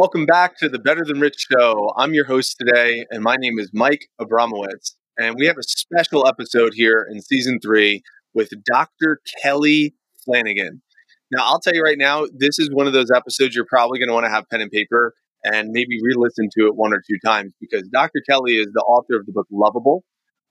Welcome 0.00 0.26
back 0.26 0.56
to 0.58 0.68
the 0.68 0.78
Better 0.78 1.04
Than 1.04 1.18
Rich 1.18 1.48
show. 1.50 1.92
I'm 1.96 2.14
your 2.14 2.24
host 2.24 2.54
today, 2.56 3.04
and 3.10 3.20
my 3.20 3.34
name 3.34 3.58
is 3.58 3.72
Mike 3.74 4.06
Abramowitz. 4.20 4.94
And 5.18 5.34
we 5.36 5.46
have 5.46 5.56
a 5.58 5.62
special 5.64 6.24
episode 6.28 6.70
here 6.72 7.04
in 7.10 7.20
season 7.20 7.58
three 7.60 8.02
with 8.32 8.52
Dr. 8.64 9.18
Kelly 9.42 9.96
Flanagan. 10.24 10.82
Now, 11.32 11.42
I'll 11.46 11.58
tell 11.58 11.74
you 11.74 11.82
right 11.82 11.98
now, 11.98 12.26
this 12.32 12.60
is 12.60 12.70
one 12.72 12.86
of 12.86 12.92
those 12.92 13.10
episodes 13.10 13.56
you're 13.56 13.66
probably 13.68 13.98
going 13.98 14.06
to 14.06 14.14
want 14.14 14.24
to 14.26 14.30
have 14.30 14.44
pen 14.52 14.60
and 14.60 14.70
paper 14.70 15.14
and 15.42 15.70
maybe 15.72 15.98
re 16.00 16.14
listen 16.16 16.48
to 16.56 16.66
it 16.68 16.76
one 16.76 16.92
or 16.92 17.02
two 17.04 17.18
times 17.26 17.52
because 17.60 17.82
Dr. 17.88 18.22
Kelly 18.30 18.52
is 18.52 18.68
the 18.72 18.82
author 18.82 19.18
of 19.18 19.26
the 19.26 19.32
book 19.32 19.48
Loveable. 19.52 20.02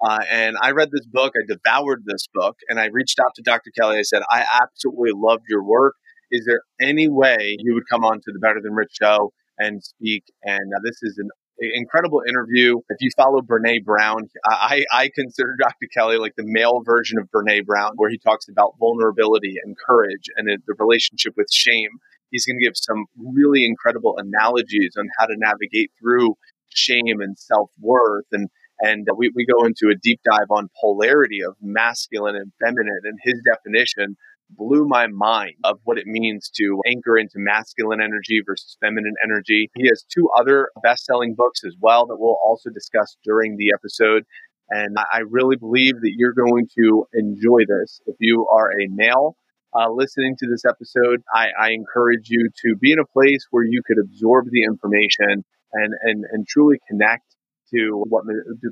Uh, 0.05 0.25
and 0.29 0.57
I 0.61 0.71
read 0.71 0.89
this 0.91 1.05
book, 1.05 1.31
I 1.37 1.45
devoured 1.47 2.03
this 2.05 2.27
book, 2.33 2.57
and 2.67 2.81
I 2.81 2.89
reached 2.91 3.17
out 3.17 3.31
to 3.35 3.43
Dr. 3.43 3.71
Kelly. 3.79 3.97
I 3.97 4.01
said, 4.01 4.23
I 4.29 4.43
absolutely 4.61 5.11
loved 5.15 5.43
your 5.47 5.63
work. 5.63 5.93
Is 6.31 6.45
there 6.45 6.61
any 6.81 7.07
way 7.07 7.57
you 7.59 7.73
would 7.73 7.87
come 7.89 8.03
on 8.03 8.17
to 8.17 8.31
the 8.31 8.39
Better 8.39 8.61
Than 8.61 8.73
Rich 8.73 8.91
show 9.01 9.31
and 9.57 9.83
speak? 9.83 10.23
And 10.43 10.73
uh, 10.75 10.79
this 10.83 11.01
is 11.01 11.17
an 11.17 11.29
incredible 11.59 12.21
interview. 12.27 12.79
If 12.89 12.97
you 12.99 13.09
follow 13.15 13.41
Brene 13.41 13.83
Brown, 13.83 14.29
I, 14.45 14.83
I 14.91 15.09
consider 15.15 15.55
Dr. 15.59 15.87
Kelly 15.93 16.17
like 16.17 16.35
the 16.35 16.43
male 16.45 16.81
version 16.85 17.17
of 17.19 17.29
Brene 17.31 17.65
Brown, 17.65 17.93
where 17.95 18.09
he 18.09 18.17
talks 18.17 18.47
about 18.49 18.75
vulnerability 18.79 19.55
and 19.63 19.75
courage 19.77 20.29
and 20.35 20.47
the 20.47 20.75
relationship 20.77 21.33
with 21.37 21.47
shame. 21.51 21.89
He's 22.29 22.45
going 22.45 22.57
to 22.59 22.65
give 22.65 22.75
some 22.75 23.05
really 23.17 23.65
incredible 23.65 24.15
analogies 24.17 24.95
on 24.97 25.07
how 25.17 25.27
to 25.27 25.35
navigate 25.37 25.91
through 25.99 26.35
shame 26.69 27.21
and 27.21 27.37
self 27.37 27.69
worth. 27.79 28.25
And, 28.33 28.49
and 28.79 29.07
we, 29.17 29.31
we 29.33 29.45
go 29.45 29.65
into 29.65 29.89
a 29.89 29.97
deep 29.97 30.19
dive 30.29 30.51
on 30.51 30.69
polarity 30.79 31.39
of 31.41 31.55
masculine 31.61 32.35
and 32.35 32.51
feminine 32.59 33.01
and 33.05 33.17
his 33.23 33.41
definition 33.45 34.17
blew 34.49 34.85
my 34.85 35.07
mind 35.07 35.55
of 35.63 35.79
what 35.83 35.97
it 35.97 36.07
means 36.07 36.49
to 36.55 36.81
anchor 36.87 37.17
into 37.17 37.35
masculine 37.37 38.01
energy 38.01 38.41
versus 38.45 38.77
feminine 38.81 39.15
energy. 39.23 39.69
He 39.75 39.87
has 39.87 40.03
two 40.03 40.29
other 40.37 40.69
best 40.81 41.05
selling 41.05 41.35
books 41.35 41.61
as 41.65 41.75
well 41.79 42.05
that 42.07 42.17
we'll 42.17 42.39
also 42.43 42.69
discuss 42.69 43.17
during 43.23 43.57
the 43.57 43.71
episode. 43.73 44.23
And 44.69 44.97
I 44.97 45.19
really 45.29 45.55
believe 45.55 45.95
that 46.01 46.13
you're 46.17 46.33
going 46.33 46.67
to 46.77 47.05
enjoy 47.13 47.59
this. 47.67 48.01
If 48.05 48.15
you 48.19 48.47
are 48.51 48.71
a 48.71 48.87
male 48.89 49.37
uh, 49.73 49.89
listening 49.91 50.35
to 50.39 50.47
this 50.49 50.63
episode, 50.65 51.21
I, 51.33 51.47
I 51.59 51.71
encourage 51.71 52.29
you 52.29 52.49
to 52.65 52.75
be 52.75 52.91
in 52.91 52.99
a 52.99 53.05
place 53.05 53.45
where 53.51 53.63
you 53.63 53.81
could 53.85 53.97
absorb 53.97 54.47
the 54.51 54.63
information 54.63 55.43
and, 55.73 55.93
and, 56.03 56.25
and 56.31 56.47
truly 56.47 56.79
connect 56.89 57.36
to 57.73 58.03
what 58.09 58.23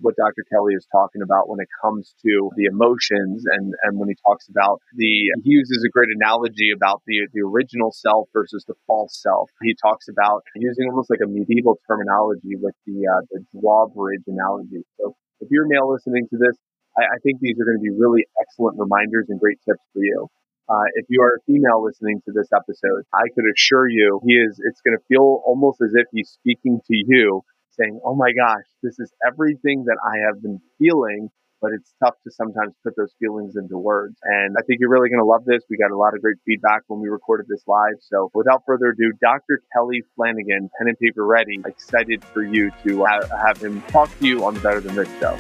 what 0.01 0.15
Dr. 0.15 0.43
Kelly 0.51 0.73
is 0.73 0.87
talking 0.91 1.21
about 1.21 1.49
when 1.49 1.59
it 1.59 1.67
comes 1.81 2.13
to 2.23 2.49
the 2.55 2.65
emotions 2.65 3.43
and 3.45 3.73
and 3.83 3.99
when 3.99 4.09
he 4.09 4.15
talks 4.25 4.47
about 4.49 4.79
the 4.95 5.31
he 5.43 5.51
uses 5.51 5.83
a 5.85 5.89
great 5.89 6.09
analogy 6.15 6.71
about 6.75 7.01
the 7.07 7.27
the 7.33 7.41
original 7.41 7.91
self 7.91 8.29
versus 8.33 8.63
the 8.67 8.75
false 8.87 9.19
self. 9.21 9.49
He 9.61 9.75
talks 9.81 10.07
about 10.07 10.43
using 10.55 10.89
almost 10.89 11.09
like 11.09 11.23
a 11.23 11.27
medieval 11.27 11.79
terminology 11.87 12.55
with 12.55 12.75
the 12.85 13.05
uh, 13.07 13.21
the 13.31 13.45
drawbridge 13.59 14.23
analogy. 14.27 14.83
So 14.99 15.15
if 15.39 15.49
you're 15.51 15.67
male 15.67 15.91
listening 15.91 16.27
to 16.31 16.37
this, 16.37 16.55
I, 16.97 17.03
I 17.03 17.17
think 17.23 17.39
these 17.39 17.59
are 17.59 17.65
going 17.65 17.77
to 17.77 17.83
be 17.83 17.95
really 17.95 18.25
excellent 18.41 18.79
reminders 18.79 19.27
and 19.29 19.39
great 19.39 19.59
tips 19.67 19.83
for 19.93 20.03
you. 20.03 20.27
Uh, 20.67 20.89
if 20.95 21.05
you 21.09 21.21
are 21.21 21.37
a 21.37 21.43
female 21.45 21.83
listening 21.83 22.21
to 22.25 22.31
this 22.33 22.49
episode, 22.49 23.05
I 23.13 23.29
could 23.35 23.45
assure 23.53 23.87
you 23.87 24.19
he 24.25 24.33
is, 24.33 24.59
it's 24.65 24.81
going 24.81 24.97
to 24.97 25.03
feel 25.05 25.43
almost 25.45 25.79
as 25.81 25.93
if 25.93 26.07
he's 26.11 26.29
speaking 26.41 26.81
to 26.87 26.95
you 27.05 27.43
saying, 27.77 27.99
Oh 28.03 28.15
my 28.15 28.31
gosh, 28.31 28.65
this 28.81 28.99
is 28.99 29.11
everything 29.25 29.85
that 29.85 29.97
I 30.03 30.25
have 30.27 30.41
been 30.41 30.59
feeling, 30.79 31.29
but 31.61 31.71
it's 31.73 31.93
tough 32.03 32.15
to 32.23 32.31
sometimes 32.31 32.73
put 32.83 32.95
those 32.95 33.13
feelings 33.19 33.55
into 33.55 33.77
words. 33.77 34.15
And 34.23 34.55
I 34.57 34.61
think 34.65 34.79
you're 34.79 34.89
really 34.89 35.09
going 35.09 35.21
to 35.21 35.25
love 35.25 35.45
this. 35.45 35.63
We 35.69 35.77
got 35.77 35.91
a 35.91 35.97
lot 35.97 36.13
of 36.13 36.21
great 36.21 36.37
feedback 36.45 36.83
when 36.87 36.99
we 36.99 37.09
recorded 37.09 37.47
this 37.49 37.63
live. 37.67 37.95
So 38.01 38.29
without 38.33 38.63
further 38.65 38.89
ado, 38.89 39.11
Dr. 39.21 39.61
Kelly 39.73 40.03
Flanagan, 40.15 40.69
pen 40.77 40.87
and 40.87 40.99
paper 40.99 41.25
ready, 41.25 41.59
excited 41.65 42.23
for 42.23 42.43
you 42.43 42.71
to 42.85 43.05
have 43.05 43.61
him 43.61 43.81
talk 43.83 44.09
to 44.19 44.27
you 44.27 44.45
on 44.45 44.53
the 44.53 44.59
Better 44.59 44.79
Than 44.79 44.95
Rich 44.95 45.09
show. 45.19 45.37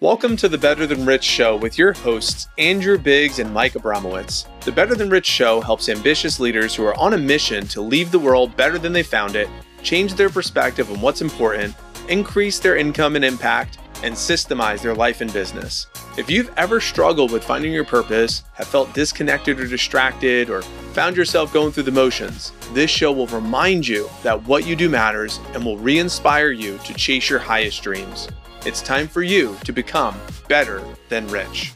Welcome 0.00 0.36
to 0.36 0.48
the 0.48 0.58
Better 0.58 0.86
Than 0.86 1.04
Rich 1.04 1.24
show 1.24 1.56
with 1.56 1.76
your 1.76 1.92
hosts, 1.92 2.46
Andrew 2.56 2.98
Biggs 2.98 3.40
and 3.40 3.52
Mike 3.52 3.72
Abramowitz. 3.72 4.46
The 4.60 4.70
Better 4.70 4.94
Than 4.94 5.10
Rich 5.10 5.26
show 5.26 5.60
helps 5.60 5.88
ambitious 5.88 6.38
leaders 6.38 6.74
who 6.74 6.84
are 6.84 6.96
on 6.96 7.14
a 7.14 7.18
mission 7.18 7.66
to 7.68 7.80
leave 7.80 8.12
the 8.12 8.18
world 8.18 8.56
better 8.56 8.78
than 8.78 8.92
they 8.92 9.02
found 9.02 9.34
it 9.34 9.48
change 9.82 10.14
their 10.14 10.30
perspective 10.30 10.90
on 10.90 11.00
what's 11.00 11.20
important, 11.20 11.74
increase 12.08 12.58
their 12.58 12.76
income 12.76 13.16
and 13.16 13.24
impact, 13.24 13.78
and 14.02 14.14
systemize 14.14 14.80
their 14.82 14.94
life 14.94 15.20
and 15.20 15.32
business. 15.32 15.86
If 16.16 16.30
you've 16.30 16.52
ever 16.56 16.80
struggled 16.80 17.32
with 17.32 17.44
finding 17.44 17.72
your 17.72 17.84
purpose, 17.84 18.44
have 18.54 18.68
felt 18.68 18.92
disconnected 18.94 19.58
or 19.58 19.66
distracted, 19.66 20.50
or 20.50 20.62
found 20.92 21.16
yourself 21.16 21.52
going 21.52 21.72
through 21.72 21.84
the 21.84 21.92
motions, 21.92 22.52
this 22.72 22.90
show 22.90 23.12
will 23.12 23.26
remind 23.28 23.86
you 23.86 24.08
that 24.22 24.42
what 24.44 24.66
you 24.66 24.76
do 24.76 24.88
matters 24.88 25.40
and 25.54 25.64
will 25.64 25.78
re 25.78 25.98
inspire 25.98 26.50
you 26.50 26.78
to 26.84 26.94
chase 26.94 27.28
your 27.28 27.38
highest 27.38 27.82
dreams. 27.82 28.28
It's 28.66 28.82
time 28.82 29.08
for 29.08 29.22
you 29.22 29.56
to 29.64 29.72
become 29.72 30.18
better 30.48 30.82
than 31.08 31.26
rich. 31.28 31.72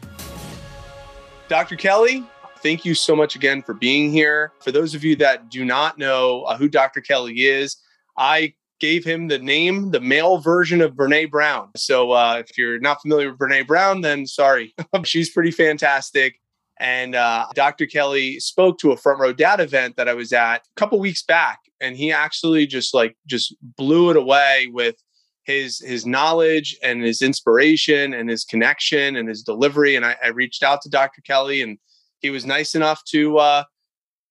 Dr. 1.49 1.77
Kelly, 1.77 2.25
thank 2.59 2.85
you 2.85 2.95
so 2.95 3.15
much 3.15 3.37
again 3.37 3.63
for 3.63 3.75
being 3.75 4.11
here. 4.11 4.53
For 4.61 4.73
those 4.73 4.95
of 4.95 5.05
you 5.05 5.17
that 5.17 5.51
do 5.51 5.65
not 5.65 5.99
know 5.99 6.43
uh, 6.43 6.57
who 6.57 6.69
Dr. 6.69 7.01
Kelly 7.01 7.43
is, 7.43 7.77
I 8.17 8.55
gave 8.81 9.05
him 9.05 9.29
the 9.29 9.39
name, 9.39 9.93
the 9.93 10.01
male 10.01 10.39
version 10.39 10.81
of 10.81 10.95
Brene 10.95 11.31
Brown. 11.31 11.71
So 11.77 12.11
uh, 12.11 12.43
if 12.45 12.59
you're 12.59 12.81
not 12.81 13.01
familiar 13.01 13.31
with 13.31 13.39
Brene 13.39 13.67
Brown, 13.67 14.01
then 14.01 14.27
sorry. 14.27 14.75
She's 15.05 15.31
pretty 15.31 15.53
fantastic. 15.53 16.41
And 16.81 17.15
uh, 17.15 17.47
Dr. 17.55 17.87
Kelly 17.87 18.41
spoke 18.41 18.79
to 18.79 18.91
a 18.91 18.97
front 18.97 19.21
row 19.21 19.33
dad 19.33 19.61
event 19.61 19.97
that 19.97 20.09
I 20.09 20.15
was 20.15 20.33
at 20.33 20.57
a 20.57 20.61
couple 20.75 20.99
weeks 20.99 21.23
back, 21.23 21.61
and 21.81 21.97
he 21.97 22.11
actually 22.11 22.67
just 22.67 22.93
like 22.93 23.17
just 23.25 23.55
blew 23.77 24.11
it 24.11 24.17
away 24.17 24.69
with 24.73 24.97
his 25.45 25.79
his 25.79 26.05
knowledge 26.07 26.77
and 26.83 27.01
his 27.01 27.23
inspiration 27.23 28.15
and 28.15 28.29
his 28.29 28.45
connection 28.45 29.15
and 29.15 29.29
his 29.29 29.43
delivery. 29.43 29.95
And 29.95 30.05
I, 30.05 30.17
I 30.25 30.29
reached 30.29 30.65
out 30.65 30.83
to 30.83 30.89
Dr. 30.89 31.21
Kelly, 31.23 31.63
and 31.63 31.79
he 32.19 32.31
was 32.31 32.45
nice 32.45 32.75
enough 32.75 33.05
to 33.11 33.39
uh, 33.39 33.65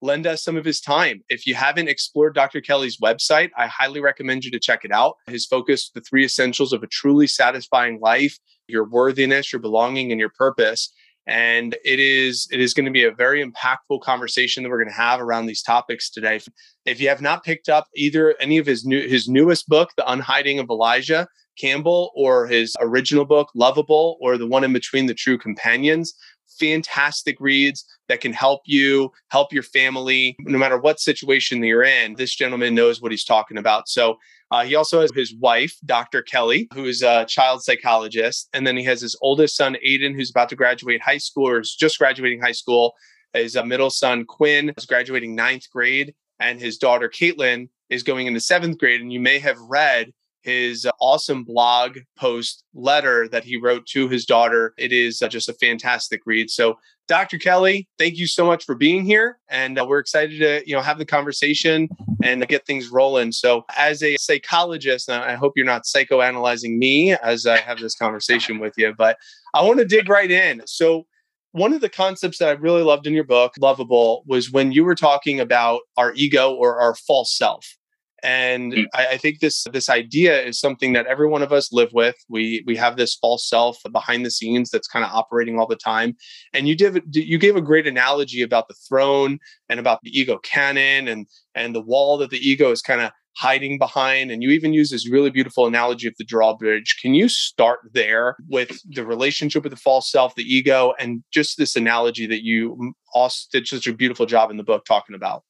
lend 0.02 0.26
us 0.28 0.44
some 0.44 0.58
of 0.58 0.66
his 0.66 0.82
time. 0.82 1.24
If 1.30 1.46
you 1.46 1.56
haven't 1.56 1.88
explored 1.88 2.36
Dr. 2.36 2.62
Kelly's 2.62 2.98
website, 2.98 3.52
I 3.58 3.68
highly 3.68 4.02
recommend 4.02 4.44
you 4.44 4.52
to 4.52 4.60
check 4.60 4.84
it 4.84 4.92
out. 4.92 5.16
His 5.28 5.46
focus, 5.46 5.92
the 5.94 6.02
three 6.02 6.26
essentials 6.26 6.74
of 6.74 6.84
a 6.84 6.88
truly 6.88 7.28
satisfying 7.28 8.00
life, 8.00 8.38
your 8.68 8.86
worthiness, 8.86 9.52
your 9.52 9.60
belonging, 9.62 10.12
and 10.12 10.20
your 10.20 10.32
purpose. 10.38 10.94
And 11.28 11.76
it 11.86 12.00
is 12.00 12.48
it 12.52 12.60
is 12.60 12.74
going 12.74 12.88
to 12.88 12.92
be 12.92 13.04
a 13.04 13.12
very 13.12 13.46
impactful 13.46 14.02
conversation 14.02 14.64
that 14.64 14.70
we're 14.70 14.84
going 14.84 14.90
to 14.90 15.02
have 15.02 15.22
around 15.22 15.46
these 15.46 15.62
topics 15.62 16.10
today. 16.10 16.40
If 16.86 17.00
you 17.00 17.10
have 17.10 17.22
not 17.22 17.44
picked 17.44 17.70
up 17.70 17.88
either 17.96 18.36
any 18.40 18.58
of 18.58 18.66
his 18.66 18.86
new 18.86 19.08
his 19.08 19.28
newest 19.28 19.68
book, 19.70 19.92
The 19.98 20.12
Unhiding 20.12 20.60
of 20.60 20.70
Elijah 20.70 21.28
Campbell, 21.60 22.12
or 22.16 22.48
his 22.48 22.76
original 22.80 23.26
book, 23.26 23.50
Loveable, 23.56 24.16
or 24.20 24.38
the 24.38 24.48
one 24.48 24.64
in 24.64 24.74
between, 24.74 25.06
The 25.06 25.14
True 25.14 25.38
Companions, 25.38 26.14
fantastic 26.60 27.38
reads 27.40 27.86
that 28.08 28.22
can 28.22 28.34
help 28.34 28.62
you, 28.66 29.12
help 29.30 29.54
your 29.54 29.64
family, 29.64 30.36
no 30.40 30.58
matter 30.58 30.78
what 30.78 31.00
situation 31.00 31.64
you're 31.64 31.84
in. 31.84 32.16
This 32.16 32.36
gentleman 32.36 32.76
knows 32.76 33.02
what 33.02 33.12
he's 33.12 33.26
talking 33.26 33.58
about. 33.58 33.88
So 33.88 34.18
uh, 34.52 34.66
he 34.66 34.76
also 34.76 35.02
has 35.02 35.12
his 35.16 35.34
wife, 35.36 35.78
Dr. 35.86 36.22
Kelly, 36.22 36.68
who 36.74 36.86
is 36.86 37.02
a 37.02 37.26
child 37.26 37.64
psychologist. 37.64 38.50
And 38.54 38.68
then 38.68 38.76
he 38.76 38.84
has 38.84 39.02
his 39.02 39.16
oldest 39.22 39.56
son, 39.56 39.78
Aiden, 39.86 40.14
who's 40.14 40.30
about 40.30 40.50
to 40.50 40.56
graduate 40.56 41.02
high 41.02 41.20
school 41.20 41.48
or 41.48 41.60
is 41.60 41.74
just 41.74 41.98
graduating 41.98 42.42
high 42.42 42.52
school. 42.52 42.94
His 43.34 43.56
uh, 43.56 43.64
middle 43.64 43.90
son, 43.90 44.26
Quinn, 44.26 44.74
is 44.78 44.86
graduating 44.86 45.36
ninth 45.36 45.70
grade. 45.72 46.14
And 46.40 46.60
his 46.60 46.78
daughter, 46.78 47.08
Caitlin, 47.08 47.70
is 47.90 48.04
going 48.04 48.28
into 48.28 48.42
seventh 48.42 48.78
grade. 48.78 49.00
And 49.00 49.14
you 49.14 49.22
may 49.22 49.40
have 49.40 49.60
read 49.60 50.12
his 50.42 50.88
awesome 51.00 51.44
blog 51.44 52.00
post 52.18 52.64
letter 52.74 53.28
that 53.30 53.44
he 53.44 53.58
wrote 53.58 53.86
to 53.88 54.08
his 54.08 54.26
daughter. 54.26 54.74
It 54.78 54.92
is 54.92 55.22
uh, 55.22 55.28
just 55.28 55.50
a 55.50 55.54
fantastic 55.54 56.22
read. 56.26 56.50
So, 56.50 56.78
Dr. 57.08 57.38
Kelly, 57.38 57.88
thank 57.98 58.18
you 58.18 58.26
so 58.28 58.46
much 58.46 58.64
for 58.64 58.74
being 58.74 59.04
here, 59.04 59.40
and 59.50 59.78
uh, 59.78 59.86
we're 59.88 60.00
excited 60.00 60.40
to 60.40 60.68
you 60.68 60.76
know 60.76 60.82
have 60.82 60.98
the 60.98 61.06
conversation 61.06 61.90
and 62.24 62.48
get 62.48 62.66
things 62.66 62.90
rolling. 62.90 63.32
So, 63.32 63.66
as 63.78 64.02
a 64.04 64.18
psychologist, 64.18 65.10
I 65.10 65.36
hope 65.36 65.54
you're 65.56 65.66
not 65.66 65.84
psychoanalyzing 65.84 66.78
me 66.78 67.14
as 67.14 67.46
I 67.46 67.58
have 67.58 67.80
this 67.80 67.96
conversation 67.96 68.60
with 68.60 68.74
you, 68.78 68.94
but 68.98 69.18
I 69.54 69.64
want 69.64 69.80
to 69.80 69.86
dig 69.86 70.10
right 70.10 70.32
in. 70.32 70.62
So. 70.66 71.06
One 71.54 71.74
of 71.74 71.82
the 71.82 71.90
concepts 71.90 72.38
that 72.38 72.48
I 72.48 72.52
really 72.52 72.82
loved 72.82 73.06
in 73.08 73.14
your 73.14 73.26
book, 73.26 73.56
Loveable, 73.60 74.22
was 74.26 74.50
when 74.50 74.72
you 74.72 74.86
were 74.86 74.96
talking 74.96 75.42
about 75.42 75.82
our 75.98 76.14
ego 76.14 76.54
or 76.54 76.80
our 76.80 76.96
false 76.96 77.38
self 77.38 77.78
and 78.24 78.74
mm. 78.74 78.86
I, 78.94 79.08
I, 79.08 79.18
think 79.18 79.40
this 79.40 79.66
this 79.72 79.90
idea 79.90 80.42
is 80.42 80.60
something 80.60 80.94
that 80.94 81.08
every 81.08 81.28
one 81.28 81.42
of 81.42 81.52
us 81.52 81.72
live 81.72 81.90
with. 81.94 82.16
We 82.30 82.64
we 82.68 82.76
have 82.76 82.98
this 82.98 83.16
false 83.16 83.48
self 83.48 83.78
behind 83.92 84.26
the 84.26 84.32
scenes 84.32 84.70
that's 84.70 84.88
kind 84.88 85.04
of 85.04 85.12
operating 85.12 85.60
all 85.60 85.68
the 85.68 85.76
time. 85.76 86.16
And 86.54 86.68
you 86.68 86.76
did 86.76 87.04
you 87.12 87.38
gave 87.38 87.56
a 87.56 87.62
great 87.62 87.88
analogy 87.88 88.42
about 88.42 88.68
the 88.68 88.76
throne 88.88 89.40
and 89.70 89.80
about 89.80 90.00
the 90.04 90.12
ego 90.12 90.38
cannon 90.44 91.08
and 91.08 91.28
and 91.56 91.74
the 91.74 91.82
wall 91.82 92.18
that 92.18 92.30
the 92.30 92.38
ego 92.38 92.72
is 92.72 92.82
kind 92.82 93.02
of 93.02 93.12
hiding 93.38 93.78
behind. 93.78 94.30
And 94.30 94.44
you 94.44 94.50
even 94.50 94.74
use 94.74 94.92
this 94.92 95.10
really 95.10 95.30
beautiful 95.30 95.66
analogy 95.66 96.08
of 96.08 96.14
the 96.18 96.24
drawbridge. 96.24 96.98
Can 97.02 97.14
you 97.14 97.30
start 97.30 97.80
there 97.94 98.36
with 98.50 98.80
the 98.90 99.06
relationship 99.06 99.64
with 99.64 99.72
the 99.72 99.78
false 99.78 100.12
self, 100.12 100.36
the 100.36 100.44
ego, 100.44 100.94
and 101.00 101.24
just 101.32 101.58
this 101.58 101.76
analogy 101.76 102.28
that 102.28 102.44
you 102.44 102.94
also 103.14 103.48
did 103.52 103.68
such 103.68 103.88
a 103.88 103.94
beautiful 103.94 104.26
job 104.26 104.52
in 104.52 104.58
the 104.58 104.64
book 104.64 104.86
talking 104.86 105.16
about? 105.16 105.44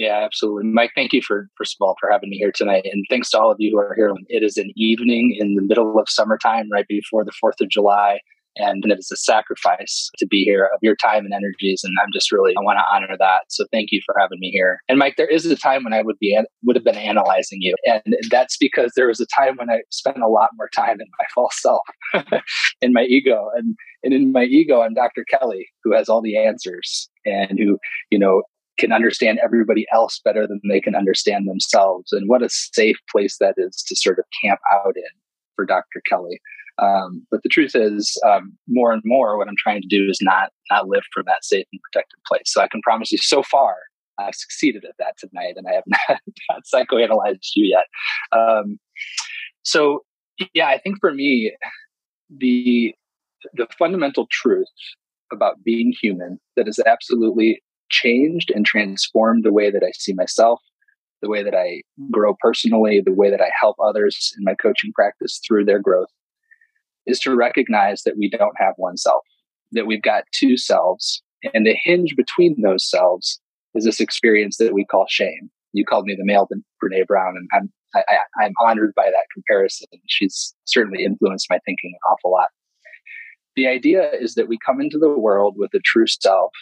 Yeah, 0.00 0.22
absolutely. 0.24 0.64
Mike, 0.64 0.92
thank 0.94 1.12
you 1.12 1.20
for, 1.20 1.50
first 1.58 1.76
of 1.78 1.84
all, 1.84 1.94
for 2.00 2.10
having 2.10 2.30
me 2.30 2.38
here 2.38 2.52
tonight. 2.54 2.86
And 2.90 3.04
thanks 3.10 3.30
to 3.30 3.38
all 3.38 3.50
of 3.50 3.58
you 3.60 3.72
who 3.72 3.78
are 3.78 3.94
here. 3.94 4.10
It 4.28 4.42
is 4.42 4.56
an 4.56 4.72
evening 4.74 5.36
in 5.38 5.56
the 5.56 5.62
middle 5.62 5.98
of 5.98 6.08
summertime, 6.08 6.70
right 6.72 6.86
before 6.88 7.22
the 7.22 7.32
4th 7.32 7.60
of 7.60 7.68
July. 7.68 8.20
And 8.56 8.82
it 8.86 8.98
is 8.98 9.10
a 9.12 9.16
sacrifice 9.16 10.08
to 10.16 10.26
be 10.26 10.42
here 10.42 10.70
of 10.74 10.78
your 10.80 10.96
time 10.96 11.26
and 11.26 11.34
energies. 11.34 11.82
And 11.84 11.94
I'm 12.02 12.08
just 12.14 12.32
really, 12.32 12.54
I 12.56 12.62
want 12.62 12.78
to 12.78 12.94
honor 12.94 13.14
that. 13.18 13.42
So 13.50 13.66
thank 13.70 13.88
you 13.92 14.00
for 14.06 14.14
having 14.18 14.40
me 14.40 14.50
here. 14.50 14.78
And 14.88 14.98
Mike, 14.98 15.16
there 15.18 15.28
is 15.28 15.44
a 15.44 15.54
time 15.54 15.84
when 15.84 15.92
I 15.92 16.00
would 16.00 16.18
be, 16.18 16.40
would 16.64 16.76
have 16.76 16.84
been 16.84 16.96
analyzing 16.96 17.58
you. 17.60 17.74
And 17.84 18.16
that's 18.30 18.56
because 18.56 18.92
there 18.96 19.08
was 19.08 19.20
a 19.20 19.26
time 19.38 19.56
when 19.58 19.68
I 19.68 19.82
spent 19.90 20.22
a 20.22 20.28
lot 20.28 20.48
more 20.56 20.70
time 20.74 20.98
in 20.98 21.06
my 21.18 21.26
false 21.34 21.60
self, 21.60 21.82
in 22.80 22.94
my 22.94 23.02
ego. 23.02 23.50
And, 23.54 23.76
and 24.02 24.14
in 24.14 24.32
my 24.32 24.44
ego, 24.44 24.80
I'm 24.80 24.94
Dr. 24.94 25.26
Kelly, 25.30 25.68
who 25.84 25.92
has 25.92 26.08
all 26.08 26.22
the 26.22 26.38
answers 26.38 27.10
and 27.26 27.58
who, 27.58 27.78
you 28.10 28.18
know, 28.18 28.44
can 28.80 28.92
understand 28.92 29.38
everybody 29.44 29.86
else 29.92 30.20
better 30.24 30.46
than 30.46 30.60
they 30.68 30.80
can 30.80 30.94
understand 30.94 31.48
themselves. 31.48 32.12
And 32.12 32.28
what 32.28 32.42
a 32.42 32.48
safe 32.48 32.96
place 33.10 33.36
that 33.38 33.54
is 33.56 33.84
to 33.86 33.94
sort 33.94 34.18
of 34.18 34.24
camp 34.42 34.60
out 34.72 34.96
in 34.96 35.02
for 35.54 35.64
Dr. 35.64 36.02
Kelly. 36.08 36.40
Um, 36.78 37.26
but 37.30 37.42
the 37.42 37.50
truth 37.50 37.72
is, 37.74 38.16
um, 38.26 38.56
more 38.66 38.92
and 38.92 39.02
more, 39.04 39.36
what 39.36 39.48
I'm 39.48 39.54
trying 39.58 39.82
to 39.82 39.88
do 39.88 40.08
is 40.08 40.18
not 40.22 40.50
not 40.70 40.88
live 40.88 41.02
from 41.12 41.24
that 41.26 41.44
safe 41.44 41.66
and 41.72 41.80
protected 41.92 42.18
place. 42.26 42.44
So 42.46 42.62
I 42.62 42.68
can 42.68 42.80
promise 42.80 43.12
you, 43.12 43.18
so 43.18 43.42
far, 43.42 43.76
I've 44.18 44.34
succeeded 44.34 44.84
at 44.84 44.94
that 44.98 45.14
tonight, 45.18 45.54
and 45.56 45.66
I 45.68 45.74
have 45.74 45.84
not, 46.08 46.20
not 46.50 46.62
psychoanalyzed 46.72 47.50
you 47.54 47.76
yet. 47.76 47.84
Um, 48.38 48.78
so, 49.62 50.04
yeah, 50.54 50.68
I 50.68 50.78
think 50.78 50.96
for 51.00 51.12
me, 51.12 51.52
the 52.34 52.94
the 53.54 53.66
fundamental 53.78 54.26
truth 54.30 54.68
about 55.32 55.62
being 55.64 55.92
human 56.00 56.38
that 56.56 56.68
is 56.68 56.78
absolutely 56.86 57.62
changed 57.90 58.50
and 58.54 58.64
transformed 58.64 59.44
the 59.44 59.52
way 59.52 59.70
that 59.70 59.82
I 59.82 59.90
see 59.92 60.12
myself, 60.12 60.60
the 61.22 61.28
way 61.28 61.42
that 61.42 61.54
I 61.54 61.82
grow 62.10 62.34
personally, 62.40 63.02
the 63.04 63.12
way 63.12 63.30
that 63.30 63.40
I 63.40 63.50
help 63.60 63.76
others 63.84 64.32
in 64.38 64.44
my 64.44 64.54
coaching 64.54 64.92
practice 64.92 65.40
through 65.46 65.64
their 65.64 65.78
growth 65.78 66.08
is 67.06 67.18
to 67.20 67.34
recognize 67.34 68.02
that 68.02 68.16
we 68.16 68.30
don't 68.30 68.56
have 68.56 68.74
one 68.76 68.96
self, 68.96 69.22
that 69.72 69.86
we've 69.86 70.02
got 70.02 70.24
two 70.32 70.56
selves. 70.56 71.22
And 71.54 71.66
the 71.66 71.76
hinge 71.82 72.14
between 72.16 72.60
those 72.62 72.88
selves 72.88 73.40
is 73.74 73.84
this 73.84 74.00
experience 74.00 74.56
that 74.58 74.74
we 74.74 74.84
call 74.84 75.06
shame. 75.08 75.50
You 75.72 75.84
called 75.84 76.04
me 76.06 76.14
the 76.16 76.24
male 76.24 76.48
Brene 76.82 77.06
Brown, 77.06 77.36
and 77.36 77.48
I'm 77.52 77.72
I, 77.94 78.44
am 78.44 78.52
honored 78.60 78.92
by 78.94 79.06
that 79.06 79.26
comparison. 79.34 79.88
She's 80.06 80.54
certainly 80.64 81.04
influenced 81.04 81.48
my 81.50 81.58
thinking 81.64 81.92
an 81.94 82.12
awful 82.12 82.30
lot. 82.30 82.48
The 83.56 83.66
idea 83.66 84.12
is 84.12 84.34
that 84.34 84.48
we 84.48 84.58
come 84.64 84.80
into 84.80 84.98
the 84.98 85.08
world 85.08 85.56
with 85.58 85.74
a 85.74 85.80
true 85.84 86.06
self 86.06 86.52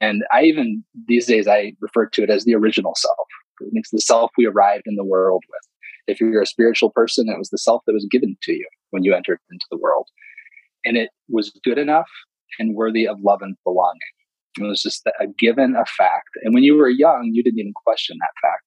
and 0.00 0.24
I 0.32 0.42
even 0.44 0.84
these 1.06 1.26
days 1.26 1.46
I 1.46 1.72
refer 1.80 2.06
to 2.06 2.22
it 2.22 2.30
as 2.30 2.44
the 2.44 2.54
original 2.54 2.94
self. 2.96 3.28
It's 3.72 3.90
the 3.90 4.00
self 4.00 4.30
we 4.36 4.46
arrived 4.46 4.84
in 4.86 4.96
the 4.96 5.04
world 5.04 5.44
with. 5.48 5.62
If 6.06 6.20
you're 6.20 6.42
a 6.42 6.46
spiritual 6.46 6.90
person, 6.90 7.28
it 7.28 7.38
was 7.38 7.50
the 7.50 7.58
self 7.58 7.82
that 7.86 7.92
was 7.92 8.06
given 8.10 8.36
to 8.42 8.52
you 8.52 8.68
when 8.90 9.02
you 9.02 9.14
entered 9.14 9.40
into 9.50 9.66
the 9.70 9.78
world. 9.78 10.06
And 10.84 10.96
it 10.96 11.10
was 11.28 11.50
good 11.64 11.78
enough 11.78 12.08
and 12.58 12.74
worthy 12.74 13.06
of 13.06 13.18
love 13.20 13.40
and 13.42 13.56
belonging. 13.64 13.98
It 14.58 14.64
was 14.64 14.82
just 14.82 15.06
a 15.06 15.26
given, 15.38 15.74
a 15.74 15.84
fact. 15.98 16.30
And 16.42 16.54
when 16.54 16.62
you 16.62 16.76
were 16.76 16.88
young, 16.88 17.30
you 17.32 17.42
didn't 17.42 17.58
even 17.58 17.72
question 17.84 18.16
that 18.20 18.48
fact. 18.48 18.62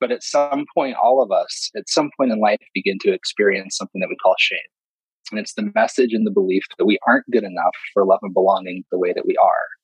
But 0.00 0.10
at 0.10 0.22
some 0.22 0.64
point, 0.74 0.96
all 1.02 1.22
of 1.22 1.30
us, 1.30 1.70
at 1.76 1.88
some 1.88 2.10
point 2.16 2.32
in 2.32 2.40
life, 2.40 2.58
begin 2.74 2.98
to 3.02 3.12
experience 3.12 3.76
something 3.76 4.00
that 4.00 4.08
we 4.08 4.16
call 4.16 4.34
shame. 4.38 4.58
And 5.30 5.38
it's 5.38 5.54
the 5.54 5.70
message 5.74 6.12
and 6.12 6.26
the 6.26 6.30
belief 6.30 6.64
that 6.78 6.84
we 6.84 6.98
aren't 7.06 7.30
good 7.30 7.44
enough 7.44 7.74
for 7.92 8.04
love 8.04 8.18
and 8.22 8.34
belonging 8.34 8.84
the 8.90 8.98
way 8.98 9.12
that 9.12 9.26
we 9.26 9.36
are. 9.36 9.81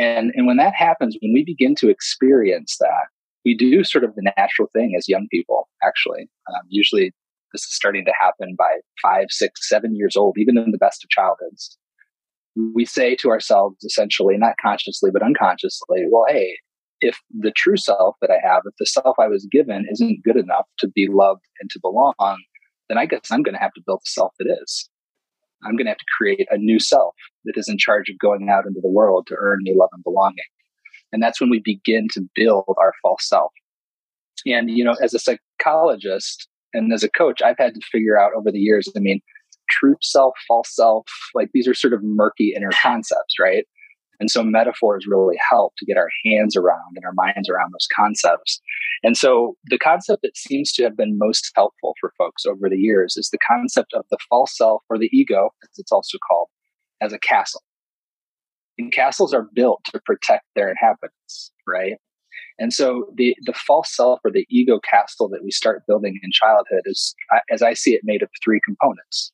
And, 0.00 0.32
and 0.34 0.46
when 0.46 0.56
that 0.56 0.74
happens, 0.74 1.16
when 1.20 1.34
we 1.34 1.44
begin 1.44 1.74
to 1.76 1.90
experience 1.90 2.78
that, 2.80 3.08
we 3.44 3.54
do 3.54 3.84
sort 3.84 4.02
of 4.02 4.14
the 4.14 4.32
natural 4.36 4.68
thing 4.72 4.94
as 4.96 5.08
young 5.08 5.28
people, 5.30 5.68
actually. 5.84 6.22
Um, 6.48 6.62
usually 6.68 7.12
this 7.52 7.62
is 7.62 7.74
starting 7.74 8.06
to 8.06 8.12
happen 8.18 8.54
by 8.56 8.78
five, 9.02 9.26
six, 9.28 9.68
seven 9.68 9.94
years 9.94 10.16
old, 10.16 10.36
even 10.38 10.56
in 10.56 10.70
the 10.70 10.78
best 10.78 11.04
of 11.04 11.10
childhoods. 11.10 11.76
We 12.74 12.86
say 12.86 13.14
to 13.16 13.28
ourselves, 13.28 13.76
essentially, 13.84 14.36
not 14.38 14.54
consciously, 14.60 15.10
but 15.12 15.22
unconsciously, 15.22 16.04
well, 16.10 16.24
hey, 16.28 16.56
if 17.02 17.18
the 17.38 17.52
true 17.54 17.76
self 17.76 18.16
that 18.22 18.30
I 18.30 18.38
have, 18.42 18.62
if 18.64 18.74
the 18.78 18.86
self 18.86 19.16
I 19.18 19.28
was 19.28 19.46
given 19.50 19.86
isn't 19.90 20.24
good 20.24 20.36
enough 20.36 20.66
to 20.78 20.88
be 20.88 21.08
loved 21.10 21.42
and 21.60 21.68
to 21.70 21.80
belong, 21.80 22.38
then 22.88 22.98
I 22.98 23.04
guess 23.04 23.30
I'm 23.30 23.42
going 23.42 23.54
to 23.54 23.60
have 23.60 23.72
to 23.74 23.82
build 23.86 24.00
the 24.00 24.10
self 24.10 24.32
that 24.38 24.58
is. 24.62 24.88
I'm 25.64 25.76
going 25.76 25.86
to 25.86 25.90
have 25.90 25.98
to 25.98 26.04
create 26.16 26.46
a 26.50 26.58
new 26.58 26.78
self 26.78 27.14
that 27.44 27.56
is 27.56 27.68
in 27.68 27.78
charge 27.78 28.08
of 28.08 28.18
going 28.18 28.48
out 28.48 28.66
into 28.66 28.80
the 28.80 28.90
world 28.90 29.26
to 29.28 29.36
earn 29.38 29.58
me 29.62 29.74
love 29.76 29.90
and 29.92 30.02
belonging. 30.02 30.44
And 31.12 31.22
that's 31.22 31.40
when 31.40 31.50
we 31.50 31.60
begin 31.64 32.08
to 32.12 32.22
build 32.34 32.76
our 32.78 32.92
false 33.02 33.28
self. 33.28 33.52
And, 34.46 34.70
you 34.70 34.84
know, 34.84 34.96
as 35.02 35.12
a 35.12 35.18
psychologist 35.18 36.48
and 36.72 36.92
as 36.92 37.02
a 37.02 37.10
coach, 37.10 37.42
I've 37.42 37.58
had 37.58 37.74
to 37.74 37.80
figure 37.90 38.18
out 38.18 38.32
over 38.36 38.50
the 38.50 38.60
years, 38.60 38.88
I 38.96 39.00
mean, 39.00 39.20
true 39.68 39.96
self, 40.02 40.34
false 40.46 40.74
self, 40.74 41.06
like 41.34 41.50
these 41.52 41.68
are 41.68 41.74
sort 41.74 41.92
of 41.92 42.02
murky 42.02 42.54
inner 42.56 42.70
concepts, 42.80 43.38
right? 43.38 43.66
And 44.20 44.30
so 44.30 44.42
metaphors 44.42 45.06
really 45.08 45.36
help 45.50 45.72
to 45.78 45.86
get 45.86 45.96
our 45.96 46.10
hands 46.26 46.54
around 46.54 46.94
and 46.94 47.04
our 47.04 47.14
minds 47.14 47.48
around 47.48 47.72
those 47.72 47.88
concepts. 47.94 48.60
And 49.02 49.16
so 49.16 49.56
the 49.64 49.78
concept 49.78 50.20
that 50.22 50.36
seems 50.36 50.72
to 50.74 50.82
have 50.84 50.96
been 50.96 51.18
most 51.18 51.50
helpful 51.56 51.94
for 52.00 52.12
folks 52.18 52.44
over 52.44 52.68
the 52.68 52.76
years 52.76 53.16
is 53.16 53.30
the 53.30 53.38
concept 53.48 53.94
of 53.94 54.04
the 54.10 54.18
false 54.28 54.56
self 54.56 54.82
or 54.90 54.98
the 54.98 55.08
ego, 55.10 55.48
as 55.62 55.70
it's 55.78 55.90
also 55.90 56.18
called, 56.28 56.48
as 57.00 57.14
a 57.14 57.18
castle. 57.18 57.62
And 58.78 58.92
castles 58.92 59.32
are 59.32 59.48
built 59.54 59.80
to 59.86 60.00
protect 60.04 60.44
their 60.54 60.68
inhabitants, 60.68 61.52
right? 61.66 61.94
And 62.58 62.72
so 62.74 63.06
the, 63.16 63.34
the 63.46 63.54
false 63.54 63.94
self 63.94 64.20
or 64.22 64.30
the 64.30 64.46
ego 64.50 64.80
castle 64.88 65.30
that 65.30 65.42
we 65.42 65.50
start 65.50 65.82
building 65.88 66.18
in 66.22 66.30
childhood 66.30 66.82
is, 66.84 67.14
as 67.50 67.62
I 67.62 67.72
see 67.72 67.92
it, 67.92 68.02
made 68.04 68.22
of 68.22 68.28
three 68.44 68.60
components. 68.64 69.32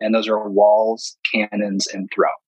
And 0.00 0.14
those 0.14 0.28
are 0.28 0.50
walls, 0.50 1.16
cannons, 1.30 1.86
and 1.86 2.08
thrones. 2.14 2.43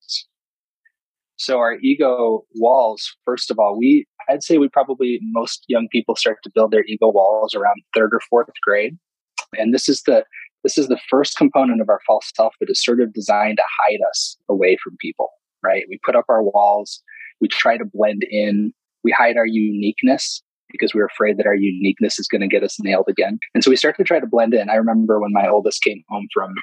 So 1.37 1.59
our 1.59 1.75
ego 1.83 2.45
walls, 2.55 3.15
first 3.25 3.51
of 3.51 3.59
all, 3.59 3.79
we 3.79 4.07
I'd 4.29 4.43
say 4.43 4.59
we 4.59 4.69
probably 4.69 5.21
most 5.23 5.65
young 5.69 5.89
people 5.93 6.17
start 6.17 6.39
to 6.43 6.51
build 6.55 6.73
their 6.73 6.85
ego 6.85 7.09
walls 7.11 7.55
around 7.55 7.83
third 7.95 8.11
or 8.13 8.21
fourth 8.29 8.49
grade. 8.63 8.97
And 9.59 9.73
this 9.73 9.89
is 9.89 10.03
the 10.03 10.25
this 10.65 10.79
is 10.79 10.89
the 10.89 10.99
first 11.09 11.37
component 11.37 11.81
of 11.81 11.89
our 11.89 12.01
false 12.07 12.33
self 12.35 12.55
that 12.61 12.71
is 12.71 12.83
sort 12.83 13.01
of 13.01 13.13
designed 13.13 13.59
to 13.59 13.65
hide 13.85 14.01
us 14.09 14.37
away 14.49 14.77
from 14.83 14.97
people, 15.01 15.29
right? 15.63 15.85
We 15.89 16.01
put 16.05 16.17
up 16.17 16.25
our 16.29 16.43
walls, 16.43 17.03
we 17.41 17.49
try 17.49 17.77
to 17.77 17.85
blend 17.85 18.23
in, 18.31 18.73
we 19.05 19.13
hide 19.13 19.37
our 19.37 19.47
uniqueness 19.47 20.43
because 20.71 20.95
we're 20.95 21.07
afraid 21.07 21.39
that 21.39 21.47
our 21.47 21.55
uniqueness 21.55 22.19
is 22.19 22.27
going 22.27 22.41
to 22.41 22.49
get 22.49 22.65
us 22.65 22.79
nailed 22.81 23.07
again. 23.09 23.39
And 23.55 23.63
so 23.63 23.71
we 23.71 23.77
start 23.77 23.97
to 23.99 24.05
try 24.05 24.19
to 24.19 24.27
blend 24.27 24.55
in. 24.55 24.69
I 24.69 24.75
remember 24.75 25.21
when 25.21 25.33
my 25.33 25.47
oldest 25.47 25.83
came 25.83 26.03
home 26.09 26.27
from 26.35 26.55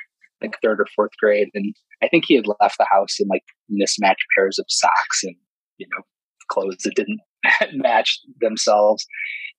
like 0.43 0.57
third 0.61 0.79
or 0.79 0.87
fourth 0.95 1.11
grade. 1.19 1.49
And 1.53 1.73
I 2.03 2.07
think 2.07 2.25
he 2.27 2.35
had 2.35 2.45
left 2.47 2.77
the 2.77 2.87
house 2.89 3.17
in 3.19 3.27
like 3.27 3.43
mismatched 3.69 4.25
pairs 4.35 4.59
of 4.59 4.65
socks 4.67 5.23
and, 5.23 5.35
you 5.77 5.87
know, 5.91 6.03
clothes 6.49 6.83
that 6.83 6.95
didn't 6.95 7.19
match 7.73 8.19
themselves. 8.39 9.05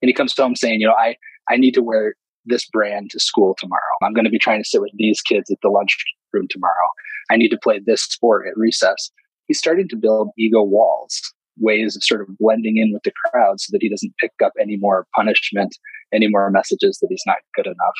And 0.02 0.08
he 0.08 0.12
comes 0.12 0.34
home 0.36 0.56
saying, 0.56 0.80
you 0.80 0.86
know, 0.86 0.94
I, 0.94 1.16
I 1.50 1.56
need 1.56 1.72
to 1.72 1.82
wear 1.82 2.14
this 2.46 2.66
brand 2.66 3.10
to 3.10 3.20
school 3.20 3.56
tomorrow. 3.58 3.80
I'm 4.02 4.12
going 4.12 4.24
to 4.24 4.30
be 4.30 4.38
trying 4.38 4.62
to 4.62 4.68
sit 4.68 4.80
with 4.80 4.92
these 4.96 5.20
kids 5.22 5.50
at 5.50 5.58
the 5.62 5.70
lunchroom 5.70 6.46
tomorrow. 6.50 6.88
I 7.30 7.36
need 7.36 7.48
to 7.48 7.58
play 7.62 7.80
this 7.84 8.02
sport 8.02 8.46
at 8.46 8.56
recess. 8.56 9.10
He's 9.46 9.58
starting 9.58 9.88
to 9.88 9.96
build 9.96 10.30
ego 10.38 10.62
walls, 10.62 11.20
ways 11.58 11.96
of 11.96 12.04
sort 12.04 12.20
of 12.20 12.28
blending 12.38 12.76
in 12.76 12.92
with 12.92 13.02
the 13.02 13.12
crowd 13.26 13.60
so 13.60 13.70
that 13.72 13.80
he 13.80 13.88
doesn't 13.88 14.14
pick 14.18 14.32
up 14.44 14.52
any 14.60 14.76
more 14.78 15.06
punishment, 15.14 15.76
any 16.12 16.28
more 16.28 16.50
messages 16.50 16.98
that 17.00 17.08
he's 17.10 17.22
not 17.26 17.38
good 17.54 17.66
enough. 17.66 17.98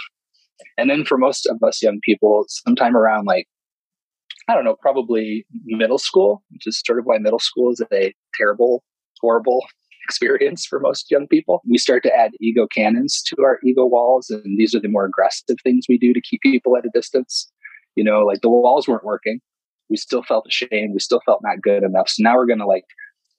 And 0.76 0.90
then 0.90 1.04
for 1.04 1.18
most 1.18 1.46
of 1.46 1.62
us 1.62 1.82
young 1.82 2.00
people, 2.02 2.44
sometime 2.48 2.96
around 2.96 3.26
like, 3.26 3.46
I 4.48 4.54
don't 4.54 4.64
know, 4.64 4.76
probably 4.80 5.46
middle 5.64 5.98
school, 5.98 6.42
which 6.50 6.66
is 6.66 6.82
sort 6.84 6.98
of 6.98 7.06
why 7.06 7.18
middle 7.18 7.38
school 7.38 7.72
is 7.72 7.82
a 7.92 8.12
terrible, 8.34 8.84
horrible 9.20 9.64
experience 10.04 10.66
for 10.66 10.80
most 10.80 11.10
young 11.10 11.26
people. 11.26 11.62
We 11.68 11.78
start 11.78 12.02
to 12.02 12.14
add 12.14 12.32
ego 12.40 12.66
cannons 12.66 13.22
to 13.28 13.42
our 13.42 13.58
ego 13.64 13.86
walls. 13.86 14.28
And 14.30 14.58
these 14.58 14.74
are 14.74 14.80
the 14.80 14.88
more 14.88 15.06
aggressive 15.06 15.56
things 15.62 15.86
we 15.88 15.98
do 15.98 16.12
to 16.12 16.20
keep 16.20 16.42
people 16.42 16.76
at 16.76 16.84
a 16.84 16.90
distance. 16.92 17.50
You 17.96 18.04
know, 18.04 18.20
like 18.20 18.42
the 18.42 18.50
walls 18.50 18.86
weren't 18.86 19.04
working. 19.04 19.40
We 19.88 19.96
still 19.96 20.22
felt 20.22 20.46
ashamed. 20.48 20.92
We 20.92 21.00
still 21.00 21.20
felt 21.24 21.40
not 21.42 21.62
good 21.62 21.82
enough. 21.82 22.08
So 22.08 22.22
now 22.22 22.36
we're 22.36 22.46
going 22.46 22.58
to 22.58 22.66
like, 22.66 22.84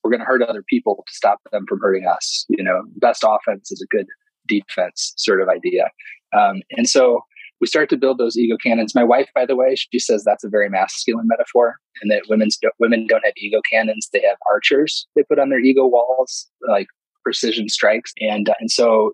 we're 0.03 0.12
going 0.12 0.22
to 0.22 0.25
hurt 0.25 0.41
other 0.41 0.63
people 0.67 1.03
to 1.07 1.13
stop 1.13 1.39
them 1.51 1.65
from 1.67 1.79
hurting 1.81 2.07
us. 2.07 2.45
You 2.50 2.63
know, 2.63 2.84
best 2.98 3.24
offense 3.27 3.72
is 3.72 3.81
a 3.81 3.95
good 3.95 4.05
defense 4.47 5.13
sort 5.17 5.41
of 5.41 5.49
idea. 5.49 5.89
Um, 6.37 6.61
and 6.71 6.87
so 6.87 7.21
we 7.61 7.67
start 7.67 7.89
to 7.89 7.97
build 7.97 8.17
those 8.17 8.37
ego 8.37 8.57
cannons. 8.61 8.95
My 8.95 9.03
wife, 9.03 9.29
by 9.33 9.45
the 9.45 9.55
way, 9.55 9.75
she 9.75 9.99
says 9.99 10.23
that's 10.23 10.43
a 10.43 10.49
very 10.49 10.69
masculine 10.69 11.27
metaphor, 11.27 11.77
and 12.01 12.11
that 12.11 12.23
women's 12.29 12.57
women 12.79 13.07
don't 13.07 13.23
have 13.23 13.33
ego 13.37 13.61
cannons; 13.69 14.09
they 14.11 14.21
have 14.21 14.37
archers. 14.51 15.07
They 15.15 15.23
put 15.23 15.39
on 15.39 15.49
their 15.49 15.59
ego 15.59 15.85
walls, 15.87 16.47
like 16.67 16.87
precision 17.23 17.69
strikes, 17.69 18.11
and 18.19 18.49
uh, 18.49 18.53
and 18.59 18.69
so 18.69 19.13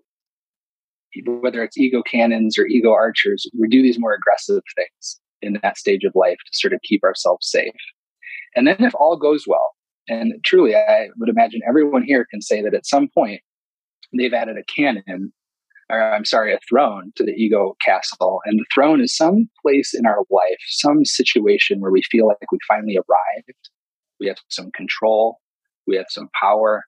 whether 1.26 1.62
it's 1.62 1.78
ego 1.78 2.02
cannons 2.02 2.58
or 2.58 2.66
ego 2.66 2.90
archers, 2.90 3.48
we 3.58 3.68
do 3.68 3.82
these 3.82 3.98
more 3.98 4.14
aggressive 4.14 4.62
things 4.74 5.20
in 5.42 5.58
that 5.62 5.76
stage 5.76 6.04
of 6.04 6.12
life 6.14 6.38
to 6.38 6.52
sort 6.52 6.72
of 6.72 6.80
keep 6.82 7.04
ourselves 7.04 7.48
safe. 7.50 7.74
And 8.56 8.66
then, 8.66 8.76
if 8.80 8.94
all 8.94 9.16
goes 9.16 9.44
well, 9.46 9.70
And 10.08 10.34
truly, 10.44 10.74
I 10.74 11.08
would 11.18 11.28
imagine 11.28 11.60
everyone 11.66 12.02
here 12.02 12.26
can 12.30 12.42
say 12.42 12.60
that 12.62 12.74
at 12.74 12.86
some 12.86 13.08
point 13.08 13.40
they've 14.20 14.32
added 14.32 14.56
a 14.56 14.64
cannon, 14.64 15.32
or 15.90 16.12
I'm 16.12 16.24
sorry, 16.24 16.52
a 16.52 16.58
throne 16.68 17.12
to 17.16 17.24
the 17.24 17.32
ego 17.32 17.76
castle. 17.84 18.40
And 18.44 18.58
the 18.58 18.66
throne 18.74 19.00
is 19.00 19.16
some 19.16 19.48
place 19.60 19.94
in 19.94 20.06
our 20.06 20.20
life, 20.30 20.58
some 20.68 21.04
situation 21.04 21.80
where 21.80 21.92
we 21.92 22.02
feel 22.10 22.26
like 22.26 22.50
we 22.50 22.58
finally 22.68 22.96
arrived. 22.96 23.68
We 24.20 24.26
have 24.28 24.38
some 24.48 24.70
control, 24.72 25.38
we 25.86 25.96
have 25.96 26.06
some 26.08 26.28
power. 26.40 26.84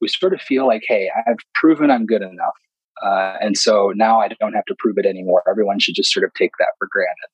We 0.00 0.08
sort 0.08 0.32
of 0.32 0.40
feel 0.40 0.66
like, 0.66 0.82
hey, 0.86 1.10
I've 1.26 1.38
proven 1.56 1.90
I'm 1.90 2.06
good 2.06 2.22
enough. 2.22 2.54
Uh, 3.04 3.34
and 3.40 3.56
so 3.56 3.92
now 3.96 4.20
I 4.20 4.28
don't 4.28 4.54
have 4.54 4.64
to 4.66 4.76
prove 4.78 4.96
it 4.96 5.06
anymore. 5.06 5.42
Everyone 5.50 5.80
should 5.80 5.96
just 5.96 6.12
sort 6.12 6.24
of 6.24 6.32
take 6.34 6.52
that 6.58 6.68
for 6.78 6.88
granted. 6.90 7.28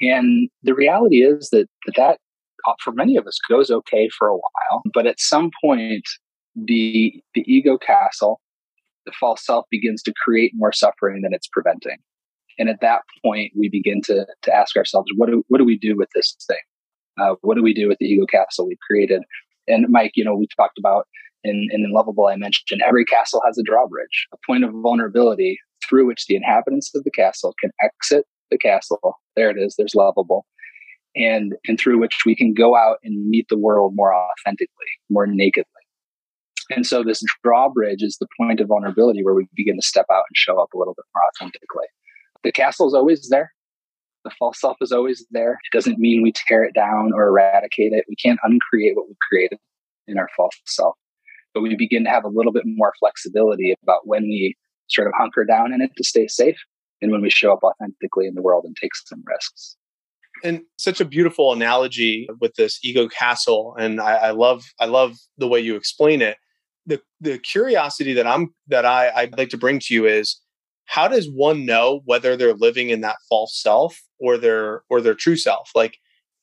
And 0.00 0.48
the 0.62 0.74
reality 0.74 1.16
is 1.16 1.48
that 1.50 1.66
that, 1.96 2.18
uh, 2.66 2.72
for 2.82 2.92
many 2.92 3.16
of 3.16 3.26
us 3.26 3.38
goes 3.48 3.70
okay 3.70 4.08
for 4.16 4.28
a 4.28 4.34
while, 4.34 4.82
but 4.92 5.06
at 5.06 5.20
some 5.20 5.50
point, 5.62 6.04
the 6.54 7.22
the 7.34 7.44
ego 7.46 7.78
castle, 7.78 8.40
the 9.06 9.12
false 9.18 9.44
self 9.44 9.66
begins 9.70 10.02
to 10.02 10.12
create 10.24 10.52
more 10.54 10.72
suffering 10.72 11.22
than 11.22 11.34
it's 11.34 11.48
preventing. 11.48 11.98
And 12.58 12.68
at 12.68 12.80
that 12.80 13.00
point, 13.24 13.52
we 13.56 13.68
begin 13.68 14.00
to 14.04 14.26
to 14.42 14.54
ask 14.54 14.76
ourselves, 14.76 15.10
what 15.16 15.28
do 15.28 15.44
what 15.48 15.58
do 15.58 15.64
we 15.64 15.78
do 15.78 15.96
with 15.96 16.08
this 16.14 16.36
thing? 16.46 16.56
Uh, 17.20 17.34
what 17.42 17.56
do 17.56 17.62
we 17.62 17.74
do 17.74 17.88
with 17.88 17.98
the 17.98 18.06
ego 18.06 18.26
castle 18.26 18.66
we've 18.66 18.78
created? 18.86 19.22
And 19.66 19.86
Mike, 19.88 20.12
you 20.14 20.24
know, 20.24 20.34
we 20.34 20.48
talked 20.56 20.78
about 20.78 21.06
in, 21.44 21.68
in 21.70 21.92
Loveable, 21.94 22.30
I 22.30 22.36
mentioned 22.36 22.82
every 22.86 23.04
castle 23.04 23.42
has 23.46 23.58
a 23.58 23.62
drawbridge, 23.62 24.26
a 24.32 24.36
point 24.46 24.64
of 24.64 24.72
vulnerability 24.72 25.58
through 25.86 26.06
which 26.06 26.26
the 26.26 26.36
inhabitants 26.36 26.90
of 26.94 27.04
the 27.04 27.10
castle 27.10 27.54
can 27.60 27.70
exit 27.82 28.24
the 28.50 28.58
castle. 28.58 29.18
There 29.36 29.50
it 29.50 29.56
is, 29.58 29.74
there's 29.76 29.94
Loveable. 29.94 30.42
And, 31.14 31.54
and 31.68 31.78
through 31.78 32.00
which 32.00 32.22
we 32.26 32.34
can 32.34 32.54
go 32.54 32.76
out 32.76 32.96
and 33.04 33.28
meet 33.28 33.46
the 33.48 33.58
world 33.58 33.92
more 33.94 34.12
authentically, 34.14 34.68
more 35.10 35.26
nakedly. 35.28 35.70
And 36.70 36.86
so 36.86 37.02
this 37.02 37.22
drawbridge 37.42 38.02
is 38.02 38.16
the 38.18 38.28
point 38.40 38.60
of 38.60 38.68
vulnerability 38.68 39.22
where 39.22 39.34
we 39.34 39.46
begin 39.54 39.76
to 39.76 39.86
step 39.86 40.06
out 40.10 40.24
and 40.28 40.36
show 40.36 40.60
up 40.60 40.72
a 40.72 40.78
little 40.78 40.94
bit 40.94 41.04
more 41.14 41.22
authentically. 41.28 41.86
The 42.42 42.52
castle 42.52 42.88
is 42.88 42.94
always 42.94 43.28
there. 43.28 43.52
The 44.24 44.30
false 44.38 44.60
self 44.60 44.78
is 44.80 44.92
always 44.92 45.26
there. 45.30 45.52
It 45.52 45.76
doesn't 45.76 45.98
mean 45.98 46.22
we 46.22 46.32
tear 46.32 46.64
it 46.64 46.74
down 46.74 47.12
or 47.14 47.28
eradicate 47.28 47.92
it. 47.92 48.06
We 48.08 48.16
can't 48.16 48.40
uncreate 48.42 48.96
what 48.96 49.08
we 49.08 49.14
created 49.28 49.58
in 50.06 50.18
our 50.18 50.28
false 50.36 50.54
self 50.66 50.96
but 51.54 51.62
we 51.62 51.74
begin 51.76 52.04
to 52.04 52.10
have 52.10 52.24
a 52.24 52.28
little 52.28 52.52
bit 52.52 52.64
more 52.66 52.92
flexibility 52.98 53.74
about 53.82 54.06
when 54.06 54.24
we 54.24 54.56
sort 54.88 55.06
of 55.06 55.14
hunker 55.16 55.44
down 55.44 55.72
in 55.72 55.80
it 55.80 55.92
to 55.96 56.04
stay 56.04 56.26
safe 56.26 56.58
and 57.00 57.10
when 57.10 57.22
we 57.22 57.30
show 57.30 57.52
up 57.52 57.62
authentically 57.62 58.26
in 58.26 58.34
the 58.34 58.42
world 58.42 58.64
and 58.66 58.76
take 58.76 58.94
some 58.94 59.22
risks 59.26 59.76
and 60.42 60.62
such 60.76 61.00
a 61.00 61.04
beautiful 61.04 61.52
analogy 61.52 62.28
with 62.40 62.54
this 62.56 62.78
ego 62.82 63.08
castle 63.08 63.74
and 63.78 64.00
I, 64.00 64.16
I, 64.16 64.30
love 64.32 64.64
i 64.80 64.84
love 64.84 65.16
the 65.38 65.48
way 65.48 65.60
you 65.60 65.76
explain 65.76 66.20
it 66.20 66.36
the 66.86 67.00
the 67.20 67.38
curiosity 67.38 68.12
that 68.12 68.26
i'm 68.26 68.54
that 68.68 68.84
i 68.84 69.10
i'd 69.16 69.36
like 69.38 69.48
to 69.48 69.58
bring 69.58 69.78
to 69.78 69.94
you 69.94 70.06
is 70.06 70.40
how 70.86 71.08
does 71.08 71.30
one 71.30 71.64
know 71.64 72.02
whether 72.04 72.36
they're 72.36 72.54
living 72.54 72.90
in 72.90 73.00
that 73.00 73.16
false 73.28 73.60
self 73.60 74.00
or 74.20 74.36
their 74.36 74.82
or 74.90 75.00
their 75.00 75.14
true 75.14 75.36
self 75.36 75.70
like 75.74 75.98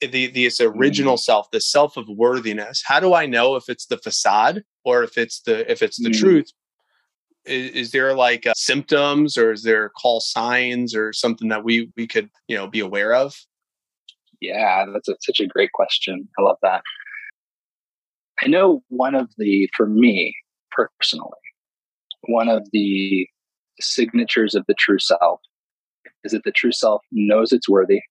the 0.07 0.27
this 0.27 0.59
original 0.59 1.15
mm. 1.15 1.19
self, 1.19 1.51
the 1.51 1.61
self 1.61 1.97
of 1.97 2.07
worthiness. 2.09 2.81
How 2.85 2.99
do 2.99 3.13
I 3.13 3.25
know 3.25 3.55
if 3.55 3.69
it's 3.69 3.85
the 3.85 3.97
facade 3.97 4.63
or 4.83 5.03
if 5.03 5.17
it's 5.17 5.41
the 5.41 5.69
if 5.71 5.81
it's 5.81 6.01
the 6.01 6.09
mm. 6.09 6.19
truth? 6.19 6.51
Is, 7.45 7.71
is, 7.71 7.91
there 7.91 8.13
like 8.13 8.45
uh, 8.45 8.53
symptoms 8.55 9.35
or 9.35 9.51
is 9.51 9.63
there 9.63 9.89
call 9.89 10.19
signs 10.19 10.95
or 10.95 11.11
something 11.11 11.49
that 11.49 11.63
we 11.63 11.91
we 11.97 12.07
could 12.07 12.29
you 12.47 12.55
know 12.55 12.67
be 12.67 12.79
aware 12.79 13.13
of? 13.13 13.35
Yeah, 14.39 14.85
that's 14.91 15.07
a, 15.07 15.15
such 15.21 15.39
a 15.39 15.47
great 15.47 15.71
question. 15.71 16.27
I 16.39 16.41
love 16.41 16.57
that. 16.63 16.81
I 18.41 18.47
know 18.47 18.81
one 18.89 19.15
of 19.15 19.29
the 19.37 19.69
for 19.75 19.87
me 19.87 20.35
personally, 20.71 21.29
one 22.23 22.49
of 22.49 22.67
the 22.71 23.27
signatures 23.79 24.55
of 24.55 24.65
the 24.67 24.75
true 24.77 24.99
self 24.99 25.39
is 26.23 26.31
that 26.31 26.43
the 26.43 26.51
true 26.51 26.71
self 26.71 27.01
knows 27.11 27.51
it's 27.51 27.69
worthy 27.69 28.01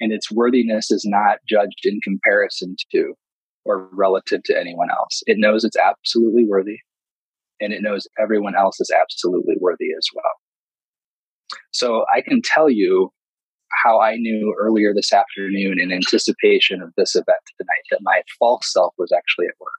and 0.00 0.12
its 0.12 0.30
worthiness 0.30 0.90
is 0.90 1.04
not 1.06 1.38
judged 1.48 1.84
in 1.84 2.00
comparison 2.02 2.76
to 2.92 3.14
or 3.64 3.88
relative 3.92 4.42
to 4.44 4.58
anyone 4.58 4.88
else. 4.90 5.22
It 5.26 5.38
knows 5.38 5.64
it's 5.64 5.76
absolutely 5.76 6.44
worthy 6.46 6.78
and 7.60 7.72
it 7.72 7.82
knows 7.82 8.06
everyone 8.20 8.54
else 8.54 8.80
is 8.80 8.90
absolutely 8.90 9.56
worthy 9.60 9.88
as 9.96 10.06
well. 10.14 10.24
So 11.72 12.04
I 12.14 12.20
can 12.20 12.42
tell 12.42 12.68
you 12.68 13.10
how 13.84 14.00
I 14.00 14.16
knew 14.16 14.54
earlier 14.58 14.92
this 14.94 15.12
afternoon 15.12 15.78
in 15.80 15.92
anticipation 15.92 16.82
of 16.82 16.92
this 16.96 17.14
event 17.14 17.38
tonight 17.58 17.84
that 17.90 18.00
my 18.02 18.22
false 18.38 18.72
self 18.72 18.94
was 18.98 19.12
actually 19.12 19.46
at 19.46 19.60
work. 19.60 19.70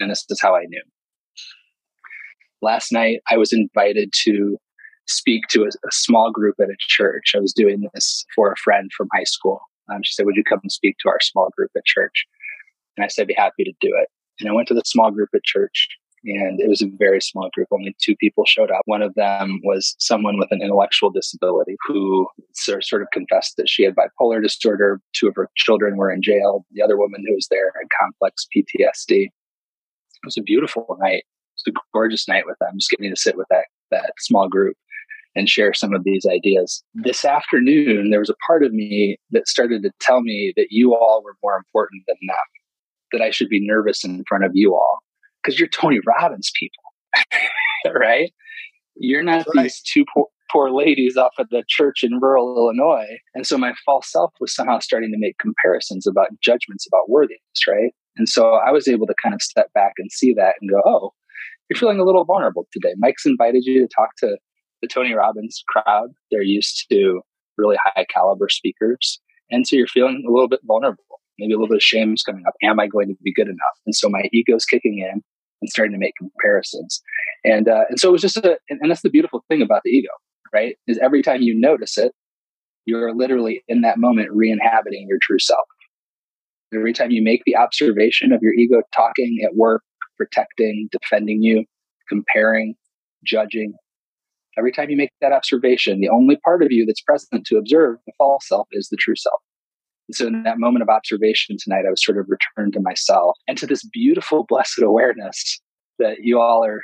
And 0.00 0.10
this 0.10 0.24
is 0.28 0.40
how 0.40 0.54
I 0.54 0.64
knew. 0.68 0.82
Last 2.62 2.92
night, 2.92 3.20
I 3.30 3.36
was 3.36 3.52
invited 3.52 4.12
to 4.24 4.56
speak 5.06 5.42
to 5.50 5.64
a, 5.64 5.68
a, 5.68 5.92
small 5.92 6.30
group 6.30 6.56
at 6.60 6.70
a 6.70 6.76
church. 6.78 7.32
I 7.36 7.38
was 7.38 7.52
doing 7.52 7.86
this 7.92 8.24
for 8.34 8.50
a 8.50 8.56
friend 8.56 8.90
from 8.96 9.08
high 9.14 9.24
school. 9.24 9.60
Um, 9.92 10.00
she 10.02 10.14
said, 10.14 10.24
Would 10.24 10.36
you 10.36 10.44
come 10.44 10.60
and 10.62 10.72
speak 10.72 10.96
to 11.00 11.10
our 11.10 11.18
small 11.20 11.50
group 11.56 11.70
at 11.76 11.84
church? 11.84 12.24
And 12.96 13.04
I 13.04 13.08
said, 13.08 13.22
I'd 13.22 13.28
be 13.28 13.34
happy 13.34 13.64
to 13.64 13.72
do 13.80 13.94
it. 14.00 14.08
And 14.40 14.48
I 14.48 14.52
went 14.52 14.68
to 14.68 14.74
the 14.74 14.82
small 14.86 15.10
group 15.10 15.28
at 15.34 15.44
church, 15.44 15.88
and 16.24 16.60
it 16.60 16.68
was 16.68 16.80
a 16.80 16.88
very 16.98 17.20
small 17.20 17.50
group. 17.52 17.68
Only 17.70 17.94
two 18.00 18.16
people 18.16 18.44
showed 18.46 18.70
up. 18.70 18.82
One 18.86 19.02
of 19.02 19.14
them 19.14 19.60
was 19.62 19.94
someone 19.98 20.38
with 20.38 20.50
an 20.50 20.62
intellectual 20.62 21.10
disability 21.10 21.76
who 21.86 22.26
sort 22.52 23.02
of 23.02 23.08
confessed 23.12 23.56
that 23.58 23.68
she 23.68 23.84
had 23.84 23.94
bipolar 23.94 24.42
disorder. 24.42 25.00
Two 25.12 25.28
of 25.28 25.34
her 25.36 25.50
children 25.56 25.96
were 25.96 26.10
in 26.10 26.22
jail. 26.22 26.64
The 26.72 26.82
other 26.82 26.96
woman 26.96 27.24
who 27.26 27.34
was 27.34 27.48
there 27.50 27.72
had 27.78 27.88
complex 28.00 28.46
PTSD. 28.56 29.26
It 29.26 29.30
was 30.24 30.38
a 30.38 30.42
beautiful 30.42 30.96
night. 31.00 31.24
It 31.24 31.62
was 31.66 31.74
a 31.74 31.80
gorgeous 31.92 32.26
night 32.26 32.44
with 32.46 32.56
them, 32.60 32.72
just 32.78 32.90
getting 32.90 33.14
to 33.14 33.20
sit 33.20 33.36
with 33.36 33.46
that, 33.50 33.66
that 33.90 34.14
small 34.18 34.48
group 34.48 34.76
and 35.36 35.48
share 35.48 35.74
some 35.74 35.92
of 35.92 36.04
these 36.04 36.24
ideas. 36.26 36.82
This 36.94 37.24
afternoon, 37.24 38.10
there 38.10 38.20
was 38.20 38.30
a 38.30 38.36
part 38.46 38.62
of 38.62 38.72
me 38.72 39.18
that 39.32 39.48
started 39.48 39.82
to 39.82 39.90
tell 40.00 40.22
me 40.22 40.54
that 40.56 40.68
you 40.70 40.94
all 40.94 41.22
were 41.22 41.36
more 41.42 41.56
important 41.56 42.04
than 42.06 42.16
them, 42.22 42.36
that 43.12 43.20
I 43.20 43.30
should 43.30 43.48
be 43.48 43.64
nervous 43.64 44.04
in 44.04 44.24
front 44.28 44.44
of 44.44 44.52
you 44.54 44.74
all 44.74 45.03
because 45.44 45.58
you're 45.58 45.68
Tony 45.68 46.00
Robbins 46.06 46.50
people, 46.58 47.94
right? 47.94 48.32
You're 48.96 49.22
not 49.22 49.46
right. 49.54 49.64
these 49.64 49.82
two 49.82 50.04
poor, 50.12 50.26
poor 50.50 50.70
ladies 50.70 51.16
off 51.16 51.32
at 51.38 51.50
the 51.50 51.64
church 51.68 52.02
in 52.02 52.20
rural 52.20 52.56
Illinois. 52.56 53.18
And 53.34 53.46
so 53.46 53.58
my 53.58 53.74
false 53.84 54.10
self 54.10 54.32
was 54.40 54.54
somehow 54.54 54.78
starting 54.78 55.10
to 55.10 55.18
make 55.18 55.38
comparisons 55.38 56.06
about 56.06 56.28
judgments 56.40 56.86
about 56.86 57.10
worthiness, 57.10 57.40
right? 57.68 57.92
And 58.16 58.28
so 58.28 58.54
I 58.54 58.70
was 58.70 58.86
able 58.86 59.06
to 59.06 59.14
kind 59.20 59.34
of 59.34 59.42
step 59.42 59.72
back 59.74 59.92
and 59.98 60.10
see 60.12 60.32
that 60.34 60.54
and 60.60 60.70
go, 60.70 60.80
oh, 60.86 61.12
you're 61.68 61.78
feeling 61.78 61.98
a 61.98 62.04
little 62.04 62.24
vulnerable 62.24 62.66
today. 62.72 62.94
Mike's 62.98 63.26
invited 63.26 63.64
you 63.64 63.80
to 63.80 63.88
talk 63.94 64.10
to 64.18 64.36
the 64.80 64.88
Tony 64.88 65.14
Robbins 65.14 65.64
crowd, 65.68 66.10
they're 66.30 66.42
used 66.42 66.86
to 66.90 67.22
really 67.56 67.76
high 67.82 68.04
caliber 68.12 68.48
speakers. 68.48 69.18
And 69.50 69.66
so 69.66 69.76
you're 69.76 69.86
feeling 69.86 70.24
a 70.26 70.30
little 70.30 70.48
bit 70.48 70.60
vulnerable. 70.64 71.04
Maybe 71.38 71.52
a 71.52 71.56
little 71.56 71.68
bit 71.68 71.76
of 71.76 71.82
shame 71.82 72.14
is 72.14 72.22
coming 72.22 72.44
up. 72.46 72.54
Am 72.62 72.78
I 72.78 72.86
going 72.86 73.08
to 73.08 73.14
be 73.22 73.32
good 73.32 73.48
enough? 73.48 73.78
And 73.86 73.94
so 73.94 74.08
my 74.08 74.28
ego's 74.32 74.64
kicking 74.64 74.98
in 74.98 75.22
and 75.64 75.70
starting 75.70 75.92
to 75.92 75.98
make 75.98 76.14
comparisons. 76.18 77.00
And 77.44 77.68
uh, 77.68 77.84
and 77.88 77.98
so 77.98 78.08
it 78.08 78.12
was 78.12 78.22
just 78.22 78.36
a 78.36 78.58
and, 78.68 78.78
and 78.80 78.90
that's 78.90 79.02
the 79.02 79.10
beautiful 79.10 79.44
thing 79.48 79.62
about 79.62 79.82
the 79.84 79.90
ego, 79.90 80.10
right? 80.52 80.76
Is 80.86 80.98
every 80.98 81.22
time 81.22 81.42
you 81.42 81.58
notice 81.58 81.98
it, 81.98 82.12
you're 82.84 83.14
literally 83.14 83.62
in 83.68 83.80
that 83.80 83.98
moment 83.98 84.28
re-inhabiting 84.32 85.06
your 85.08 85.18
true 85.22 85.38
self. 85.38 85.66
Every 86.74 86.92
time 86.92 87.10
you 87.10 87.22
make 87.22 87.42
the 87.46 87.56
observation 87.56 88.32
of 88.32 88.40
your 88.42 88.52
ego 88.54 88.82
talking 88.94 89.38
at 89.44 89.54
work, 89.54 89.82
protecting, 90.16 90.88
defending 90.90 91.42
you, 91.42 91.64
comparing, 92.08 92.74
judging, 93.24 93.74
Every 94.56 94.72
time 94.72 94.90
you 94.90 94.96
make 94.96 95.10
that 95.20 95.32
observation, 95.32 96.00
the 96.00 96.08
only 96.08 96.36
part 96.36 96.62
of 96.62 96.68
you 96.70 96.86
that's 96.86 97.00
present 97.00 97.44
to 97.46 97.56
observe 97.56 97.96
the 98.06 98.12
false 98.18 98.46
self 98.46 98.68
is 98.72 98.88
the 98.88 98.96
true 98.96 99.16
self. 99.16 99.40
And 100.08 100.14
so 100.14 100.26
in 100.26 100.42
that 100.42 100.58
moment 100.58 100.82
of 100.82 100.88
observation 100.88 101.56
tonight, 101.58 101.84
I 101.86 101.90
was 101.90 102.04
sort 102.04 102.18
of 102.18 102.26
returned 102.28 102.74
to 102.74 102.80
myself 102.80 103.36
and 103.48 103.56
to 103.58 103.66
this 103.66 103.84
beautiful, 103.84 104.44
blessed 104.44 104.82
awareness 104.82 105.60
that 105.98 106.18
you 106.22 106.40
all 106.40 106.64
are, 106.64 106.82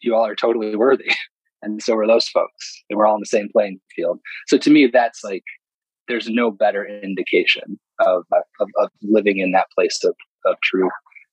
you 0.00 0.14
all 0.14 0.26
are 0.26 0.36
totally 0.36 0.76
worthy. 0.76 1.10
And 1.60 1.82
so 1.82 1.96
are 1.96 2.06
those 2.06 2.28
folks. 2.28 2.84
And 2.88 2.96
we're 2.96 3.06
all 3.08 3.16
in 3.16 3.20
the 3.20 3.26
same 3.26 3.48
playing 3.52 3.80
field. 3.96 4.20
So 4.46 4.58
to 4.58 4.70
me, 4.70 4.86
that's 4.86 5.24
like, 5.24 5.42
there's 6.06 6.28
no 6.28 6.52
better 6.52 6.86
indication 6.86 7.80
of, 7.98 8.22
of, 8.60 8.68
of 8.80 8.90
living 9.02 9.38
in 9.38 9.50
that 9.50 9.66
place 9.74 9.98
of, 10.04 10.14
of 10.46 10.54
true 10.62 10.88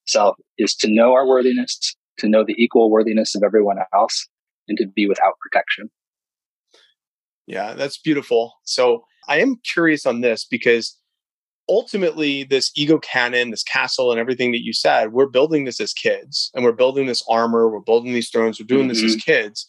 self 0.08 0.36
is 0.58 0.74
to 0.78 0.88
know 0.88 1.14
our 1.14 1.28
worthiness, 1.28 1.96
to 2.18 2.28
know 2.28 2.44
the 2.44 2.56
equal 2.58 2.90
worthiness 2.90 3.36
of 3.36 3.44
everyone 3.44 3.78
else, 3.94 4.28
and 4.68 4.78
to 4.78 4.88
be 4.88 5.08
without 5.08 5.34
protection. 5.40 5.90
Yeah, 7.48 7.74
that's 7.74 7.98
beautiful. 7.98 8.54
So 8.64 9.06
I 9.28 9.40
am 9.40 9.58
curious 9.64 10.06
on 10.06 10.22
this 10.22 10.46
because 10.46 10.98
ultimately, 11.68 12.44
this 12.44 12.72
ego 12.76 13.00
cannon, 13.00 13.52
this 13.52 13.64
castle, 13.64 14.12
and 14.12 14.20
everything 14.20 14.52
that 14.52 14.64
you 14.64 14.74
said, 14.74 15.14
we're 15.14 15.28
building 15.28 15.66
this 15.66 15.80
as 15.80 15.94
kids 15.94 16.52
and 16.54 16.64
we're 16.64 16.72
building 16.72 17.08
this 17.08 17.24
armor, 17.30 17.70
we're 17.70 17.80
building 17.80 18.14
these 18.14 18.30
thrones, 18.30 18.60
we're 18.60 18.66
doing 18.66 18.82
mm-hmm. 18.82 18.90
this 18.90 19.04
as 19.04 19.16
mm-hmm. 19.16 19.32
kids. 19.32 19.68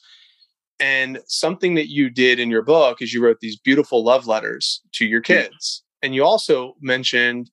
And 0.78 1.20
something 1.26 1.74
that 1.76 1.88
you 1.88 2.10
did 2.10 2.38
in 2.38 2.50
your 2.50 2.62
book 2.62 3.00
is 3.00 3.12
you 3.12 3.22
wrote 3.24 3.40
these 3.40 3.58
beautiful 3.58 4.04
love 4.04 4.26
letters 4.26 4.82
to 4.92 5.06
your 5.06 5.22
mm. 5.22 5.24
kids. 5.24 5.82
And 6.02 6.14
you 6.14 6.22
also 6.22 6.74
mentioned 6.82 7.50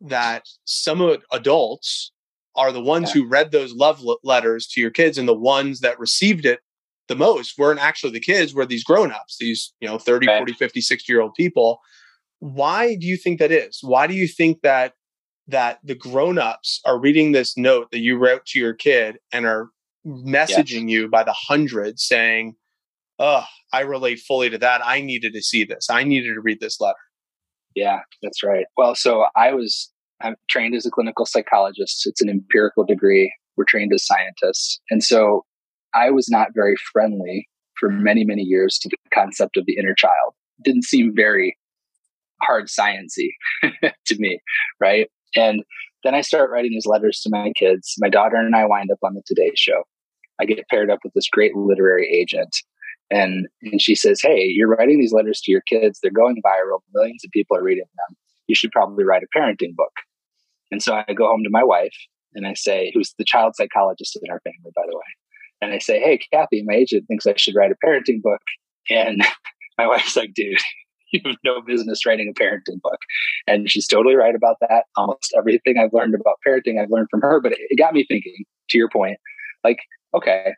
that 0.00 0.44
some 0.64 1.18
adults 1.32 2.12
are 2.54 2.72
the 2.72 2.80
ones 2.80 3.14
yeah. 3.14 3.20
who 3.20 3.28
read 3.28 3.52
those 3.52 3.74
love 3.74 4.02
letters 4.24 4.66
to 4.68 4.80
your 4.80 4.90
kids 4.90 5.18
and 5.18 5.28
the 5.28 5.34
ones 5.34 5.80
that 5.80 5.98
received 5.98 6.46
it 6.46 6.60
the 7.08 7.16
most 7.16 7.58
weren't 7.58 7.80
actually 7.80 8.12
the 8.12 8.20
kids 8.20 8.54
were 8.54 8.66
these 8.66 8.84
grown-ups 8.84 9.36
these 9.38 9.72
you 9.80 9.88
know 9.88 9.98
30 9.98 10.26
right. 10.26 10.38
40 10.38 10.52
50 10.54 10.80
60 10.80 11.12
year 11.12 11.20
old 11.20 11.34
people. 11.34 11.80
Why 12.38 12.96
do 12.96 13.06
you 13.06 13.16
think 13.16 13.38
that 13.38 13.50
is? 13.50 13.78
Why 13.82 14.06
do 14.06 14.14
you 14.14 14.28
think 14.28 14.62
that 14.62 14.94
that 15.48 15.78
the 15.84 15.94
grown-ups 15.94 16.80
are 16.84 16.98
reading 16.98 17.32
this 17.32 17.56
note 17.56 17.90
that 17.92 18.00
you 18.00 18.18
wrote 18.18 18.44
to 18.46 18.58
your 18.58 18.74
kid 18.74 19.18
and 19.32 19.46
are 19.46 19.68
messaging 20.04 20.82
yes. 20.82 20.90
you 20.90 21.08
by 21.08 21.22
the 21.22 21.32
hundreds 21.32 22.04
saying 22.04 22.54
oh 23.18 23.44
i 23.72 23.80
relate 23.80 24.20
fully 24.20 24.50
to 24.50 24.58
that. 24.58 24.80
I 24.84 25.00
needed 25.00 25.32
to 25.32 25.42
see 25.42 25.64
this. 25.64 25.88
I 25.90 26.04
needed 26.04 26.34
to 26.34 26.40
read 26.40 26.60
this 26.60 26.80
letter. 26.80 26.96
Yeah 27.74 28.00
that's 28.22 28.42
right. 28.42 28.66
Well 28.76 28.94
so 28.94 29.26
i 29.34 29.52
was 29.52 29.90
i'm 30.22 30.36
trained 30.48 30.74
as 30.74 30.86
a 30.86 30.90
clinical 30.90 31.26
psychologist. 31.26 32.06
It's 32.06 32.22
an 32.22 32.28
empirical 32.28 32.84
degree. 32.84 33.32
We're 33.56 33.64
trained 33.64 33.92
as 33.94 34.04
scientists. 34.04 34.80
And 34.90 35.02
so 35.02 35.44
i 35.96 36.10
was 36.10 36.28
not 36.28 36.48
very 36.54 36.76
friendly 36.92 37.48
for 37.78 37.88
many 37.90 38.24
many 38.24 38.42
years 38.42 38.78
to 38.78 38.88
the 38.88 38.96
concept 39.12 39.56
of 39.56 39.64
the 39.66 39.76
inner 39.76 39.94
child 39.94 40.34
it 40.58 40.64
didn't 40.64 40.84
seem 40.84 41.12
very 41.14 41.56
hard 42.42 42.66
sciency 42.66 43.30
to 44.06 44.16
me 44.18 44.40
right 44.80 45.10
and 45.34 45.62
then 46.06 46.14
I 46.14 46.20
start 46.20 46.50
writing 46.50 46.70
these 46.70 46.86
letters 46.86 47.20
to 47.22 47.30
my 47.30 47.52
kids. 47.56 47.94
My 47.98 48.08
daughter 48.08 48.36
and 48.36 48.54
I 48.54 48.64
wind 48.64 48.90
up 48.92 48.98
on 49.02 49.14
the 49.14 49.22
Today 49.26 49.50
Show. 49.56 49.82
I 50.40 50.44
get 50.44 50.68
paired 50.68 50.88
up 50.88 51.00
with 51.02 51.12
this 51.14 51.28
great 51.28 51.56
literary 51.56 52.08
agent. 52.08 52.54
And, 53.10 53.48
and 53.62 53.82
she 53.82 53.96
says, 53.96 54.20
Hey, 54.22 54.44
you're 54.44 54.68
writing 54.68 55.00
these 55.00 55.12
letters 55.12 55.40
to 55.42 55.50
your 55.50 55.62
kids. 55.62 55.98
They're 56.00 56.12
going 56.12 56.40
viral. 56.44 56.78
Millions 56.94 57.24
of 57.24 57.32
people 57.32 57.56
are 57.56 57.62
reading 57.62 57.84
them. 57.84 58.16
You 58.46 58.54
should 58.54 58.70
probably 58.70 59.04
write 59.04 59.22
a 59.24 59.38
parenting 59.38 59.74
book. 59.74 59.92
And 60.70 60.80
so 60.80 60.94
I 60.94 61.12
go 61.12 61.26
home 61.26 61.42
to 61.42 61.50
my 61.50 61.64
wife 61.64 61.94
and 62.34 62.46
I 62.46 62.54
say, 62.54 62.92
who's 62.94 63.14
the 63.18 63.24
child 63.24 63.54
psychologist 63.56 64.16
in 64.22 64.30
our 64.30 64.40
family, 64.40 64.72
by 64.74 64.82
the 64.88 64.96
way. 64.96 65.02
And 65.60 65.72
I 65.72 65.78
say, 65.78 66.00
Hey, 66.00 66.18
Kathy, 66.32 66.62
my 66.66 66.74
agent 66.74 67.04
thinks 67.08 67.26
I 67.26 67.34
should 67.36 67.54
write 67.54 67.72
a 67.72 67.86
parenting 67.86 68.22
book. 68.22 68.40
And 68.90 69.22
my 69.78 69.86
wife's 69.86 70.16
like, 70.16 70.34
dude, 70.34 70.58
you 71.12 71.20
have 71.24 71.36
no 71.44 71.60
business 71.60 72.04
writing 72.06 72.32
a 72.34 72.40
parenting 72.40 72.80
book. 72.82 72.98
And 73.46 73.70
she's 73.70 73.86
totally 73.86 74.14
right 74.14 74.34
about 74.34 74.56
that. 74.60 74.84
Almost 74.96 75.34
everything 75.36 75.78
I've 75.78 75.92
learned 75.92 76.14
about 76.14 76.36
parenting, 76.46 76.80
I've 76.80 76.90
learned 76.90 77.08
from 77.10 77.20
her. 77.22 77.40
But 77.40 77.52
it 77.56 77.78
got 77.78 77.94
me 77.94 78.04
thinking, 78.06 78.44
to 78.70 78.78
your 78.78 78.88
point, 78.88 79.18
like, 79.64 79.78
okay, 80.14 80.54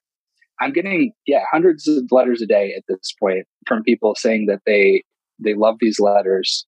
I'm 0.61 0.73
getting, 0.73 1.13
yeah, 1.27 1.45
hundreds 1.53 1.87
of 1.87 2.05
letters 2.11 2.43
a 2.43 2.47
day 2.47 2.75
at 2.77 2.85
this 2.89 3.15
point 3.21 3.47
from 3.67 3.83
people 3.83 4.15
saying 4.17 4.47
that 4.47 4.61
they 4.67 5.05
they 5.41 5.55
love 5.55 5.77
these 5.81 6.01
letters. 6.01 6.67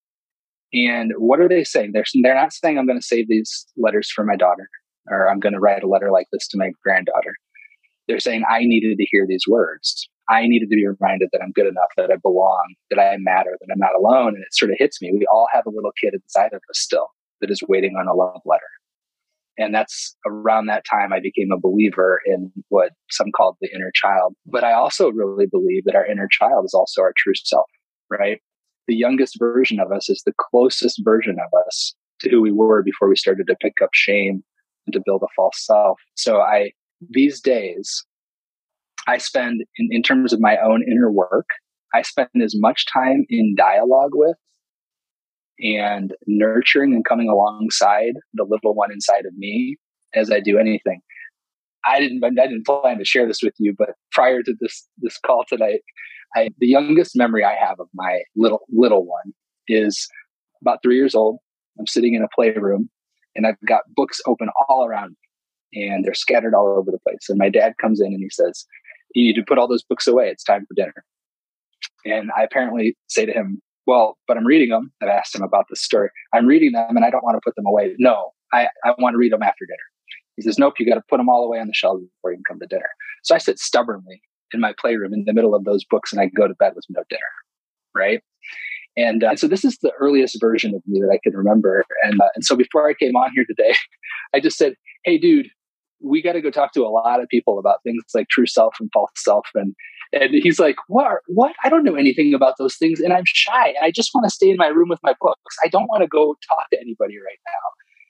And 0.73 1.13
what 1.17 1.41
are 1.41 1.49
they 1.49 1.65
saying? 1.65 1.91
They're 1.93 2.05
they're 2.23 2.35
not 2.35 2.53
saying 2.53 2.79
I'm 2.79 2.87
going 2.87 3.01
to 3.01 3.07
save 3.07 3.27
these 3.29 3.67
letters 3.77 4.11
for 4.15 4.25
my 4.25 4.37
daughter 4.37 4.69
or 5.09 5.29
I'm 5.29 5.41
going 5.41 5.55
to 5.55 5.61
write 5.61 5.83
a 5.83 5.89
letter 5.89 6.11
like 6.11 6.27
this 6.33 6.47
to 6.49 6.59
my 6.59 6.71
granddaughter. 6.85 7.35
They're 8.11 8.19
saying 8.19 8.43
I 8.51 8.65
needed 8.65 8.99
to 8.99 9.07
hear 9.09 9.25
these 9.29 9.45
words. 9.47 10.09
I 10.29 10.49
needed 10.49 10.69
to 10.71 10.75
be 10.75 10.85
reminded 10.85 11.29
that 11.33 11.41
I'm 11.43 11.53
good 11.53 11.69
enough, 11.69 11.91
that 11.97 12.11
I 12.11 12.17
belong, 12.17 12.75
that 12.91 12.99
I 12.99 13.17
matter, 13.19 13.57
that 13.61 13.73
I'm 13.73 13.79
not 13.79 13.95
alone. 13.97 14.35
And 14.35 14.43
it 14.43 14.53
sort 14.53 14.73
of 14.73 14.79
hits 14.81 15.01
me. 15.01 15.13
We 15.13 15.27
all 15.31 15.47
have 15.53 15.65
a 15.65 15.71
little 15.71 15.93
kid 16.03 16.15
inside 16.15 16.53
of 16.53 16.61
us 16.69 16.81
still 16.81 17.07
that 17.41 17.53
is 17.53 17.63
waiting 17.69 17.95
on 17.95 18.09
a 18.09 18.15
love 18.15 18.41
letter. 18.45 18.67
And 19.59 19.73
that's 19.73 20.17
around 20.27 20.67
that 20.67 20.85
time 20.91 21.13
I 21.13 21.21
became 21.21 21.53
a 21.53 21.61
believer 21.61 22.21
in 22.27 22.51
what 22.69 22.95
some 23.11 23.29
called 23.31 23.59
the 23.61 23.69
inner 23.73 23.93
child. 23.95 24.35
But 24.45 24.65
I 24.65 24.73
also 24.73 25.11
really 25.11 25.47
believe 25.47 25.85
that 25.85 25.95
our 25.95 26.07
inner 26.07 26.29
child 26.29 26.65
is 26.65 26.75
also 26.75 27.03
our 27.03 27.13
true 27.17 27.35
self, 27.37 27.71
right? 28.11 28.41
The 28.89 28.97
youngest 28.97 29.37
version 29.39 29.79
of 29.79 29.93
us 29.93 30.11
is 30.11 30.23
the 30.27 30.35
closest 30.37 31.01
version 31.05 31.37
of 31.39 31.67
us 31.67 31.95
to 32.23 32.31
who 32.31 32.43
we 32.43 32.51
were 32.51 32.83
before 32.83 33.09
we 33.09 33.15
started 33.15 33.47
to 33.47 33.57
pick 33.61 33.75
up 33.81 33.91
shame 33.93 34.43
and 34.87 34.95
to 34.95 35.03
build 35.05 35.23
a 35.23 35.29
false 35.37 35.65
self. 35.65 36.01
So 36.17 36.41
I, 36.41 36.73
these 37.09 37.41
days, 37.41 38.05
I 39.09 39.19
spend, 39.19 39.63
in, 39.79 39.89
in 39.91 40.03
terms 40.03 40.33
of 40.33 40.41
my 40.41 40.57
own 40.59 40.85
inner 40.91 41.11
work, 41.11 41.49
I 41.95 42.03
spend 42.03 42.29
as 42.43 42.55
much 42.57 42.87
time 42.93 43.25
in 43.29 43.55
dialogue 43.57 44.13
with 44.15 44.37
and 45.59 46.15
nurturing 46.27 46.95
and 46.95 47.05
coming 47.05 47.29
alongside 47.29 48.15
the 48.35 48.47
little 48.49 48.75
one 48.75 48.93
inside 48.93 49.27
of 49.27 49.37
me 49.37 49.77
as 50.15 50.31
I 50.31 50.41
do 50.41 50.59
anything. 50.59 51.01
I 51.85 51.99
didn't 51.99 52.23
I 52.25 52.47
didn't 52.47 52.67
plan 52.67 52.99
to 52.99 53.05
share 53.05 53.27
this 53.27 53.43
with 53.43 53.55
you, 53.59 53.75
but 53.77 53.91
prior 54.13 54.43
to 54.43 54.55
this 54.61 54.87
this 54.99 55.19
call 55.19 55.45
tonight, 55.49 55.81
I, 56.37 56.51
the 56.59 56.67
youngest 56.67 57.17
memory 57.17 57.45
I 57.45 57.55
have 57.55 57.81
of 57.81 57.89
my 57.95 58.21
little 58.37 58.61
little 58.71 59.07
one 59.07 59.33
is 59.67 60.07
about 60.61 60.81
three 60.83 60.97
years 60.97 61.15
old. 61.15 61.39
I'm 61.79 61.87
sitting 61.87 62.15
in 62.15 62.23
a 62.23 62.29
playroom 62.35 62.91
and 63.35 63.47
I've 63.47 63.61
got 63.67 63.83
books 63.95 64.21
open 64.27 64.49
all 64.69 64.87
around 64.87 65.17
and 65.75 66.05
they're 66.05 66.15
scattered 66.15 66.55
all 66.55 66.77
over 66.77 66.91
the 66.91 66.99
place. 66.99 67.29
And 67.29 67.39
my 67.39 67.49
dad 67.49 67.75
comes 67.81 68.01
in 68.01 68.09
and 68.09 68.23
he 68.23 68.31
says, 68.31 68.67
you 69.15 69.25
need 69.25 69.41
to 69.41 69.45
put 69.47 69.59
all 69.59 69.69
those 69.69 69.83
books 69.83 70.07
away. 70.07 70.29
It's 70.29 70.45
time 70.45 70.67
for 70.67 70.75
dinner. 70.75 71.05
And 72.05 72.31
I 72.37 72.43
apparently 72.43 72.97
say 73.09 73.27
to 73.27 73.33
him, 73.33 73.61
well, 73.87 74.19
but 74.29 74.37
I'm 74.37 74.47
reading 74.47 74.71
them. 74.71 74.93
I've 75.03 75.09
asked 75.09 75.35
him 75.35 75.43
about 75.43 75.67
this 75.69 75.83
story. 75.83 76.11
I'm 76.33 76.47
reading 76.47 76.73
them 76.73 76.97
and 76.97 77.05
I 77.05 77.11
don't 77.11 77.25
want 77.25 77.37
to 77.37 77.41
put 77.45 77.57
them 77.57 77.67
away. 77.67 77.95
No, 77.99 78.31
I, 78.53 78.69
I 78.85 78.93
want 78.99 79.15
to 79.15 79.19
read 79.19 79.33
them 79.33 79.43
after 79.43 79.67
dinner. 79.67 79.79
He 80.37 80.43
says, 80.43 80.59
nope, 80.59 80.75
you 80.79 80.87
got 80.87 80.95
to 80.95 81.05
put 81.09 81.19
them 81.19 81.29
all 81.29 81.45
away 81.45 81.59
on 81.59 81.67
the 81.67 81.75
shelves 81.75 82.03
before 82.03 82.31
you 82.31 82.39
can 82.39 82.45
come 82.45 82.61
to 82.61 82.67
dinner. 82.67 82.89
So 83.25 83.35
I 83.35 83.39
sit 83.39 83.59
stubbornly 83.59 84.23
in 84.53 84.61
my 84.61 84.75
playroom 84.79 85.13
in 85.13 85.25
the 85.25 85.33
middle 85.33 85.55
of 85.55 85.65
those 85.65 85.85
books 85.85 86.13
and 86.13 86.21
I 86.21 86.27
go 86.27 86.47
to 86.49 86.55
bed 86.55 86.73
with 86.75 86.85
no 86.89 87.03
dinner. 87.09 87.23
Right. 87.95 88.23
And 88.97 89.25
uh, 89.25 89.37
so 89.37 89.49
this 89.49 89.65
is 89.65 89.79
the 89.79 89.93
earliest 90.01 90.41
version 90.41 90.75
of 90.75 90.83
me 90.87 91.01
that 91.01 91.11
I 91.13 91.19
can 91.23 91.37
remember. 91.37 91.85
And, 92.03 92.21
uh, 92.21 92.29
and 92.35 92.45
so 92.45 92.57
before 92.57 92.89
I 92.89 92.95
came 92.95 93.17
on 93.17 93.31
here 93.35 93.45
today, 93.47 93.75
I 94.35 94.41
just 94.41 94.57
said, 94.57 94.75
Hey, 95.05 95.19
dude, 95.19 95.49
we 96.03 96.23
got 96.23 96.33
to 96.33 96.41
go 96.41 96.51
talk 96.51 96.73
to 96.73 96.83
a 96.83 96.89
lot 96.89 97.23
of 97.23 97.29
people 97.29 97.59
about 97.59 97.83
things 97.83 98.03
like 98.15 98.29
true 98.29 98.47
self 98.47 98.75
and 98.81 98.91
false 98.93 99.11
self. 99.17 99.47
And 99.55 99.75
and 100.13 100.31
he's 100.35 100.59
like 100.59 100.77
what 100.89 101.21
what? 101.27 101.55
I 101.63 101.69
don't 101.69 101.85
know 101.85 101.95
anything 101.95 102.35
about 102.35 102.55
those 102.59 102.77
things 102.77 103.01
and 103.01 103.13
i'm 103.13 103.25
shy. 103.27 103.75
I 103.81 103.91
just 103.91 104.11
want 104.15 104.25
to 104.25 104.31
stay 104.31 104.51
in 104.51 104.57
my 104.57 104.69
room 104.69 104.89
with 104.89 105.01
my 105.03 105.15
books. 105.21 105.57
I 105.65 105.69
don't 105.69 105.87
want 105.87 106.03
to 106.03 106.09
go 106.09 106.37
talk 106.49 106.71
to 106.73 106.81
anybody 106.81 107.17
right 107.19 107.39
now. 107.47 107.69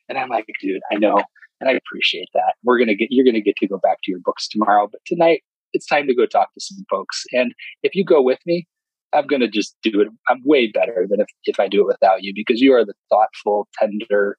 And 0.08 0.18
i'm 0.18 0.28
like 0.28 0.46
dude 0.60 0.80
i 0.90 0.96
know 0.96 1.22
and 1.60 1.68
i 1.68 1.72
appreciate 1.72 2.28
that. 2.34 2.54
We're 2.64 2.78
gonna 2.78 2.94
get 2.94 3.08
you're 3.10 3.24
gonna 3.24 3.40
get 3.40 3.56
to 3.56 3.68
go 3.68 3.78
back 3.78 3.98
to 4.04 4.10
your 4.10 4.20
books 4.24 4.48
tomorrow 4.48 4.88
but 4.90 5.00
tonight 5.06 5.42
it's 5.72 5.86
time 5.86 6.06
to 6.06 6.14
go 6.14 6.26
talk 6.26 6.52
to 6.54 6.60
some 6.60 6.84
folks. 6.90 7.24
And 7.32 7.54
if 7.82 7.94
you 7.94 8.04
go 8.04 8.22
with 8.22 8.40
me 8.46 8.66
i'm 9.12 9.26
gonna 9.26 9.48
just 9.48 9.76
do 9.82 10.00
it 10.00 10.08
i'm 10.28 10.40
way 10.44 10.70
better 10.70 11.06
than 11.08 11.20
if, 11.20 11.26
if 11.44 11.58
i 11.58 11.68
do 11.68 11.80
it 11.80 11.86
without 11.86 12.22
you 12.22 12.32
because 12.34 12.60
you 12.60 12.72
are 12.72 12.84
the 12.84 12.94
thoughtful 13.10 13.68
tender 13.78 14.36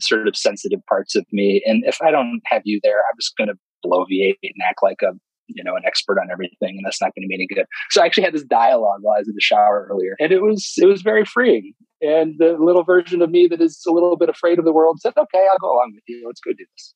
sort 0.00 0.28
of 0.28 0.36
sensitive 0.36 0.80
parts 0.88 1.14
of 1.14 1.24
me. 1.32 1.62
And 1.66 1.84
if 1.84 2.00
I 2.02 2.10
don't 2.10 2.40
have 2.46 2.62
you 2.64 2.80
there, 2.82 2.98
I'm 2.98 3.18
just 3.18 3.36
going 3.36 3.48
to 3.48 3.54
bloviate 3.84 4.36
and 4.42 4.54
act 4.68 4.80
like 4.82 5.02
a 5.02 5.12
you 5.48 5.62
know 5.62 5.76
an 5.76 5.82
expert 5.86 6.18
on 6.18 6.28
everything 6.30 6.74
and 6.76 6.80
that's 6.84 7.00
not 7.00 7.14
going 7.14 7.22
to 7.22 7.28
be 7.28 7.34
any 7.34 7.46
good. 7.46 7.66
So 7.90 8.02
i 8.02 8.06
actually 8.06 8.24
had 8.24 8.34
this 8.34 8.42
dialogue 8.42 8.98
while 9.02 9.14
i 9.14 9.20
was 9.20 9.28
in 9.28 9.34
the 9.34 9.40
shower 9.40 9.86
earlier 9.88 10.16
and 10.18 10.32
it 10.32 10.42
was 10.42 10.72
it 10.76 10.86
was 10.86 11.02
very 11.02 11.24
freeing. 11.24 11.72
And 12.00 12.34
the 12.38 12.56
little 12.58 12.82
version 12.82 13.22
of 13.22 13.30
me 13.30 13.46
that 13.46 13.60
is 13.60 13.80
a 13.86 13.92
little 13.92 14.16
bit 14.16 14.28
afraid 14.28 14.58
of 14.58 14.64
the 14.64 14.72
world 14.72 15.00
said 15.00 15.12
okay 15.16 15.46
i'll 15.52 15.58
go 15.60 15.72
along 15.72 15.92
with 15.94 16.02
you. 16.08 16.24
Let's 16.26 16.40
go 16.40 16.50
do 16.50 16.64
this. 16.74 16.94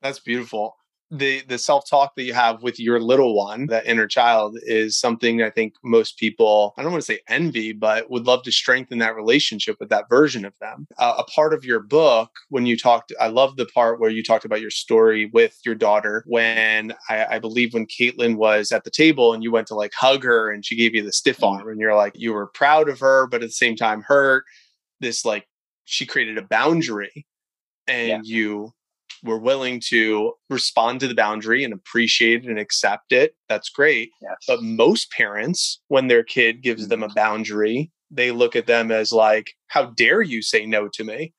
That's 0.00 0.18
beautiful 0.18 0.74
the 1.12 1.42
the 1.42 1.58
self 1.58 1.88
talk 1.88 2.16
that 2.16 2.22
you 2.22 2.32
have 2.32 2.62
with 2.62 2.80
your 2.80 2.98
little 2.98 3.36
one, 3.36 3.66
that 3.66 3.86
inner 3.86 4.06
child, 4.06 4.58
is 4.62 4.98
something 4.98 5.42
I 5.42 5.50
think 5.50 5.74
most 5.84 6.16
people 6.16 6.72
I 6.78 6.82
don't 6.82 6.90
want 6.90 7.02
to 7.02 7.12
say 7.12 7.20
envy, 7.28 7.72
but 7.72 8.10
would 8.10 8.24
love 8.24 8.42
to 8.44 8.52
strengthen 8.52 8.98
that 8.98 9.14
relationship 9.14 9.76
with 9.78 9.90
that 9.90 10.08
version 10.08 10.46
of 10.46 10.58
them. 10.58 10.86
Uh, 10.98 11.14
a 11.18 11.24
part 11.24 11.52
of 11.52 11.66
your 11.66 11.80
book, 11.80 12.30
when 12.48 12.64
you 12.64 12.78
talked, 12.78 13.12
I 13.20 13.28
love 13.28 13.56
the 13.56 13.66
part 13.66 14.00
where 14.00 14.10
you 14.10 14.24
talked 14.24 14.46
about 14.46 14.62
your 14.62 14.70
story 14.70 15.30
with 15.34 15.58
your 15.66 15.74
daughter. 15.74 16.24
When 16.26 16.94
I, 17.10 17.26
I 17.32 17.38
believe 17.38 17.74
when 17.74 17.86
Caitlin 17.86 18.36
was 18.36 18.72
at 18.72 18.84
the 18.84 18.90
table 18.90 19.34
and 19.34 19.42
you 19.42 19.52
went 19.52 19.66
to 19.66 19.74
like 19.74 19.92
hug 19.92 20.24
her 20.24 20.50
and 20.50 20.64
she 20.64 20.76
gave 20.76 20.94
you 20.94 21.02
the 21.02 21.12
stiff 21.12 21.40
mm-hmm. 21.40 21.58
arm, 21.60 21.68
and 21.68 21.78
you're 21.78 21.94
like 21.94 22.14
you 22.16 22.32
were 22.32 22.46
proud 22.46 22.88
of 22.88 22.98
her, 23.00 23.26
but 23.26 23.42
at 23.42 23.48
the 23.48 23.52
same 23.52 23.76
time 23.76 24.00
hurt. 24.00 24.44
This 25.00 25.26
like 25.26 25.46
she 25.84 26.06
created 26.06 26.38
a 26.38 26.42
boundary, 26.42 27.26
and 27.86 28.08
yeah. 28.08 28.20
you 28.24 28.72
were 29.22 29.38
willing 29.38 29.80
to 29.88 30.32
respond 30.50 31.00
to 31.00 31.08
the 31.08 31.14
boundary 31.14 31.64
and 31.64 31.72
appreciate 31.72 32.44
it 32.44 32.50
and 32.50 32.58
accept 32.58 33.12
it, 33.12 33.34
that's 33.48 33.68
great. 33.68 34.10
Yes. 34.20 34.36
But 34.48 34.62
most 34.62 35.10
parents, 35.12 35.80
when 35.88 36.08
their 36.08 36.24
kid 36.24 36.62
gives 36.62 36.88
them 36.88 37.02
a 37.02 37.06
mm-hmm. 37.06 37.14
boundary, 37.14 37.90
they 38.10 38.30
look 38.30 38.56
at 38.56 38.66
them 38.66 38.90
as 38.90 39.12
like, 39.12 39.52
how 39.68 39.86
dare 39.86 40.22
you 40.22 40.42
say 40.42 40.66
no 40.66 40.88
to 40.88 41.04
me? 41.04 41.32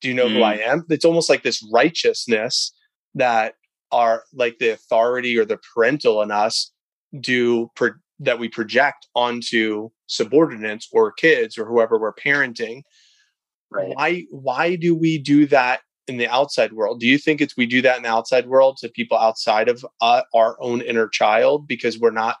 Do 0.00 0.08
you 0.08 0.14
know 0.14 0.28
mm. 0.28 0.34
who 0.34 0.42
I 0.42 0.58
mm. 0.58 0.66
am? 0.66 0.86
It's 0.88 1.04
almost 1.04 1.28
like 1.28 1.42
this 1.42 1.66
righteousness 1.72 2.72
that 3.14 3.54
are 3.92 4.24
like 4.32 4.58
the 4.58 4.70
authority 4.70 5.36
or 5.38 5.44
the 5.44 5.58
parental 5.74 6.22
in 6.22 6.30
us 6.30 6.72
do 7.20 7.70
pro- 7.74 7.90
that 8.20 8.38
we 8.38 8.48
project 8.48 9.08
onto 9.14 9.90
subordinates 10.06 10.88
or 10.92 11.10
kids 11.12 11.58
or 11.58 11.64
whoever 11.64 11.98
we're 11.98 12.14
parenting. 12.14 12.82
Right. 13.70 13.92
Why 13.94 14.24
why 14.30 14.76
do 14.76 14.94
we 14.94 15.18
do 15.18 15.46
that 15.46 15.80
in 16.10 16.18
the 16.18 16.28
outside 16.28 16.72
world. 16.72 17.00
Do 17.00 17.06
you 17.06 17.16
think 17.16 17.40
it's 17.40 17.56
we 17.56 17.66
do 17.66 17.80
that 17.82 17.96
in 17.96 18.02
the 18.02 18.08
outside 18.10 18.46
world 18.46 18.76
to 18.78 18.88
people 18.88 19.16
outside 19.16 19.68
of 19.68 19.86
uh, 20.00 20.22
our 20.34 20.56
own 20.60 20.82
inner 20.82 21.08
child 21.08 21.66
because 21.66 21.98
we're 21.98 22.10
not 22.10 22.36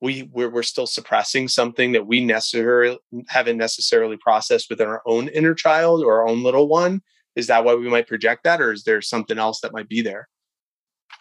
we 0.00 0.28
we're, 0.32 0.50
we're 0.50 0.62
still 0.62 0.86
suppressing 0.86 1.48
something 1.48 1.92
that 1.92 2.06
we 2.06 2.24
necessarily 2.24 2.98
haven't 3.28 3.56
necessarily 3.56 4.16
processed 4.16 4.68
within 4.68 4.88
our 4.88 5.02
own 5.06 5.28
inner 5.28 5.54
child 5.54 6.02
or 6.04 6.20
our 6.20 6.28
own 6.28 6.42
little 6.42 6.68
one? 6.68 7.00
Is 7.36 7.46
that 7.46 7.64
why 7.64 7.74
we 7.74 7.88
might 7.88 8.08
project 8.08 8.44
that 8.44 8.60
or 8.60 8.72
is 8.72 8.84
there 8.84 9.00
something 9.00 9.38
else 9.38 9.60
that 9.60 9.72
might 9.72 9.88
be 9.88 10.02
there? 10.02 10.28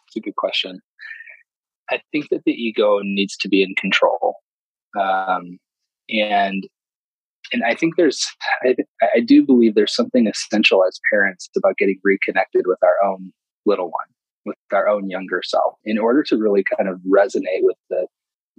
It's 0.07 0.17
a 0.17 0.19
good 0.19 0.35
question. 0.35 0.81
I 1.89 2.01
think 2.11 2.29
that 2.29 2.43
the 2.45 2.51
ego 2.51 2.99
needs 3.03 3.37
to 3.37 3.47
be 3.47 3.61
in 3.61 3.73
control 3.75 4.35
um, 4.99 5.59
and 6.09 6.67
and 7.53 7.63
i 7.63 7.73
think 7.73 7.95
there's 7.95 8.25
I, 8.63 8.75
I 9.15 9.19
do 9.19 9.45
believe 9.45 9.75
there's 9.75 9.95
something 9.95 10.27
essential 10.27 10.83
as 10.87 10.99
parents 11.11 11.49
about 11.55 11.77
getting 11.77 11.99
reconnected 12.03 12.65
with 12.65 12.79
our 12.83 13.07
own 13.07 13.31
little 13.65 13.87
one 13.87 14.07
with 14.45 14.57
our 14.71 14.87
own 14.87 15.09
younger 15.09 15.41
self 15.43 15.75
in 15.83 15.97
order 15.97 16.23
to 16.23 16.37
really 16.37 16.63
kind 16.77 16.89
of 16.89 16.99
resonate 17.01 17.61
with 17.61 17.77
the 17.89 18.07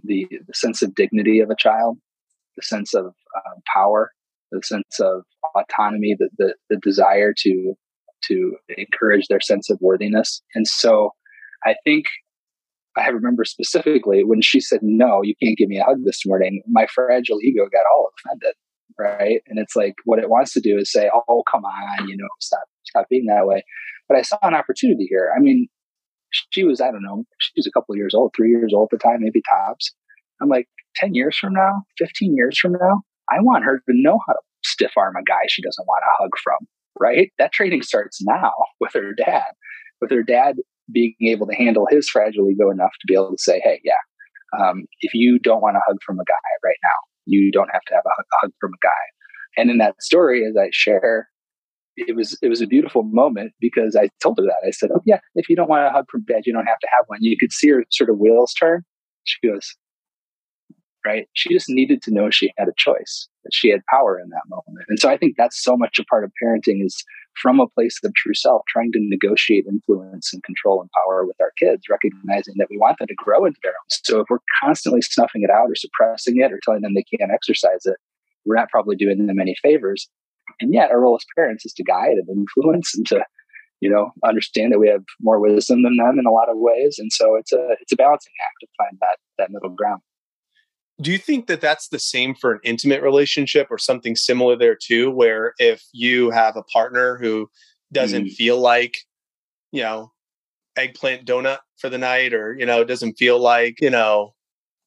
the, 0.05 0.27
the 0.31 0.55
sense 0.55 0.83
of 0.83 0.95
dignity 0.95 1.41
of 1.41 1.51
a 1.51 1.57
child, 1.57 1.99
the 2.57 2.63
sense 2.63 2.95
of 2.95 3.07
um, 3.07 3.63
power, 3.75 4.13
the 4.51 4.63
sense 4.65 5.01
of 5.01 5.23
autonomy, 5.55 6.17
the, 6.19 6.29
the, 6.39 6.55
the 6.71 6.77
desire 6.83 7.35
to 7.39 7.75
to 8.25 8.57
encourage 8.77 9.29
their 9.29 9.41
sense 9.41 9.71
of 9.71 9.79
worthiness. 9.81 10.43
And 10.57 10.67
so 10.67 11.13
I 11.65 11.77
think 11.85 12.07
I 12.97 13.09
remember 13.09 13.45
specifically 13.45 14.25
when 14.25 14.43
she 14.43 14.61
said, 14.61 14.81
No, 14.83 15.21
you 15.23 15.35
can't 15.41 15.57
give 15.57 15.69
me 15.69 15.79
a 15.79 15.85
hug 15.85 16.05
this 16.05 16.27
morning, 16.27 16.63
my 16.67 16.87
fragile 16.93 17.39
ego 17.43 17.67
got 17.71 17.83
all 17.95 18.11
offended. 18.27 18.55
Right. 18.99 19.43
And 19.47 19.59
it's 19.59 19.77
like 19.77 19.95
what 20.05 20.19
it 20.19 20.29
wants 20.29 20.53
to 20.55 20.61
do 20.61 20.77
is 20.77 20.91
say, 20.91 21.09
Oh, 21.15 21.43
come 21.51 21.65
on, 21.65 22.09
you 22.09 22.17
know, 22.17 22.29
stop, 22.41 22.65
stop 22.85 23.07
being 23.09 23.27
that 23.27 23.47
way. 23.47 23.63
But 24.09 24.19
I 24.19 24.23
saw 24.23 24.39
an 24.43 24.55
opportunity 24.55 25.07
here. 25.09 25.33
I 25.37 25.41
mean, 25.41 25.69
she 26.51 26.65
was, 26.65 26.81
I 26.81 26.91
don't 26.91 27.03
know, 27.03 27.25
she 27.39 27.53
was 27.57 27.67
a 27.67 27.71
couple 27.71 27.97
years 27.97 28.15
old, 28.15 28.33
three 28.37 28.51
years 28.51 28.73
old 28.75 28.89
at 28.93 28.99
the 28.99 29.03
time, 29.03 29.19
maybe 29.21 29.43
tops. 29.49 29.95
I'm 30.43 30.49
like, 30.49 30.69
10 30.97 31.15
years 31.15 31.37
from 31.37 31.53
now, 31.53 31.83
15 31.99 32.35
years 32.37 32.59
from 32.59 32.73
now, 32.73 33.03
I 33.31 33.41
want 33.41 33.65
her 33.65 33.79
to 33.79 33.93
know 33.95 34.19
how 34.27 34.33
to 34.33 34.41
stiff 34.65 34.93
arm 34.97 35.15
a 35.17 35.23
guy 35.23 35.47
she 35.49 35.63
doesn't 35.63 35.87
want 35.87 36.03
a 36.05 36.23
hug 36.23 36.31
from, 36.43 36.67
right? 36.99 37.31
That 37.39 37.53
training 37.53 37.83
starts 37.83 38.19
now 38.23 38.53
with 38.81 38.93
her 38.95 39.15
dad, 39.15 39.45
with 40.01 40.11
her 40.11 40.23
dad 40.23 40.57
being 40.93 41.15
able 41.27 41.47
to 41.47 41.55
handle 41.55 41.87
his 41.91 42.09
fragile 42.09 42.51
ego 42.51 42.71
enough 42.71 42.93
to 43.01 43.07
be 43.07 43.15
able 43.15 43.31
to 43.31 43.43
say, 43.43 43.61
hey, 43.63 43.81
yeah, 43.85 43.93
um, 44.59 44.85
if 45.03 45.13
you 45.13 45.39
don't 45.39 45.61
want 45.61 45.77
a 45.77 45.81
hug 45.87 45.99
from 46.05 46.19
a 46.19 46.25
guy 46.25 46.35
right 46.65 46.79
now, 46.83 46.99
you 47.29 47.51
don't 47.53 47.71
have 47.73 47.83
to 47.83 47.95
have 47.95 48.05
a 48.07 48.23
hug, 48.41 48.53
from 48.61 48.73
a 48.73 48.81
guy. 48.83 49.61
And 49.61 49.71
in 49.71 49.79
that 49.79 50.01
story, 50.01 50.45
as 50.49 50.57
I 50.57 50.69
share, 50.73 51.29
it 51.97 52.15
was 52.15 52.39
it 52.43 52.49
was 52.49 52.61
a 52.61 52.67
beautiful 52.67 53.03
moment 53.03 53.53
because 53.61 53.97
I 53.97 54.09
told 54.23 54.39
her 54.39 54.45
that 54.45 54.67
I 54.67 54.71
said, 54.71 54.91
"Oh 54.95 55.03
yeah, 55.05 55.21
if 55.35 55.49
you 55.49 55.57
don't 55.57 55.69
want 55.69 55.87
a 55.87 55.91
hug 55.91 56.07
from 56.11 56.23
bed, 56.23 56.43
you 56.47 56.53
don't 56.53 56.67
have 56.67 56.79
to 56.79 56.89
have 56.97 57.05
one." 57.09 57.19
You 57.23 57.37
could 57.39 57.53
see 57.53 57.69
her 57.71 57.85
sort 57.91 58.11
of 58.11 58.19
wheels 58.19 58.55
turn. 58.55 58.85
She 59.25 59.47
goes, 59.47 59.75
right? 61.05 61.27
She 61.33 61.53
just 61.53 61.69
needed 61.69 62.03
to 62.03 62.13
know 62.13 62.31
she 62.31 62.53
had 62.57 62.69
a 62.69 62.73
choice, 62.77 63.29
that 63.45 63.51
she 63.53 63.71
had 63.71 63.81
power 63.91 64.19
in 64.19 64.29
that 64.31 64.43
moment. 64.49 64.87
And 64.89 64.99
so 64.99 65.09
I 65.09 65.17
think 65.17 65.35
that's 65.37 65.63
so 65.63 65.77
much 65.77 65.99
a 65.99 66.05
part 66.05 66.25
of 66.25 66.33
parenting 66.43 66.85
is 66.85 67.03
from 67.41 67.61
a 67.61 67.69
place 67.69 67.99
of 68.05 68.15
true 68.15 68.35
self, 68.35 68.63
trying 68.69 68.93
to 68.93 68.99
negotiate 69.01 69.67
influence 69.69 70.33
and 70.33 70.43
control 70.43 70.81
and 70.81 70.91
power 70.93 71.27
with 71.27 71.37
our 71.41 71.53
kids, 71.59 71.83
recognizing 71.89 72.55
that 72.59 72.69
we 72.71 72.79
want 72.79 72.99
them 72.99 73.09
to 73.09 73.15
grow 73.15 73.45
into 73.45 73.59
their 73.63 73.73
own. 73.73 73.89
So 73.89 74.21
if 74.21 74.27
we're 74.29 74.39
constantly 74.63 75.03
snuffing 75.03 75.43
it 75.43 75.51
out 75.51 75.71
or 75.71 75.75
suppressing 75.75 76.41
it 76.41 76.53
or 76.53 76.61
telling 76.63 76.83
them 76.83 76.95
they 76.95 77.05
can't 77.19 77.33
exercise 77.33 77.85
it, 77.85 77.97
we're 78.45 78.57
not 78.57 78.71
probably 78.71 78.97
doing 78.97 79.27
them 79.27 79.41
any 79.41 79.57
favors. 79.63 80.09
And 80.61 80.73
yet 80.73 80.91
our 80.91 81.01
role 81.01 81.17
as 81.17 81.25
parents 81.37 81.65
is 81.67 81.73
to 81.75 81.85
guide 81.85 82.17
and 82.17 82.29
influence 82.29 82.95
and 82.95 83.07
to, 83.09 83.25
you 83.81 83.91
know, 83.91 84.11
understand 84.25 84.73
that 84.73 84.79
we 84.79 84.89
have 84.89 85.05
more 85.21 85.39
wisdom 85.41 85.83
than 85.83 85.97
them 85.97 86.19
in 86.19 86.27
a 86.27 86.33
lot 86.33 86.49
of 86.49 86.57
ways. 86.57 86.97
And 86.99 87.13
so 87.13 87.37
it's 87.37 87.53
a 87.53 87.77
it's 87.81 87.93
a 87.93 87.97
balancing 87.97 88.33
act 88.47 88.57
to 88.61 88.67
find 88.79 88.99
that 89.01 89.19
that 89.39 89.51
middle 89.51 89.71
ground 89.71 90.01
do 91.01 91.13
you 91.13 91.19
think 91.19 91.47
that 91.47 91.61
that's 91.61 91.89
the 91.89 91.99
same 91.99 92.35
for 92.35 92.53
an 92.53 92.61
intimate 92.65 93.03
relationship 93.03 93.69
or 93.71 93.79
something 93.79 94.17
similar 94.17 94.57
there 94.57 94.77
too 94.77 95.11
where 95.11 95.55
if 95.59 95.83
you 95.93 96.31
have 96.31 96.57
a 96.57 96.63
partner 96.65 97.17
who 97.19 97.49
doesn't 97.93 98.27
mm. 98.27 98.33
feel 98.33 98.59
like 98.59 98.97
you 99.73 99.83
know 99.83 100.13
eggplant 100.77 101.27
donut 101.27 101.59
for 101.77 101.89
the 101.89 101.99
night 101.99 102.33
or 102.35 102.57
you 102.59 102.67
know 102.67 102.85
doesn't 102.85 103.15
feel 103.15 103.39
like 103.39 103.81
you 103.81 103.91
know 103.91 104.35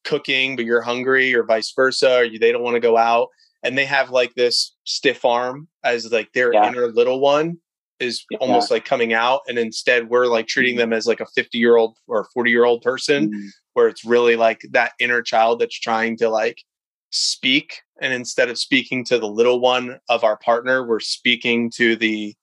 cooking 0.04 0.56
but 0.56 0.66
you're 0.66 0.82
hungry 0.82 1.34
or 1.34 1.44
vice 1.44 1.72
versa 1.76 2.18
or 2.18 2.24
you, 2.24 2.40
they 2.40 2.52
don't 2.52 2.64
want 2.64 2.76
to 2.76 2.80
go 2.80 2.98
out 2.98 3.28
and 3.64 3.78
they 3.78 3.86
have 3.86 4.10
like 4.10 4.34
this 4.34 4.76
stiff 4.86 5.24
arm 5.24 5.68
as 5.84 6.12
like 6.12 6.32
their 6.34 6.54
yeah. 6.54 6.68
inner 6.68 6.88
little 6.88 7.20
one 7.20 7.58
is 8.00 8.26
yeah. 8.32 8.40
almost 8.40 8.72
like 8.72 8.84
coming 8.84 9.14
out 9.14 9.42
and 9.48 9.60
instead 9.60 10.10
we're 10.10 10.26
like 10.26 10.48
treating 10.48 10.76
mm. 10.76 10.80
them 10.80 10.94
as 10.94 11.06
like 11.06 11.20
a 11.20 11.26
50 11.28 11.58
year 11.58 11.78
old 11.78 11.98
or 12.08 12.28
40 12.34 12.50
year 12.50 12.66
old 12.66 12.82
person 12.82 13.32
mm 13.32 13.50
where 13.74 13.88
it's 13.88 14.06
really 14.06 14.36
like 14.36 14.62
that 14.72 14.94
inner 15.00 15.22
child 15.22 15.60
that's 15.60 15.80
trying 15.80 16.18
to 16.18 16.30
like 16.30 16.64
speak 17.10 17.82
and 18.02 18.14
instead 18.14 18.50
of 18.50 18.58
speaking 18.58 19.04
to 19.04 19.20
the 19.20 19.28
little 19.28 19.60
one 19.60 20.00
of 20.10 20.24
our 20.24 20.38
partner 20.38 20.86
we're 20.86 21.00
speaking 21.00 21.70
to 21.70 21.96
the 21.96 22.34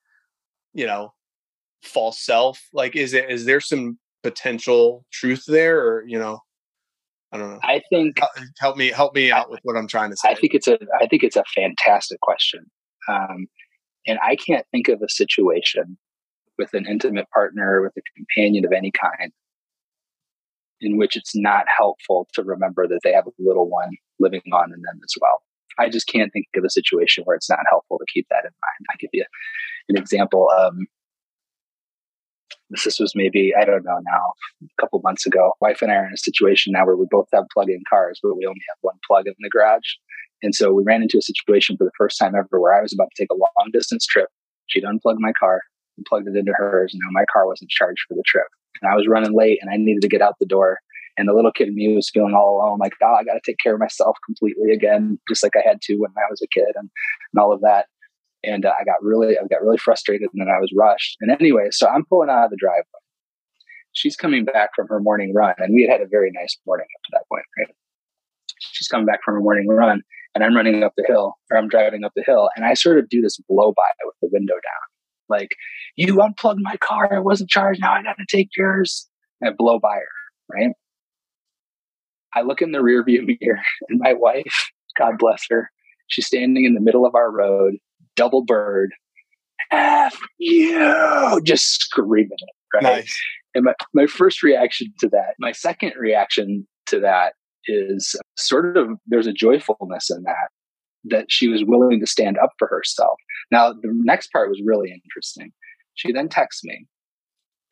you 0.75 0.87
know 0.87 1.12
false 1.83 2.21
self. 2.21 2.61
Like 2.73 2.97
is 2.97 3.14
it 3.14 3.31
is 3.31 3.45
there 3.45 3.61
some 3.61 3.99
potential 4.23 5.05
truth 5.12 5.45
there 5.47 5.81
or 5.81 6.05
you 6.07 6.19
know? 6.19 6.41
I 7.31 7.37
don't 7.37 7.51
know. 7.51 7.61
I 7.62 7.83
think 7.91 8.21
help 8.59 8.77
me 8.77 8.88
help 8.88 9.14
me 9.14 9.31
out 9.31 9.51
with 9.51 9.61
what 9.62 9.77
i'm 9.77 9.87
trying 9.87 10.11
to 10.11 10.17
say. 10.17 10.31
i 10.31 10.35
think 10.35 10.55
it's 10.55 10.67
a 10.67 10.79
i 11.01 11.07
think 11.07 11.23
it's 11.23 11.37
a 11.37 11.45
fantastic 11.55 12.21
question. 12.21 12.64
Um, 13.09 13.47
and 14.07 14.19
i 14.23 14.37
can't 14.37 14.67
think 14.71 14.88
of 14.88 15.03
a 15.03 15.09
situation 15.09 15.99
with 16.57 16.75
an 16.75 16.87
intimate 16.87 17.29
partner 17.31 17.83
with 17.83 17.93
a 17.97 18.03
companion 18.17 18.64
of 18.64 18.73
any 18.73 18.91
kind 18.91 19.33
in 20.81 20.97
which 20.97 21.17
it's 21.17 21.35
not 21.35 21.64
helpful 21.77 22.29
to 22.35 22.43
remember 22.43 22.87
that 22.87 23.01
they 23.03 23.12
have 23.12 23.27
a 23.27 23.33
little 23.38 23.69
one 23.69 23.91
living 24.19 24.43
on 24.53 24.73
in 24.73 24.83
them 24.83 25.01
as 25.05 25.14
well. 25.21 25.43
I 25.79 25.88
just 25.88 26.09
can't 26.09 26.33
think 26.33 26.47
of 26.57 26.64
a 26.64 26.71
situation 26.71 27.25
where 27.25 27.37
it's 27.37 27.49
not 27.49 27.61
helpful 27.71 27.99
to 27.99 28.12
keep 28.12 28.27
that 28.31 28.45
in 28.45 28.51
mind. 28.51 28.87
I 28.91 28.97
give 28.99 29.11
you 29.12 29.25
an 29.88 29.97
example. 29.97 30.51
Um, 30.57 30.87
this 32.71 32.99
was 33.01 33.12
maybe 33.14 33.53
I 33.59 33.64
don't 33.64 33.85
know 33.85 33.99
now 34.03 34.33
a 34.62 34.83
couple 34.83 35.01
months 35.03 35.25
ago. 35.25 35.53
Wife 35.61 35.81
and 35.81 35.91
I 35.91 35.97
are 35.97 36.07
in 36.07 36.12
a 36.12 36.19
situation 36.19 36.73
now 36.73 36.85
where 36.85 36.97
we 36.97 37.07
both 37.11 37.29
have 37.33 37.45
plug-in 37.53 37.83
cars, 37.88 38.21
but 38.23 38.35
we 38.35 38.45
only 38.45 38.61
have 38.69 38.79
one 38.83 38.97
plug 39.07 39.27
in 39.27 39.35
the 39.38 39.49
garage. 39.49 39.88
And 40.43 40.55
so 40.55 40.73
we 40.73 40.85
ran 40.85 41.03
into 41.03 41.19
a 41.19 41.23
situation 41.23 41.77
for 41.77 41.85
the 41.85 41.97
first 41.97 42.19
time 42.19 42.35
ever 42.35 42.61
where 42.61 42.77
I 42.77 42.83
was 42.83 42.93
about 42.93 43.09
to 43.14 43.23
take 43.23 43.31
a 43.33 43.35
long 43.35 43.71
distance 43.73 44.07
trip. 44.07 44.29
She'd 44.67 44.85
unplugged 44.85 45.21
my 45.21 45.33
car 45.33 45.62
and 45.97 46.07
plugged 46.07 46.29
it 46.29 46.37
into 46.37 46.53
hers, 46.53 46.93
and 46.93 47.01
now 47.05 47.11
my 47.11 47.25
car 47.33 47.47
wasn't 47.47 47.71
charged 47.71 48.03
for 48.07 48.14
the 48.14 48.23
trip 48.27 48.47
and 48.81 48.91
I 48.91 48.97
was 48.97 49.07
running 49.09 49.35
late 49.37 49.59
and 49.61 49.71
I 49.71 49.77
needed 49.77 50.03
to 50.03 50.09
get 50.09 50.23
out 50.23 50.37
the 50.38 50.47
door. 50.47 50.79
And 51.17 51.29
the 51.29 51.35
little 51.35 51.51
kid 51.51 51.69
in 51.69 51.75
me 51.75 51.95
was 51.95 52.11
feeling 52.11 52.35
all 52.35 52.57
alone, 52.57 52.79
like, 52.79 52.93
oh, 53.03 53.17
I 53.19 53.25
got 53.25 53.35
to 53.35 53.41
take 53.45 53.59
care 53.62 53.75
of 53.75 53.81
myself 53.81 54.17
completely 54.25 54.73
again, 54.73 55.19
just 55.29 55.43
like 55.43 55.55
I 55.57 55.67
had 55.67 55.81
to 55.83 55.97
when 55.97 56.12
I 56.17 56.31
was 56.31 56.41
a 56.41 56.47
kid 56.47 56.69
and, 56.77 56.88
and 57.33 57.41
all 57.41 57.53
of 57.53 57.61
that. 57.62 57.87
And 58.45 58.64
uh, 58.64 58.73
I 58.81 58.85
got 58.85 59.03
really, 59.03 59.37
I 59.37 59.43
got 59.51 59.62
really 59.62 59.79
frustrated 59.79 60.29
and 60.33 60.41
then 60.41 60.49
I 60.49 60.61
was 60.61 60.73
rushed. 60.77 61.17
And 61.21 61.33
anyway, 61.33 61.69
so 61.73 61.88
I'm 61.88 62.05
pulling 62.05 62.31
out 62.31 62.45
of 62.45 62.51
the 62.51 62.57
driveway. 62.57 62.85
She's 63.93 64.14
coming 64.14 64.45
back 64.45 64.71
from 64.77 64.87
her 64.88 65.01
morning 65.01 65.35
run 65.35 65.55
and 65.59 65.75
we 65.75 65.83
had 65.83 65.99
had 65.99 66.03
a 66.03 66.09
very 66.09 66.31
nice 66.33 66.57
morning 66.64 66.87
up 66.87 67.03
to 67.03 67.11
that 67.14 67.25
point, 67.29 67.45
right? 67.59 67.75
She's 68.61 68.87
coming 68.87 69.07
back 69.07 69.21
from 69.25 69.35
her 69.35 69.41
morning 69.41 69.67
run 69.67 70.03
and 70.37 70.45
I'm 70.45 70.55
running 70.55 70.85
up 70.85 70.93
the 70.97 71.05
hill 71.05 71.35
or 71.51 71.59
I'm 71.59 71.69
driving 71.69 72.05
up 72.05 72.12
the 72.14 72.23
hill 72.23 72.49
and 72.55 72.64
I 72.64 72.75
sort 72.75 72.99
of 72.99 73.09
do 73.09 73.21
this 73.21 73.38
blow 73.49 73.73
by 73.73 73.91
with 74.05 74.14
the 74.23 74.29
window 74.31 74.55
down 74.55 74.88
like, 75.29 75.51
you 75.97 76.21
unplugged 76.21 76.61
my 76.62 76.77
car, 76.77 77.09
it 77.12 77.25
wasn't 77.25 77.51
charged, 77.51 77.81
now 77.81 77.93
I 77.93 78.03
gotta 78.03 78.25
take 78.29 78.51
yours. 78.57 79.09
And 79.41 79.51
I 79.51 79.53
blow 79.57 79.79
by 79.79 79.95
her, 79.95 80.53
right? 80.53 80.73
I 82.35 82.43
look 82.43 82.61
in 82.62 82.73
the 82.73 82.79
rearview 82.79 83.27
mirror 83.41 83.61
and 83.88 84.01
my 84.01 84.12
wife, 84.14 84.71
God 84.99 85.19
bless 85.19 85.45
her, 85.51 85.71
she's 86.09 86.27
standing 86.27 86.64
in 86.64 86.75
the 86.75 86.81
middle 86.81 87.07
of 87.07 87.14
our 87.14 87.31
road, 87.31 87.77
double 88.17 88.45
bird, 88.45 88.93
F 89.71 90.19
you, 90.38 91.41
just 91.45 91.83
screaming 91.83 92.31
it, 92.38 92.55
right? 92.75 92.83
Nice. 92.83 93.21
And 93.55 93.64
my, 93.64 93.75
my 93.93 94.07
first 94.07 94.43
reaction 94.43 94.93
to 95.01 95.09
that, 95.11 95.35
my 95.38 95.53
second 95.53 95.93
reaction 95.99 96.67
to 96.87 97.01
that 97.01 97.35
is 97.67 98.17
sort 98.37 98.77
of 98.77 98.88
there's 99.07 99.27
a 99.27 99.33
joyfulness 99.33 100.11
in 100.11 100.23
that 100.23 100.49
that 101.11 101.27
she 101.29 101.49
was 101.49 101.64
willing 101.66 102.01
to 102.01 102.07
stand 102.07 102.38
up 102.38 102.51
for 102.59 102.68
herself. 102.68 103.18
Now, 103.51 103.73
the 103.73 103.90
next 103.92 104.33
part 104.33 104.49
was 104.49 104.61
really 104.64 104.90
interesting. 104.90 105.53
She 105.94 106.12
then 106.12 106.29
texts 106.29 106.64
me 106.64 106.87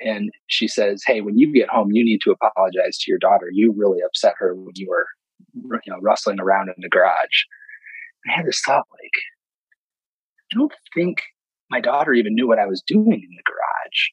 and 0.01 0.31
she 0.49 0.69
says, 0.69 1.03
Hey, 1.07 1.21
when 1.21 1.39
you 1.39 1.53
get 1.53 1.69
home, 1.69 1.89
you 1.93 2.05
need 2.05 2.21
to 2.23 2.33
apologize 2.33 2.99
to 2.99 3.11
your 3.11 3.19
daughter. 3.19 3.49
You 3.53 3.75
really 3.77 4.01
upset 4.05 4.35
her 4.39 4.55
when 4.55 4.73
you 4.75 4.89
were, 4.89 5.07
you 5.55 5.93
know, 5.93 6.01
rustling 6.01 6.41
around 6.41 6.69
in 6.69 6.75
the 6.79 6.89
garage. 6.89 7.45
And 8.25 8.33
I 8.33 8.37
had 8.37 8.47
this 8.47 8.61
thought 8.65 8.87
like, 8.93 9.11
I 10.53 10.59
don't 10.59 10.73
think 10.95 11.23
my 11.71 11.81
daughter 11.81 12.13
even 12.13 12.35
knew 12.35 12.47
what 12.47 12.59
I 12.59 12.67
was 12.67 12.83
doing 12.87 13.07
in 13.07 13.37
the 13.37 13.43
garage. 13.47 14.11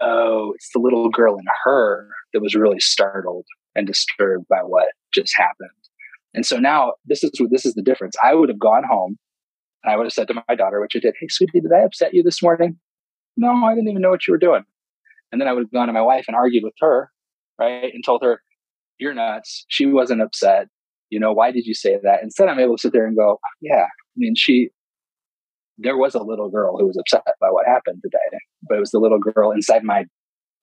Oh, 0.00 0.52
it's 0.54 0.70
the 0.72 0.80
little 0.80 1.10
girl 1.10 1.36
in 1.36 1.44
her 1.64 2.08
that 2.32 2.40
was 2.40 2.54
really 2.54 2.80
startled 2.80 3.46
and 3.74 3.86
disturbed 3.86 4.48
by 4.48 4.60
what 4.62 4.88
just 5.14 5.34
happened. 5.36 5.70
And 6.36 6.44
so 6.44 6.58
now 6.58 6.92
this 7.06 7.24
is 7.24 7.32
this 7.50 7.64
is 7.64 7.74
the 7.74 7.82
difference. 7.82 8.14
I 8.22 8.34
would 8.34 8.50
have 8.50 8.58
gone 8.58 8.84
home 8.88 9.16
and 9.82 9.92
I 9.92 9.96
would 9.96 10.04
have 10.04 10.12
said 10.12 10.28
to 10.28 10.42
my 10.46 10.54
daughter, 10.54 10.80
which 10.80 10.94
I 10.94 11.00
did, 11.00 11.14
Hey, 11.18 11.28
sweetie, 11.28 11.60
did 11.60 11.72
I 11.72 11.80
upset 11.80 12.12
you 12.14 12.22
this 12.22 12.42
morning? 12.42 12.78
No, 13.36 13.50
I 13.64 13.74
didn't 13.74 13.88
even 13.88 14.02
know 14.02 14.10
what 14.10 14.26
you 14.28 14.32
were 14.32 14.38
doing. 14.38 14.62
And 15.32 15.40
then 15.40 15.48
I 15.48 15.52
would 15.52 15.64
have 15.64 15.72
gone 15.72 15.88
to 15.88 15.92
my 15.92 16.02
wife 16.02 16.26
and 16.28 16.36
argued 16.36 16.62
with 16.62 16.74
her, 16.80 17.10
right? 17.58 17.92
And 17.92 18.04
told 18.04 18.22
her, 18.22 18.42
you're 18.98 19.14
nuts. 19.14 19.64
She 19.68 19.86
wasn't 19.86 20.22
upset. 20.22 20.68
You 21.10 21.20
know, 21.20 21.32
why 21.32 21.52
did 21.52 21.66
you 21.66 21.74
say 21.74 21.96
that? 22.02 22.22
Instead, 22.22 22.48
I'm 22.48 22.58
able 22.58 22.76
to 22.76 22.80
sit 22.80 22.92
there 22.92 23.06
and 23.06 23.16
go, 23.16 23.38
yeah, 23.60 23.84
I 23.84 24.16
mean, 24.16 24.34
she, 24.36 24.68
there 25.78 25.96
was 25.96 26.14
a 26.14 26.22
little 26.22 26.50
girl 26.50 26.76
who 26.78 26.86
was 26.86 26.96
upset 26.98 27.22
by 27.40 27.48
what 27.48 27.66
happened 27.66 28.00
today, 28.02 28.38
but 28.68 28.76
it 28.76 28.80
was 28.80 28.90
the 28.90 28.98
little 28.98 29.18
girl 29.18 29.52
inside 29.52 29.84
my 29.84 30.04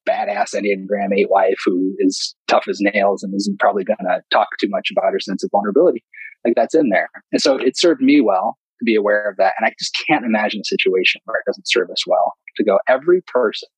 badass 0.08 0.54
Enneagram 0.54 1.16
8 1.16 1.30
wife 1.30 1.58
who 1.64 1.94
is 1.98 2.34
tough 2.48 2.64
as 2.68 2.78
nails 2.80 3.22
and 3.22 3.34
isn't 3.34 3.58
probably 3.58 3.84
going 3.84 3.96
to 3.98 4.22
talk 4.32 4.48
too 4.60 4.68
much 4.68 4.88
about 4.90 5.12
her 5.12 5.20
sense 5.20 5.42
of 5.42 5.50
vulnerability. 5.50 6.04
Like 6.44 6.54
that's 6.56 6.74
in 6.74 6.90
there. 6.90 7.08
And 7.32 7.40
so 7.40 7.56
it 7.56 7.78
served 7.78 8.00
me 8.00 8.20
well 8.20 8.58
to 8.78 8.84
be 8.84 8.94
aware 8.94 9.28
of 9.28 9.36
that. 9.36 9.54
And 9.58 9.66
I 9.66 9.72
just 9.78 9.96
can't 10.06 10.24
imagine 10.24 10.60
a 10.60 10.64
situation 10.64 11.20
where 11.24 11.38
it 11.38 11.48
doesn't 11.48 11.68
serve 11.68 11.90
us 11.90 12.06
well 12.06 12.34
to 12.56 12.64
go, 12.64 12.78
every 12.88 13.22
person 13.26 13.68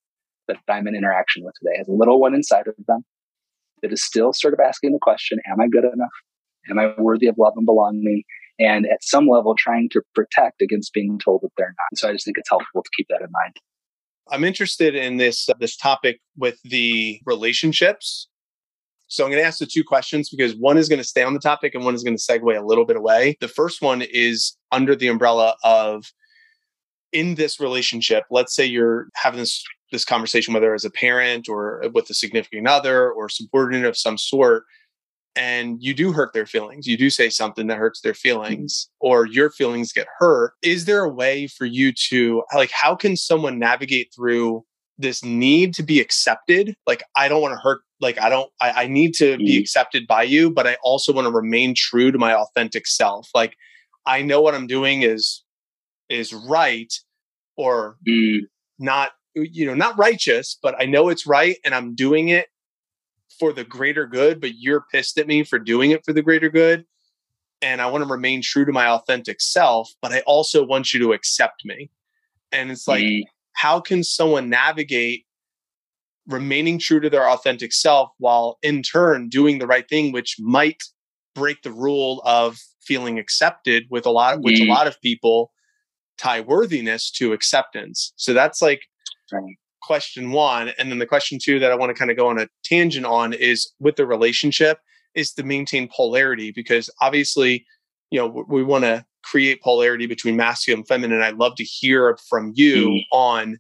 that 0.49 0.59
I'm 0.69 0.87
in 0.87 0.95
interaction 0.95 1.45
with 1.45 1.55
today 1.61 1.77
has 1.79 1.89
a 1.89 1.93
little 1.93 2.21
one 2.21 2.35
inside 2.35 2.67
of 2.67 2.75
them 2.87 3.05
that 3.83 3.93
is 3.93 4.05
still 4.05 4.33
sort 4.33 4.55
of 4.55 4.61
asking 4.61 4.93
the 4.93 4.99
question, 5.01 5.39
am 5.51 5.61
I 5.61 5.69
good 5.69 5.85
enough? 5.85 6.09
Am 6.71 6.79
I 6.79 6.95
worthy 6.99 7.27
of 7.27 7.37
love 7.39 7.53
and 7.57 7.67
belonging? 7.67 8.23
And 8.59 8.87
at 8.87 9.03
some 9.05 9.29
level, 9.29 9.55
trying 9.57 9.89
to 9.93 10.01
protect 10.15 10.63
against 10.63 10.95
being 10.95 11.19
told 11.19 11.43
that 11.43 11.51
they're 11.57 11.75
not. 11.79 11.99
So 11.99 12.09
I 12.09 12.13
just 12.13 12.25
think 12.25 12.39
it's 12.39 12.49
helpful 12.49 12.83
to 12.83 12.91
keep 12.97 13.07
that 13.11 13.21
in 13.21 13.29
mind. 13.31 13.57
I'm 14.31 14.45
interested 14.45 14.95
in 14.95 15.17
this 15.17 15.49
uh, 15.49 15.55
this 15.59 15.77
topic 15.77 16.21
with 16.37 16.59
the 16.65 17.21
relationships. 17.25 18.29
So 19.09 19.25
I'm 19.25 19.31
going 19.31 19.41
to 19.41 19.47
ask 19.47 19.61
the 19.61 19.67
two 19.67 19.85
questions 19.85 20.29
because 20.31 20.57
one 20.57 20.77
is 20.77 20.89
going 20.89 20.99
to 20.99 21.05
stay 21.05 21.23
on 21.23 21.33
the 21.33 21.39
topic 21.39 21.77
and 21.77 21.85
one 21.85 21.95
is 21.95 22.03
going 22.03 22.17
to 22.17 22.23
segue 22.23 22.59
a 22.59 22.67
little 22.67 22.85
bit 22.85 22.97
away. 22.97 23.37
The 23.41 23.47
first 23.47 23.81
one 23.81 24.03
is 24.03 24.57
under 24.73 24.97
the 24.97 25.07
umbrella 25.07 25.55
of 25.63 26.13
in 27.13 27.37
this 27.37 27.61
relationship. 27.61 28.25
Let's 28.31 28.55
say 28.55 28.67
you're 28.67 29.09
having 29.15 29.41
this 29.41 29.65
this 29.93 30.05
conversation 30.05 30.53
whether 30.53 30.75
as 30.75 30.85
a 30.85 30.91
parent 30.91 31.49
or 31.49 31.85
with 31.95 32.11
a 32.11 32.15
significant 32.15 32.67
other 32.67 33.11
or 33.11 33.29
subordinate 33.29 33.87
of 33.87 33.97
some 33.97 34.19
sort 34.19 34.65
and 35.37 35.83
you 35.83 35.95
do 35.95 36.13
hurt 36.13 36.33
their 36.33 36.47
feelings, 36.47 36.87
you 36.87 36.97
do 36.97 37.11
say 37.11 37.29
something 37.29 37.67
that 37.67 37.79
hurts 37.79 38.01
their 38.01 38.13
mm-hmm. 38.13 38.29
feelings, 38.29 38.89
or 39.01 39.27
your 39.27 39.51
feelings 39.51 39.93
get 39.93 40.07
hurt, 40.19 40.55
is 40.63 40.87
there 40.87 41.05
a 41.05 41.13
way 41.13 41.47
for 41.47 41.67
you 41.67 41.93
to, 42.09 42.43
like, 42.55 42.71
how 42.71 42.97
can 42.97 43.17
someone 43.17 43.59
navigate 43.59 44.13
through 44.15 44.65
this 44.99 45.23
need 45.23 45.75
to 45.75 45.83
be 45.83 46.01
accepted? 46.01 46.75
Like, 46.87 47.05
I 47.15 47.29
don't 47.29 47.43
want 47.43 47.53
to 47.53 47.61
hurt, 47.61 47.83
like, 48.01 48.19
I 48.21 48.31
don't, 48.31 48.51
I, 48.61 48.85
I 48.85 48.87
need 48.87 49.13
to 49.15 49.37
be 49.37 49.53
mm-hmm. 49.53 49.61
accepted 49.61 50.07
by 50.07 50.23
you, 50.23 50.51
but 50.51 50.67
I 50.67 50.79
also 50.83 51.13
want 51.13 51.27
to 51.27 51.33
remain 51.33 51.75
true 51.77 52.11
to 52.11 52.19
my 52.19 52.35
authentic 52.35 52.87
self. 52.87 53.29
Like, 53.35 53.57
I 54.07 54.23
know 54.23 54.41
what 54.41 54.55
I'm 54.55 54.67
doing 54.67 55.03
is, 55.03 55.43
is 56.09 56.33
right 56.33 56.93
or 57.57 57.97
mm. 58.09 58.41
not, 58.79 59.13
you 59.35 59.67
know, 59.67 59.75
not 59.75 59.99
righteous, 59.99 60.57
but 60.63 60.75
I 60.81 60.87
know 60.87 61.09
it's 61.09 61.27
right 61.27 61.57
and 61.65 61.75
I'm 61.75 61.95
doing 61.95 62.29
it 62.29 62.47
for 63.39 63.53
the 63.53 63.65
greater 63.65 64.07
good, 64.07 64.41
but 64.41 64.57
you're 64.57 64.85
pissed 64.93 65.19
at 65.19 65.27
me 65.27 65.45
for 65.45 65.59
doing 65.59 65.91
it 65.91 66.05
for 66.05 66.13
the 66.13 66.23
greater 66.23 66.49
good. 66.49 66.85
And 67.63 67.81
I 67.81 67.87
want 67.87 68.05
to 68.05 68.11
remain 68.11 68.43
true 68.43 68.65
to 68.65 68.73
my 68.73 68.87
authentic 68.87 69.41
self, 69.41 69.91
but 70.03 70.13
I 70.13 70.21
also 70.21 70.65
want 70.65 70.93
you 70.93 71.01
to 71.01 71.13
accept 71.13 71.65
me. 71.65 71.91
And 72.53 72.71
it's 72.71 72.87
like, 72.87 73.03
mm. 73.03 73.25
how 73.55 73.81
can 73.81 74.05
someone 74.05 74.51
navigate 74.51 75.25
remaining 76.27 76.79
true 76.79 77.01
to 77.01 77.09
their 77.09 77.29
authentic 77.29 77.73
self 77.73 78.11
while 78.19 78.59
in 78.63 78.83
turn 78.83 79.29
doing 79.29 79.59
the 79.59 79.67
right 79.67 79.89
thing, 79.89 80.13
which 80.13 80.37
might 80.39 80.83
break 81.35 81.63
the 81.63 81.73
rule 81.73 82.23
of 82.25 82.59
feeling 82.83 83.19
accepted 83.19 83.85
with 83.91 84.07
a 84.07 84.11
lot 84.11 84.41
which 84.41 84.61
a 84.61 84.65
lot 84.65 84.87
of 84.87 85.01
people 85.01 85.53
tie 86.19 86.41
worthiness 86.41 87.11
to 87.11 87.33
acceptance. 87.33 88.13
So 88.17 88.33
that's 88.33 88.63
like 88.63 88.83
question 89.87 90.33
one. 90.33 90.73
And 90.79 90.91
then 90.91 90.99
the 90.99 91.07
question 91.07 91.39
two 91.43 91.59
that 91.61 91.71
I 91.71 91.77
want 91.77 91.91
to 91.91 91.99
kind 91.99 92.11
of 92.11 92.17
go 92.17 92.29
on 92.29 92.39
a 92.39 92.49
tangent 92.65 93.07
on 93.07 93.33
is 93.33 93.73
with 93.79 93.97
the 93.97 94.07
relationship 94.07 94.79
is 95.15 95.33
to 95.35 95.43
maintain 95.43 95.89
polarity 95.95 96.53
because 96.53 96.91
obviously, 97.01 97.65
you 98.11 98.19
know, 98.19 98.45
we, 98.49 98.63
want 98.63 98.85
to 98.85 99.05
create 99.23 99.63
polarity 99.63 100.07
between 100.07 100.37
masculine 100.37 100.81
and 100.81 100.89
feminine. 100.89 101.23
I'd 101.23 101.37
love 101.37 101.55
to 101.57 101.65
hear 101.65 102.19
from 102.29 102.53
you 102.55 102.89
mm. 102.89 103.03
on 103.13 103.59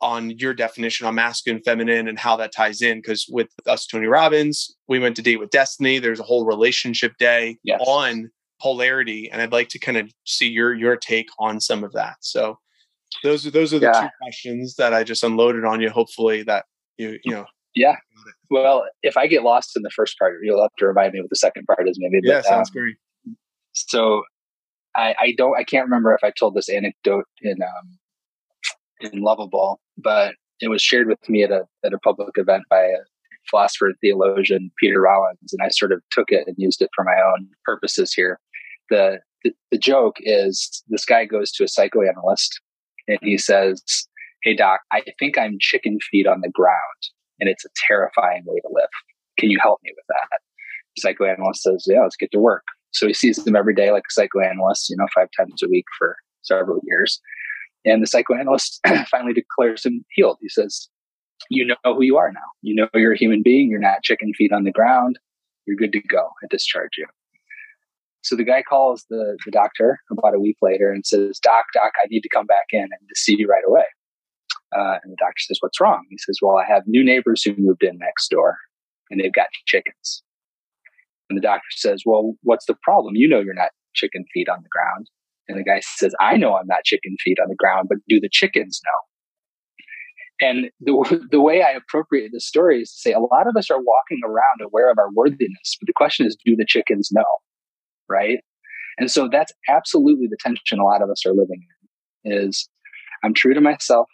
on 0.00 0.30
your 0.38 0.54
definition 0.54 1.06
on 1.06 1.14
masculine 1.14 1.56
and 1.56 1.64
feminine 1.64 2.08
and 2.08 2.18
how 2.18 2.34
that 2.36 2.50
ties 2.50 2.80
in 2.80 2.96
because 2.96 3.26
with 3.28 3.48
us 3.66 3.86
tony 3.86 4.06
robbins 4.06 4.74
we 4.88 4.98
went 4.98 5.14
to 5.14 5.20
date 5.20 5.36
with 5.36 5.50
destiny 5.50 5.98
there's 5.98 6.18
a 6.18 6.22
whole 6.22 6.46
relationship 6.46 7.12
day 7.18 7.58
yes. 7.62 7.78
on 7.86 8.30
polarity 8.58 9.28
and 9.30 9.42
i'd 9.42 9.52
like 9.52 9.68
to 9.68 9.78
kind 9.78 9.98
of 9.98 10.10
see 10.24 10.48
your 10.48 10.74
your 10.74 10.96
take 10.96 11.28
on 11.38 11.60
some 11.60 11.84
of 11.84 11.92
that 11.92 12.16
so 12.20 12.58
those 13.22 13.46
are 13.46 13.50
those 13.50 13.72
are 13.72 13.78
the 13.78 13.86
yeah. 13.86 14.00
two 14.00 14.08
questions 14.20 14.74
that 14.76 14.92
I 14.92 15.04
just 15.04 15.22
unloaded 15.22 15.64
on 15.64 15.80
you. 15.80 15.90
Hopefully 15.90 16.42
that 16.44 16.64
you 16.98 17.18
you 17.24 17.32
know. 17.32 17.46
Yeah. 17.74 17.96
Well, 18.50 18.86
if 19.02 19.16
I 19.16 19.26
get 19.26 19.42
lost 19.42 19.76
in 19.76 19.82
the 19.82 19.90
first 19.90 20.18
part, 20.18 20.38
you'll 20.42 20.62
have 20.62 20.74
to 20.78 20.86
remind 20.86 21.12
me 21.12 21.20
what 21.20 21.30
the 21.30 21.36
second 21.36 21.66
part 21.66 21.88
is. 21.88 21.98
Maybe. 22.00 22.20
Yeah, 22.22 22.38
but, 22.38 22.44
sounds 22.46 22.70
um, 22.70 22.72
great. 22.72 22.96
So, 23.72 24.22
I 24.94 25.14
I 25.18 25.34
don't 25.36 25.56
I 25.58 25.64
can't 25.64 25.84
remember 25.84 26.14
if 26.14 26.24
I 26.24 26.30
told 26.30 26.54
this 26.54 26.68
anecdote 26.68 27.26
in 27.42 27.58
um 27.62 27.98
in 29.00 29.22
Loveable, 29.22 29.76
but 29.98 30.34
it 30.60 30.68
was 30.68 30.82
shared 30.82 31.06
with 31.06 31.28
me 31.28 31.42
at 31.42 31.50
a 31.50 31.64
at 31.84 31.92
a 31.92 31.98
public 31.98 32.36
event 32.36 32.64
by 32.70 32.82
a 32.82 32.98
philosopher 33.50 33.92
theologian 34.00 34.70
Peter 34.80 35.00
Rollins, 35.00 35.52
and 35.52 35.64
I 35.64 35.68
sort 35.68 35.92
of 35.92 36.02
took 36.10 36.30
it 36.30 36.46
and 36.46 36.56
used 36.58 36.82
it 36.82 36.90
for 36.94 37.04
my 37.04 37.16
own 37.20 37.48
purposes 37.64 38.12
here. 38.12 38.40
The 38.90 39.20
the, 39.44 39.52
the 39.70 39.78
joke 39.78 40.16
is 40.20 40.82
this 40.88 41.04
guy 41.04 41.24
goes 41.24 41.52
to 41.52 41.64
a 41.64 41.68
psychoanalyst 41.68 42.60
and 43.08 43.18
he 43.22 43.38
says, 43.38 43.82
Hey, 44.42 44.54
doc, 44.54 44.80
I 44.92 45.02
think 45.18 45.38
I'm 45.38 45.58
chicken 45.60 45.98
feet 46.10 46.26
on 46.26 46.40
the 46.40 46.50
ground 46.50 46.76
and 47.40 47.48
it's 47.48 47.64
a 47.64 47.68
terrifying 47.86 48.44
way 48.46 48.60
to 48.60 48.68
live. 48.72 48.88
Can 49.38 49.50
you 49.50 49.58
help 49.60 49.80
me 49.82 49.92
with 49.94 50.04
that? 50.08 50.40
The 50.96 51.00
psychoanalyst 51.00 51.62
says, 51.62 51.84
Yeah, 51.86 52.02
let's 52.02 52.16
get 52.16 52.30
to 52.32 52.38
work. 52.38 52.64
So 52.92 53.06
he 53.06 53.14
sees 53.14 53.36
them 53.36 53.56
every 53.56 53.74
day 53.74 53.90
like 53.90 54.04
a 54.08 54.12
psychoanalyst, 54.12 54.88
you 54.88 54.96
know, 54.96 55.06
five 55.14 55.28
times 55.36 55.62
a 55.62 55.68
week 55.68 55.84
for 55.98 56.16
several 56.42 56.80
years. 56.84 57.20
And 57.84 58.02
the 58.02 58.06
psychoanalyst 58.06 58.80
finally 59.10 59.34
declares 59.34 59.84
him 59.84 60.04
healed. 60.10 60.38
He 60.40 60.48
says, 60.48 60.88
You 61.50 61.66
know 61.66 61.76
who 61.84 62.02
you 62.02 62.16
are 62.16 62.32
now. 62.32 62.40
You 62.62 62.74
know 62.74 62.88
you're 62.94 63.12
a 63.12 63.18
human 63.18 63.42
being. 63.42 63.70
You're 63.70 63.80
not 63.80 64.02
chicken 64.02 64.32
feet 64.34 64.52
on 64.52 64.64
the 64.64 64.72
ground. 64.72 65.18
You're 65.66 65.76
good 65.76 65.92
to 65.92 66.00
go. 66.00 66.30
I 66.42 66.46
discharge 66.48 66.92
you. 66.96 67.06
So 68.26 68.34
the 68.34 68.44
guy 68.44 68.62
calls 68.62 69.06
the, 69.08 69.38
the 69.44 69.52
doctor 69.52 70.00
about 70.10 70.34
a 70.34 70.40
week 70.40 70.56
later 70.60 70.90
and 70.90 71.06
says, 71.06 71.38
Doc, 71.38 71.66
Doc, 71.72 71.92
I 72.02 72.08
need 72.10 72.22
to 72.22 72.28
come 72.28 72.46
back 72.46 72.66
in 72.72 72.82
and 72.82 73.08
to 73.08 73.14
see 73.14 73.36
you 73.38 73.46
right 73.46 73.62
away. 73.66 73.84
Uh, 74.76 74.98
and 75.04 75.12
the 75.12 75.16
doctor 75.20 75.38
says, 75.38 75.58
What's 75.60 75.80
wrong? 75.80 76.04
He 76.10 76.18
says, 76.18 76.38
Well, 76.42 76.56
I 76.56 76.66
have 76.66 76.82
new 76.88 77.04
neighbors 77.04 77.44
who 77.44 77.54
moved 77.56 77.84
in 77.84 77.98
next 77.98 78.28
door 78.28 78.56
and 79.10 79.20
they've 79.20 79.32
got 79.32 79.46
chickens. 79.66 80.24
And 81.30 81.36
the 81.36 81.42
doctor 81.42 81.68
says, 81.70 82.02
Well, 82.04 82.34
what's 82.42 82.66
the 82.66 82.74
problem? 82.82 83.14
You 83.14 83.28
know 83.28 83.38
you're 83.38 83.54
not 83.54 83.70
chicken 83.94 84.24
feet 84.34 84.48
on 84.48 84.58
the 84.60 84.68
ground. 84.70 85.08
And 85.48 85.56
the 85.56 85.62
guy 85.62 85.80
says, 85.80 86.12
I 86.20 86.36
know 86.36 86.56
I'm 86.56 86.66
not 86.66 86.82
chicken 86.84 87.14
feet 87.22 87.38
on 87.40 87.48
the 87.48 87.54
ground, 87.54 87.86
but 87.88 87.98
do 88.08 88.18
the 88.18 88.28
chickens 88.28 88.80
know? 88.84 90.48
And 90.48 90.70
the, 90.80 91.26
the 91.30 91.40
way 91.40 91.62
I 91.62 91.70
appropriate 91.70 92.30
the 92.32 92.40
story 92.40 92.82
is 92.82 92.90
to 92.90 92.98
say 92.98 93.12
a 93.12 93.20
lot 93.20 93.46
of 93.46 93.56
us 93.56 93.70
are 93.70 93.78
walking 93.78 94.20
around 94.24 94.60
aware 94.64 94.90
of 94.90 94.98
our 94.98 95.12
worthiness, 95.12 95.76
but 95.78 95.86
the 95.86 95.92
question 95.94 96.26
is, 96.26 96.36
do 96.44 96.56
the 96.56 96.66
chickens 96.66 97.10
know? 97.12 97.22
Right? 98.08 98.38
And 98.98 99.10
so 99.10 99.28
that's 99.30 99.52
absolutely 99.68 100.26
the 100.26 100.38
tension 100.40 100.78
a 100.78 100.84
lot 100.84 101.02
of 101.02 101.10
us 101.10 101.24
are 101.26 101.34
living 101.34 101.62
in 102.24 102.32
is 102.32 102.68
I'm 103.22 103.34
true 103.34 103.54
to 103.54 103.60
myself. 103.60 104.08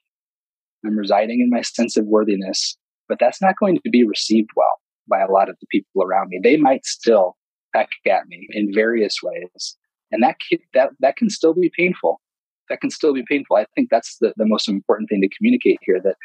I'm 0.85 0.98
residing 0.98 1.40
in 1.40 1.50
my 1.50 1.62
sense 1.62 1.96
of 1.96 2.07
worthiness, 2.07 2.76
but 3.09 3.18
that's 3.20 3.40
not 3.40 3.55
going 3.59 3.76
to 3.76 3.90
be 3.90 4.05
received 4.05 4.50
well 4.57 4.81
by 5.09 5.20
a 5.20 5.31
lot 5.31 5.48
of 5.48 5.57
the 5.61 5.66
people 5.70 6.02
around 6.02 6.28
me. 6.28 6.40
They 6.42 6.57
might 6.57 6.85
still 6.85 7.37
peck 7.74 7.88
at 8.07 8.26
me 8.26 8.46
in 8.50 8.74
various 8.74 9.18
ways. 9.22 9.76
And 10.11 10.22
that 10.22 10.37
can, 10.48 10.59
that 10.74 10.90
that 11.00 11.16
can 11.16 11.31
still 11.31 11.55
be 11.55 11.70
painful. 11.76 12.20
That 12.68 12.81
can 12.81 12.90
still 12.90 13.14
be 13.14 13.24
painful. 13.28 13.57
I 13.57 13.66
think 13.74 13.88
that's 13.90 14.16
the, 14.20 14.33
the 14.37 14.46
most 14.46 14.68
important 14.68 15.09
thing 15.09 15.20
to 15.22 15.37
communicate 15.37 15.78
here 15.83 16.00
that 16.05 16.16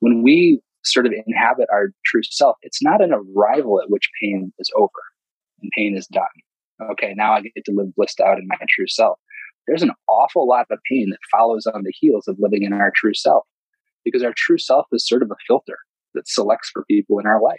when 0.00 0.22
we 0.22 0.60
sort 0.84 1.06
of 1.06 1.12
inhabit 1.26 1.68
our 1.72 1.88
true 2.04 2.22
self, 2.22 2.56
it's 2.62 2.82
not 2.82 3.02
an 3.02 3.12
arrival 3.12 3.80
at 3.80 3.90
which 3.90 4.08
pain 4.20 4.52
is 4.58 4.70
over 4.76 4.88
and 5.62 5.70
pain 5.76 5.96
is 5.96 6.06
done 6.06 6.24
okay, 6.92 7.14
now 7.16 7.32
I 7.32 7.40
get 7.42 7.64
to 7.64 7.72
live 7.72 7.94
blissed 7.94 8.20
out 8.20 8.38
in 8.38 8.46
my 8.46 8.56
true 8.74 8.88
self. 8.88 9.18
There's 9.66 9.82
an 9.82 9.92
awful 10.08 10.46
lot 10.48 10.66
of 10.70 10.78
pain 10.90 11.08
that 11.10 11.18
follows 11.30 11.66
on 11.66 11.82
the 11.82 11.92
heels 11.98 12.28
of 12.28 12.36
living 12.38 12.62
in 12.62 12.72
our 12.72 12.92
true 12.94 13.14
self 13.14 13.44
because 14.04 14.22
our 14.22 14.34
true 14.36 14.58
self 14.58 14.86
is 14.92 15.06
sort 15.06 15.22
of 15.22 15.30
a 15.30 15.36
filter 15.46 15.78
that 16.14 16.28
selects 16.28 16.70
for 16.72 16.84
people 16.88 17.18
in 17.18 17.26
our 17.26 17.42
life. 17.42 17.58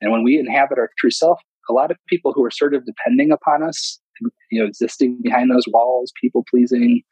And 0.00 0.12
when 0.12 0.24
we 0.24 0.38
inhabit 0.38 0.78
our 0.78 0.90
true 0.98 1.10
self, 1.10 1.40
a 1.70 1.72
lot 1.72 1.90
of 1.90 1.96
people 2.08 2.32
who 2.32 2.44
are 2.44 2.50
sort 2.50 2.74
of 2.74 2.84
depending 2.84 3.32
upon 3.32 3.62
us, 3.62 4.00
you 4.50 4.60
know, 4.60 4.66
existing 4.66 5.20
behind 5.22 5.50
those 5.50 5.64
walls, 5.68 6.12
people 6.20 6.44
pleasing, 6.50 7.02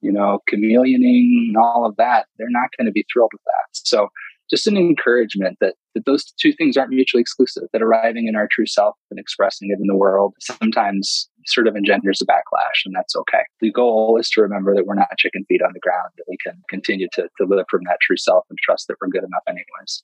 you 0.00 0.10
know, 0.10 0.40
chameleoning, 0.50 1.48
and 1.48 1.56
all 1.56 1.86
of 1.86 1.96
that, 1.96 2.26
they're 2.38 2.48
not 2.50 2.70
going 2.76 2.86
to 2.86 2.92
be 2.92 3.04
thrilled 3.12 3.30
with 3.32 3.42
that. 3.44 3.68
So 3.72 4.08
just 4.50 4.66
an 4.66 4.76
encouragement 4.76 5.56
that, 5.60 5.74
that 5.94 6.04
those 6.04 6.24
two 6.40 6.52
things 6.52 6.76
aren't 6.76 6.90
mutually 6.90 7.20
exclusive, 7.20 7.64
that 7.72 7.82
arriving 7.82 8.26
in 8.26 8.36
our 8.36 8.48
true 8.50 8.66
self 8.66 8.96
and 9.10 9.18
expressing 9.18 9.70
it 9.70 9.80
in 9.80 9.86
the 9.86 9.96
world 9.96 10.34
sometimes 10.40 11.28
sort 11.46 11.66
of 11.66 11.76
engenders 11.76 12.20
a 12.20 12.26
backlash, 12.26 12.84
and 12.84 12.94
that's 12.94 13.16
okay. 13.16 13.42
The 13.60 13.72
goal 13.72 14.18
is 14.20 14.28
to 14.30 14.42
remember 14.42 14.74
that 14.74 14.86
we're 14.86 14.94
not 14.94 15.08
chicken 15.18 15.44
feet 15.48 15.62
on 15.62 15.72
the 15.72 15.80
ground, 15.80 16.10
that 16.18 16.24
we 16.28 16.36
can 16.44 16.60
continue 16.68 17.08
to, 17.14 17.28
to 17.38 17.46
live 17.46 17.66
from 17.70 17.82
that 17.84 17.98
true 18.02 18.16
self 18.16 18.44
and 18.50 18.58
trust 18.62 18.88
that 18.88 18.96
we're 19.00 19.08
good 19.08 19.24
enough 19.24 19.42
anyways. 19.48 20.02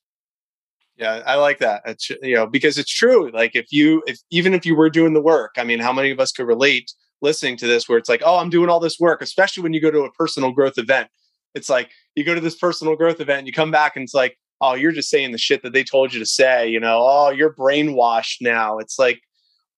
Yeah, 0.97 1.23
I 1.27 1.35
like 1.35 1.59
that. 1.59 1.83
It's 1.85 2.09
you 2.23 2.35
know 2.35 2.47
because 2.47 2.79
it's 2.79 2.91
true. 2.91 3.31
Like 3.31 3.55
if 3.55 3.67
you 3.71 4.03
if 4.07 4.19
even 4.31 4.55
if 4.55 4.65
you 4.65 4.75
were 4.75 4.89
doing 4.89 5.13
the 5.13 5.21
work, 5.21 5.57
I 5.59 5.65
mean, 5.65 5.79
how 5.79 5.93
many 5.93 6.11
of 6.11 6.19
us 6.19 6.33
could 6.33 6.47
relate 6.47 6.91
listening 7.21 7.57
to 7.59 7.67
this 7.67 7.89
where 7.89 7.99
it's 7.99 8.09
like, 8.09 8.23
oh, 8.25 8.39
I'm 8.39 8.51
doing 8.51 8.69
all 8.69 8.81
this 8.81 8.99
work, 8.99 9.23
especially 9.23 9.63
when 9.63 9.73
you 9.73 9.81
go 9.81 9.91
to 9.91 10.05
a 10.05 10.13
personal 10.13 10.53
growth 10.53 10.79
event. 10.79 11.09
It's 11.57 11.69
like 11.69 11.91
you 12.15 12.25
go 12.25 12.35
to 12.35 12.41
this 12.41 12.57
personal 12.57 12.95
growth 12.95 13.21
event, 13.21 13.39
and 13.39 13.47
you 13.47 13.53
come 13.53 13.73
back 13.73 13.97
and 13.97 14.05
it's 14.05 14.15
like, 14.15 14.39
oh, 14.61 14.75
you're 14.75 14.93
just 14.93 15.11
saying 15.11 15.33
the 15.33 15.39
shit 15.39 15.63
that 15.63 15.73
they 15.73 15.83
told 15.83 16.13
you 16.13 16.21
to 16.21 16.27
say. 16.27 16.69
You 16.69 16.79
know, 16.79 16.99
oh, 17.01 17.31
you're 17.31 17.55
brainwashed 17.55 18.37
now. 18.41 18.79
It's 18.79 18.99
like, 18.99 19.21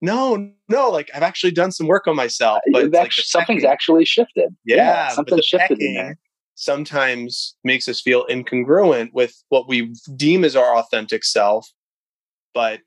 no, 0.02 0.50
no, 0.68 0.90
like 0.90 1.10
I've 1.14 1.22
actually 1.22 1.52
done 1.52 1.72
some 1.72 1.86
work 1.86 2.06
on 2.06 2.16
myself, 2.16 2.60
but 2.72 2.90
like 2.90 3.12
something's 3.12 3.64
actually 3.64 4.04
shifted. 4.04 4.54
Yeah, 4.64 4.76
yeah 4.76 5.08
something 5.08 5.40
shifted 5.40 5.80
in 5.80 5.94
there 5.94 6.18
sometimes 6.58 7.54
makes 7.62 7.86
us 7.86 8.00
feel 8.00 8.26
incongruent 8.26 9.12
with 9.12 9.44
what 9.48 9.68
we 9.68 9.94
deem 10.16 10.44
as 10.44 10.56
our 10.56 10.76
authentic 10.76 11.24
self, 11.24 11.70
but 12.52 12.80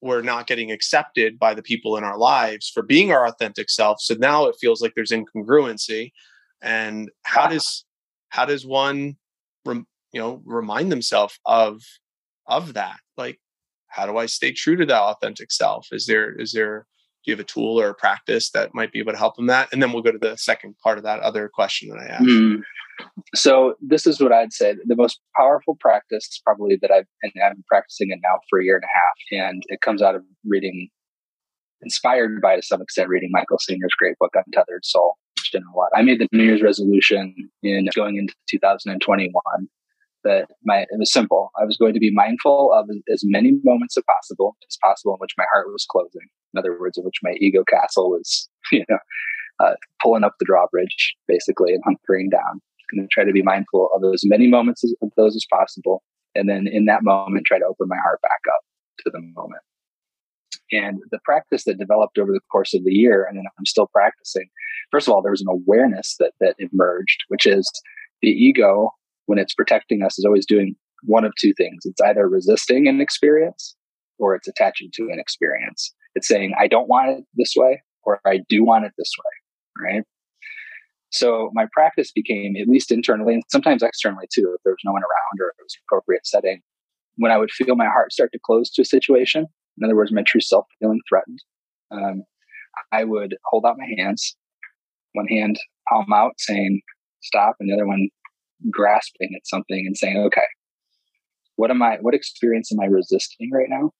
we're 0.00 0.22
not 0.22 0.46
getting 0.46 0.70
accepted 0.70 1.36
by 1.36 1.52
the 1.52 1.62
people 1.62 1.96
in 1.96 2.04
our 2.04 2.16
lives 2.16 2.70
for 2.72 2.84
being 2.84 3.10
our 3.10 3.26
authentic 3.26 3.68
self. 3.68 4.00
So 4.00 4.14
now 4.14 4.46
it 4.46 4.54
feels 4.60 4.80
like 4.80 4.92
there's 4.94 5.10
incongruency. 5.10 6.12
And 6.62 7.10
how 7.24 7.42
ah. 7.42 7.48
does 7.48 7.84
how 8.28 8.44
does 8.44 8.66
one, 8.66 9.16
rem, 9.64 9.86
you 10.12 10.20
know, 10.20 10.42
remind 10.44 10.92
themselves 10.92 11.38
of 11.44 11.82
of 12.46 12.74
that? 12.74 12.98
Like, 13.16 13.40
how 13.88 14.06
do 14.06 14.16
I 14.16 14.26
stay 14.26 14.52
true 14.52 14.76
to 14.76 14.86
that 14.86 15.00
authentic 15.00 15.52
self? 15.52 15.88
Is 15.92 16.06
there 16.06 16.32
is 16.32 16.52
there 16.52 16.86
do 17.24 17.32
you 17.32 17.36
have 17.36 17.40
a 17.40 17.44
tool 17.44 17.80
or 17.80 17.88
a 17.88 17.94
practice 17.94 18.50
that 18.50 18.72
might 18.72 18.92
be 18.92 19.00
able 19.00 19.12
to 19.12 19.18
help 19.18 19.34
them 19.36 19.46
that? 19.46 19.68
And 19.72 19.82
then 19.82 19.92
we'll 19.92 20.02
go 20.02 20.12
to 20.12 20.18
the 20.18 20.36
second 20.36 20.76
part 20.82 20.96
of 20.96 21.04
that 21.04 21.20
other 21.20 21.50
question 21.52 21.88
that 21.88 21.98
I 21.98 22.06
asked. 22.06 22.24
Mm. 22.24 22.60
So 23.34 23.74
this 23.80 24.06
is 24.06 24.20
what 24.20 24.32
I'd 24.32 24.52
say. 24.52 24.76
The 24.86 24.96
most 24.96 25.20
powerful 25.36 25.76
practice 25.80 26.40
probably 26.44 26.78
that 26.80 26.90
I've 26.90 27.06
and 27.22 27.32
I've 27.44 27.54
been 27.54 27.64
practicing 27.68 28.10
it 28.10 28.20
now 28.22 28.38
for 28.48 28.60
a 28.60 28.64
year 28.64 28.76
and 28.76 28.84
a 28.84 29.40
half. 29.42 29.50
And 29.50 29.62
it 29.66 29.80
comes 29.80 30.02
out 30.02 30.14
of 30.14 30.22
reading 30.46 30.88
inspired 31.82 32.40
by 32.40 32.56
to 32.56 32.62
some 32.62 32.80
extent 32.80 33.08
reading 33.08 33.30
Michael 33.32 33.58
Singer's 33.58 33.94
great 33.98 34.16
book 34.18 34.32
Untethered 34.34 34.84
Soul, 34.84 35.16
didn't 35.50 35.68
a 35.74 35.76
lot. 35.76 35.90
I 35.94 36.02
made 36.02 36.20
the 36.20 36.28
New 36.32 36.44
Year's 36.44 36.62
resolution 36.62 37.34
in 37.62 37.88
going 37.94 38.16
into 38.16 38.34
2021 38.50 39.32
that 40.24 40.48
my 40.64 40.78
it 40.78 40.98
was 40.98 41.12
simple. 41.12 41.50
I 41.60 41.64
was 41.64 41.76
going 41.76 41.94
to 41.94 42.00
be 42.00 42.10
mindful 42.12 42.72
of 42.72 42.88
as 43.12 43.22
many 43.24 43.52
moments 43.64 43.96
as 43.96 44.04
possible 44.08 44.56
as 44.68 44.78
possible 44.82 45.14
in 45.14 45.18
which 45.18 45.34
my 45.38 45.44
heart 45.52 45.68
was 45.68 45.86
closing. 45.88 46.28
In 46.54 46.58
other 46.58 46.78
words, 46.78 46.98
in 46.98 47.04
which 47.04 47.20
my 47.22 47.34
ego 47.40 47.62
castle 47.68 48.10
was, 48.10 48.48
you 48.72 48.84
know, 48.88 48.98
uh, 49.60 49.74
pulling 50.02 50.24
up 50.24 50.34
the 50.38 50.46
drawbridge 50.46 51.14
basically 51.28 51.72
and 51.72 51.82
hunkering 51.84 52.30
down 52.30 52.60
going 52.94 53.06
to 53.06 53.08
try 53.12 53.24
to 53.24 53.32
be 53.32 53.42
mindful 53.42 53.88
of 53.94 54.02
as 54.12 54.22
many 54.24 54.46
moments 54.46 54.84
as, 54.84 54.94
of 55.02 55.10
those 55.16 55.36
as 55.36 55.46
possible. 55.50 56.02
And 56.34 56.48
then 56.48 56.66
in 56.70 56.84
that 56.86 57.02
moment, 57.02 57.46
try 57.46 57.58
to 57.58 57.64
open 57.64 57.88
my 57.88 57.96
heart 58.02 58.20
back 58.22 58.40
up 58.54 58.60
to 59.00 59.10
the 59.10 59.20
moment. 59.34 59.62
And 60.72 60.98
the 61.10 61.20
practice 61.24 61.64
that 61.64 61.78
developed 61.78 62.18
over 62.18 62.32
the 62.32 62.40
course 62.50 62.74
of 62.74 62.84
the 62.84 62.92
year, 62.92 63.24
and 63.24 63.38
then 63.38 63.44
I'm 63.58 63.66
still 63.66 63.86
practicing. 63.86 64.48
First 64.90 65.06
of 65.06 65.14
all, 65.14 65.22
there 65.22 65.30
was 65.30 65.42
an 65.42 65.48
awareness 65.48 66.16
that 66.18 66.32
that 66.40 66.56
emerged, 66.58 67.24
which 67.28 67.46
is 67.46 67.70
the 68.22 68.30
ego, 68.30 68.90
when 69.26 69.38
it's 69.38 69.54
protecting 69.54 70.02
us, 70.02 70.18
is 70.18 70.24
always 70.24 70.46
doing 70.46 70.74
one 71.02 71.24
of 71.24 71.32
two 71.38 71.52
things. 71.56 71.84
It's 71.84 72.00
either 72.00 72.28
resisting 72.28 72.88
an 72.88 73.00
experience 73.00 73.76
or 74.18 74.34
it's 74.34 74.48
attaching 74.48 74.90
to 74.94 75.04
an 75.04 75.18
experience. 75.20 75.94
It's 76.14 76.26
saying, 76.26 76.54
I 76.58 76.66
don't 76.66 76.88
want 76.88 77.10
it 77.10 77.24
this 77.34 77.54
way, 77.56 77.82
or 78.02 78.20
I 78.26 78.40
do 78.48 78.64
want 78.64 78.86
it 78.86 78.92
this 78.96 79.12
way, 79.18 79.86
right? 79.90 80.04
So 81.10 81.50
my 81.52 81.66
practice 81.72 82.10
became, 82.12 82.56
at 82.56 82.68
least 82.68 82.90
internally 82.90 83.34
and 83.34 83.42
sometimes 83.50 83.82
externally 83.82 84.26
too, 84.32 84.52
if 84.54 84.62
there 84.64 84.72
was 84.72 84.82
no 84.84 84.92
one 84.92 85.02
around 85.02 85.40
or 85.40 85.48
it 85.48 85.62
was 85.62 85.76
appropriate 85.86 86.26
setting, 86.26 86.60
when 87.16 87.32
I 87.32 87.38
would 87.38 87.50
feel 87.50 87.76
my 87.76 87.86
heart 87.86 88.12
start 88.12 88.32
to 88.32 88.38
close 88.44 88.70
to 88.72 88.82
a 88.82 88.84
situation, 88.84 89.46
in 89.78 89.84
other 89.84 89.96
words, 89.96 90.12
my 90.12 90.22
true 90.26 90.40
self 90.40 90.66
feeling 90.80 91.00
threatened, 91.08 91.38
um, 91.90 92.22
I 92.92 93.04
would 93.04 93.36
hold 93.46 93.64
out 93.66 93.76
my 93.78 93.88
hands, 94.02 94.36
one 95.12 95.28
hand 95.28 95.58
palm 95.88 96.12
out 96.12 96.32
saying 96.38 96.80
stop, 97.22 97.56
and 97.60 97.68
the 97.68 97.74
other 97.74 97.86
one 97.86 98.08
grasping 98.70 99.30
at 99.34 99.46
something 99.46 99.84
and 99.86 99.96
saying, 99.96 100.18
okay, 100.18 100.46
what 101.56 101.70
am 101.70 101.82
I, 101.82 101.98
what 102.00 102.14
experience 102.14 102.70
am 102.72 102.80
I 102.80 102.86
resisting 102.86 103.50
right 103.52 103.68
now? 103.68 103.90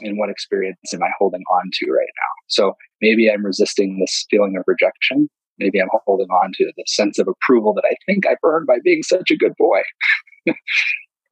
And 0.00 0.16
what 0.16 0.30
experience 0.30 0.78
am 0.94 1.02
I 1.02 1.10
holding 1.18 1.42
on 1.50 1.70
to 1.72 1.90
right 1.90 1.98
now? 2.00 2.32
So 2.46 2.74
maybe 3.00 3.30
I'm 3.30 3.44
resisting 3.44 3.98
this 3.98 4.26
feeling 4.30 4.56
of 4.56 4.64
rejection 4.66 5.28
maybe 5.58 5.80
I'm 5.80 5.88
holding 6.06 6.28
on 6.28 6.52
to 6.54 6.72
the 6.76 6.84
sense 6.86 7.18
of 7.18 7.28
approval 7.28 7.74
that 7.74 7.84
I 7.84 7.94
think 8.06 8.26
I've 8.26 8.38
earned 8.44 8.66
by 8.66 8.78
being 8.82 9.02
such 9.02 9.30
a 9.30 9.36
good 9.36 9.52
boy. 9.58 9.80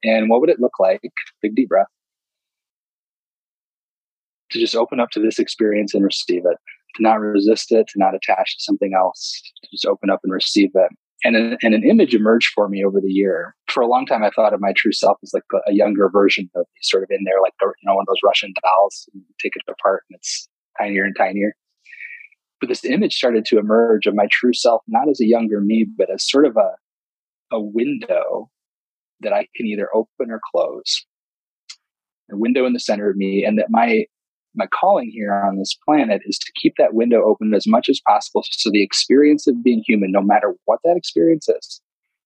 and 0.04 0.28
what 0.28 0.40
would 0.40 0.50
it 0.50 0.60
look 0.60 0.78
like? 0.78 1.00
Big 1.42 1.54
deep 1.54 1.68
breath. 1.68 1.86
To 4.52 4.60
just 4.60 4.76
open 4.76 5.00
up 5.00 5.10
to 5.10 5.20
this 5.20 5.38
experience 5.38 5.92
and 5.92 6.04
receive 6.04 6.42
it, 6.44 6.56
to 6.96 7.02
not 7.02 7.20
resist 7.20 7.72
it, 7.72 7.88
to 7.88 7.98
not 7.98 8.14
attach 8.14 8.56
to 8.56 8.62
something 8.62 8.92
else, 8.96 9.42
to 9.62 9.70
just 9.72 9.86
open 9.86 10.08
up 10.08 10.20
and 10.22 10.32
receive 10.32 10.70
it. 10.74 10.90
And 11.24 11.34
an, 11.34 11.56
and 11.62 11.74
an 11.74 11.82
image 11.82 12.14
emerged 12.14 12.52
for 12.54 12.68
me 12.68 12.84
over 12.84 13.00
the 13.00 13.10
year. 13.10 13.56
For 13.68 13.82
a 13.82 13.88
long 13.88 14.06
time, 14.06 14.22
I 14.22 14.30
thought 14.30 14.54
of 14.54 14.60
my 14.60 14.72
true 14.76 14.92
self 14.92 15.16
as 15.22 15.32
like 15.34 15.42
a, 15.52 15.70
a 15.70 15.74
younger 15.74 16.08
version 16.08 16.48
of 16.54 16.66
sort 16.82 17.02
of 17.02 17.10
in 17.10 17.24
there, 17.24 17.40
like 17.42 17.54
you 17.60 17.72
know, 17.84 17.94
one 17.94 18.02
of 18.02 18.06
those 18.06 18.22
Russian 18.24 18.52
dolls. 18.62 19.08
You 19.12 19.22
take 19.42 19.56
it 19.56 19.62
apart, 19.68 20.04
and 20.08 20.16
it's 20.16 20.48
tinier 20.78 21.04
and 21.04 21.16
tinier 21.16 21.54
but 22.60 22.68
this 22.68 22.84
image 22.84 23.14
started 23.14 23.44
to 23.46 23.58
emerge 23.58 24.06
of 24.06 24.14
my 24.14 24.26
true 24.30 24.52
self, 24.52 24.82
not 24.86 25.08
as 25.08 25.20
a 25.20 25.26
younger 25.26 25.60
me, 25.60 25.86
but 25.96 26.10
as 26.10 26.28
sort 26.28 26.46
of 26.46 26.56
a, 26.56 27.54
a 27.54 27.60
window 27.60 28.50
that 29.20 29.32
I 29.32 29.46
can 29.54 29.66
either 29.66 29.88
open 29.94 30.30
or 30.30 30.40
close. 30.52 31.04
A 32.30 32.36
window 32.36 32.66
in 32.66 32.72
the 32.72 32.80
center 32.80 33.08
of 33.08 33.16
me, 33.16 33.44
and 33.44 33.58
that 33.58 33.66
my 33.70 34.06
my 34.56 34.66
calling 34.66 35.10
here 35.12 35.32
on 35.32 35.58
this 35.58 35.76
planet 35.84 36.22
is 36.24 36.38
to 36.38 36.52
keep 36.60 36.74
that 36.78 36.94
window 36.94 37.22
open 37.24 37.54
as 37.54 37.66
much 37.66 37.88
as 37.88 38.00
possible 38.06 38.42
so 38.50 38.70
the 38.70 38.82
experience 38.82 39.46
of 39.46 39.62
being 39.62 39.82
human, 39.86 40.10
no 40.10 40.22
matter 40.22 40.54
what 40.64 40.80
that 40.84 40.96
experience 40.96 41.48
is, 41.48 41.80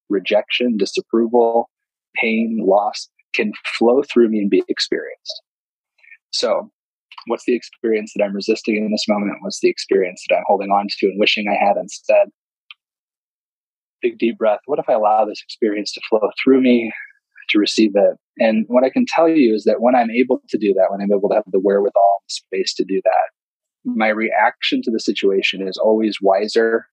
rejection, 0.09 0.77
disapproval, 0.77 1.69
pain, 2.14 2.61
loss, 2.62 3.09
can 3.35 3.53
flow 3.79 4.03
through 4.03 4.29
me 4.29 4.38
and 4.40 4.51
be 4.51 4.62
experienced. 4.69 5.43
So 6.31 6.71
what's 7.27 7.45
the 7.45 7.55
experience 7.55 8.12
that 8.14 8.25
I'm 8.25 8.35
resisting 8.35 8.77
in 8.77 8.90
this 8.90 9.07
moment? 9.09 9.38
What's 9.40 9.61
the 9.61 9.69
experience 9.69 10.25
that 10.29 10.37
I'm 10.37 10.45
holding 10.47 10.71
on 10.71 10.87
to 10.88 11.07
and 11.07 11.19
wishing 11.19 11.47
I 11.49 11.64
had 11.64 11.77
instead? 11.77 12.29
Big 14.03 14.19
deep 14.19 14.38
breath. 14.38 14.61
What 14.66 14.79
if 14.79 14.88
I 14.88 14.95
allow 14.95 15.25
this 15.25 15.43
experience 15.43 15.93
to 15.93 16.01
flow 16.09 16.31
through 16.43 16.62
me 16.62 16.93
to 17.51 17.59
receive 17.59 17.93
it? 17.95 18.16
And 18.40 18.64
what 18.68 18.85
I 18.85 18.90
can 18.90 19.05
tell 19.07 19.29
you 19.29 19.55
is 19.55 19.64
that 19.64 19.81
when 19.81 19.94
I'm 19.94 20.11
able 20.11 20.40
to 20.48 20.59
do 20.59 20.72
that, 20.74 20.87
when 20.90 21.00
I'm 21.00 21.12
able 21.12 21.29
to 21.29 21.35
have 21.37 21.44
the 21.53 21.61
wherewithal 21.61 22.22
space 22.29 22.74
to 22.74 22.85
do 22.85 23.00
that, 23.05 23.29
my 23.85 24.09
reaction 24.09 24.81
to 24.83 24.90
the 24.90 24.98
situation 24.98 25.66
is 25.66 25.76
always 25.76 26.18
wiser. 26.20 26.87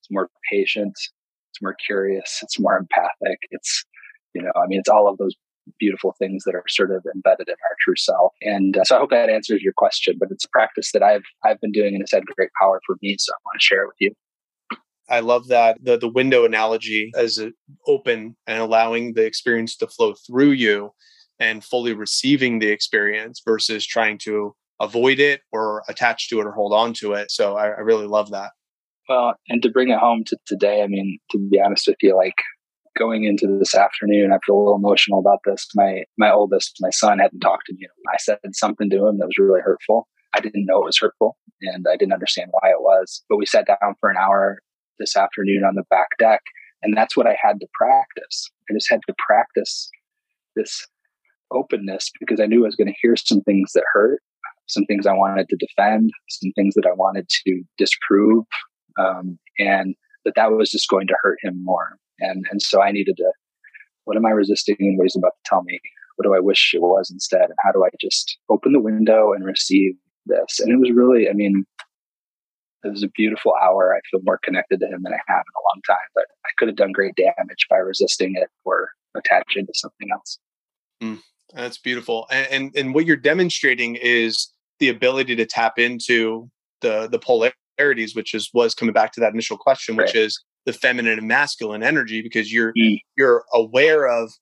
It's 0.00 0.10
more 0.10 0.28
patient. 0.52 0.92
It's 0.92 1.62
more 1.62 1.74
curious. 1.86 2.40
It's 2.42 2.60
more 2.60 2.76
empathic. 2.76 3.38
It's, 3.50 3.84
you 4.34 4.42
know, 4.42 4.52
I 4.56 4.66
mean, 4.66 4.78
it's 4.78 4.88
all 4.88 5.08
of 5.08 5.16
those 5.18 5.34
beautiful 5.78 6.14
things 6.18 6.44
that 6.44 6.54
are 6.54 6.64
sort 6.68 6.90
of 6.90 7.04
embedded 7.14 7.48
in 7.48 7.54
our 7.54 7.76
true 7.80 7.96
self. 7.96 8.32
And 8.42 8.76
uh, 8.76 8.84
so 8.84 8.96
I 8.96 8.98
hope 8.98 9.10
that 9.10 9.30
answers 9.30 9.62
your 9.62 9.74
question, 9.76 10.16
but 10.18 10.28
it's 10.30 10.44
a 10.44 10.48
practice 10.50 10.92
that 10.92 11.02
I've 11.02 11.22
I've 11.44 11.60
been 11.60 11.72
doing 11.72 11.94
and 11.94 12.02
it's 12.02 12.12
had 12.12 12.24
great 12.36 12.50
power 12.60 12.80
for 12.86 12.96
me. 13.02 13.16
So 13.18 13.32
I 13.32 13.38
want 13.44 13.60
to 13.60 13.64
share 13.64 13.84
it 13.84 13.88
with 13.88 13.96
you. 14.00 14.12
I 15.10 15.20
love 15.20 15.48
that 15.48 15.78
the 15.82 15.98
the 15.98 16.08
window 16.08 16.44
analogy 16.44 17.10
as 17.16 17.38
open 17.86 18.36
and 18.46 18.60
allowing 18.60 19.14
the 19.14 19.24
experience 19.24 19.76
to 19.78 19.86
flow 19.86 20.14
through 20.14 20.52
you 20.52 20.92
and 21.38 21.64
fully 21.64 21.92
receiving 21.92 22.58
the 22.58 22.68
experience 22.68 23.42
versus 23.44 23.86
trying 23.86 24.18
to 24.18 24.54
avoid 24.80 25.18
it 25.18 25.42
or 25.52 25.82
attach 25.88 26.28
to 26.28 26.40
it 26.40 26.46
or 26.46 26.52
hold 26.52 26.72
on 26.72 26.92
to 26.94 27.12
it. 27.12 27.30
So 27.30 27.56
I, 27.56 27.66
I 27.66 27.80
really 27.80 28.06
love 28.06 28.30
that. 28.30 28.50
Well, 29.08 29.34
and 29.48 29.62
to 29.62 29.70
bring 29.70 29.88
it 29.88 29.98
home 29.98 30.22
to 30.26 30.36
today, 30.46 30.82
I 30.82 30.86
mean, 30.86 31.18
to 31.32 31.38
be 31.50 31.60
honest 31.60 31.88
with 31.88 31.96
you, 32.00 32.16
like 32.16 32.36
going 32.96 33.24
into 33.24 33.58
this 33.58 33.74
afternoon, 33.74 34.32
I 34.32 34.38
feel 34.46 34.56
a 34.56 34.58
little 34.58 34.76
emotional 34.76 35.18
about 35.18 35.40
this. 35.44 35.66
My 35.74 36.04
my 36.16 36.30
oldest, 36.30 36.76
my 36.80 36.90
son, 36.90 37.18
hadn't 37.18 37.40
talked 37.40 37.66
to 37.66 37.74
me. 37.74 37.88
I 38.12 38.16
said 38.18 38.38
something 38.52 38.88
to 38.90 39.06
him 39.06 39.18
that 39.18 39.26
was 39.26 39.38
really 39.38 39.60
hurtful. 39.60 40.06
I 40.34 40.40
didn't 40.40 40.66
know 40.66 40.82
it 40.82 40.84
was 40.84 40.98
hurtful, 40.98 41.36
and 41.62 41.86
I 41.90 41.96
didn't 41.96 42.12
understand 42.12 42.50
why 42.52 42.70
it 42.70 42.80
was. 42.80 43.24
But 43.28 43.38
we 43.38 43.46
sat 43.46 43.66
down 43.66 43.96
for 43.98 44.10
an 44.10 44.16
hour 44.16 44.60
this 45.00 45.16
afternoon 45.16 45.64
on 45.64 45.74
the 45.74 45.82
back 45.90 46.08
deck, 46.18 46.42
and 46.82 46.96
that's 46.96 47.16
what 47.16 47.26
I 47.26 47.36
had 47.42 47.58
to 47.60 47.66
practice. 47.74 48.48
I 48.70 48.74
just 48.74 48.88
had 48.88 49.00
to 49.08 49.14
practice 49.18 49.90
this 50.54 50.86
openness 51.50 52.10
because 52.20 52.40
I 52.40 52.46
knew 52.46 52.62
I 52.62 52.66
was 52.66 52.76
going 52.76 52.86
to 52.86 52.98
hear 53.00 53.16
some 53.16 53.40
things 53.40 53.72
that 53.74 53.82
hurt, 53.92 54.20
some 54.68 54.84
things 54.84 55.06
I 55.06 55.14
wanted 55.14 55.48
to 55.48 55.56
defend, 55.56 56.10
some 56.28 56.52
things 56.52 56.74
that 56.74 56.86
I 56.86 56.92
wanted 56.94 57.28
to 57.28 57.62
disprove, 57.76 58.44
um, 58.98 59.38
and 59.58 59.94
that 60.24 60.34
that 60.36 60.52
was 60.52 60.70
just 60.70 60.88
going 60.88 61.08
to 61.08 61.16
hurt 61.22 61.38
him 61.42 61.64
more. 61.64 61.96
And, 62.20 62.44
and 62.50 62.60
so 62.62 62.82
I 62.82 62.92
needed 62.92 63.16
to, 63.16 63.32
what 64.04 64.16
am 64.16 64.26
I 64.26 64.30
resisting 64.30 64.76
and 64.78 64.98
what 64.98 65.04
he's 65.04 65.16
about 65.16 65.32
to 65.42 65.48
tell 65.48 65.62
me? 65.62 65.80
What 66.16 66.24
do 66.24 66.34
I 66.34 66.40
wish 66.40 66.72
it 66.74 66.82
was 66.82 67.10
instead? 67.10 67.44
And 67.44 67.58
how 67.64 67.72
do 67.72 67.82
I 67.84 67.88
just 68.00 68.38
open 68.50 68.72
the 68.72 68.80
window 68.80 69.32
and 69.32 69.44
receive 69.44 69.92
this? 70.26 70.60
And 70.60 70.70
it 70.70 70.78
was 70.78 70.90
really, 70.94 71.28
I 71.28 71.32
mean, 71.32 71.64
it 72.84 72.88
was 72.88 73.02
a 73.02 73.08
beautiful 73.08 73.54
hour. 73.62 73.94
I 73.94 74.00
feel 74.10 74.20
more 74.22 74.38
connected 74.42 74.80
to 74.80 74.86
him 74.86 75.02
than 75.02 75.12
I 75.12 75.18
have 75.28 75.40
in 75.40 75.54
a 75.56 75.64
long 75.64 75.82
time, 75.86 76.08
but 76.14 76.24
I 76.44 76.50
could 76.58 76.68
have 76.68 76.76
done 76.76 76.92
great 76.92 77.14
damage 77.16 77.66
by 77.68 77.76
resisting 77.76 78.34
it 78.36 78.48
or 78.64 78.90
attaching 79.16 79.66
to 79.66 79.72
something 79.74 80.08
else. 80.12 80.38
Mm, 81.02 81.20
That's 81.54 81.78
beautiful. 81.78 82.26
And, 82.30 82.46
and, 82.50 82.76
and 82.76 82.94
what 82.94 83.06
you're 83.06 83.16
demonstrating 83.16 83.96
is 83.96 84.52
the 84.78 84.88
ability 84.88 85.36
to 85.36 85.46
tap 85.46 85.78
into 85.78 86.50
the 86.80 87.08
the 87.10 87.18
polarities, 87.18 88.14
which 88.14 88.34
is 88.34 88.50
was 88.54 88.74
coming 88.74 88.92
back 88.92 89.12
to 89.12 89.20
that 89.20 89.32
initial 89.32 89.58
question, 89.58 89.96
which 89.96 90.14
right. 90.14 90.16
is 90.16 90.42
the 90.66 90.72
feminine 90.72 91.18
and 91.18 91.28
masculine 91.28 91.82
energy, 91.82 92.22
because 92.22 92.52
you're 92.52 92.72
mm. 92.72 92.98
you're 93.16 93.44
aware 93.52 94.08
of 94.08 94.32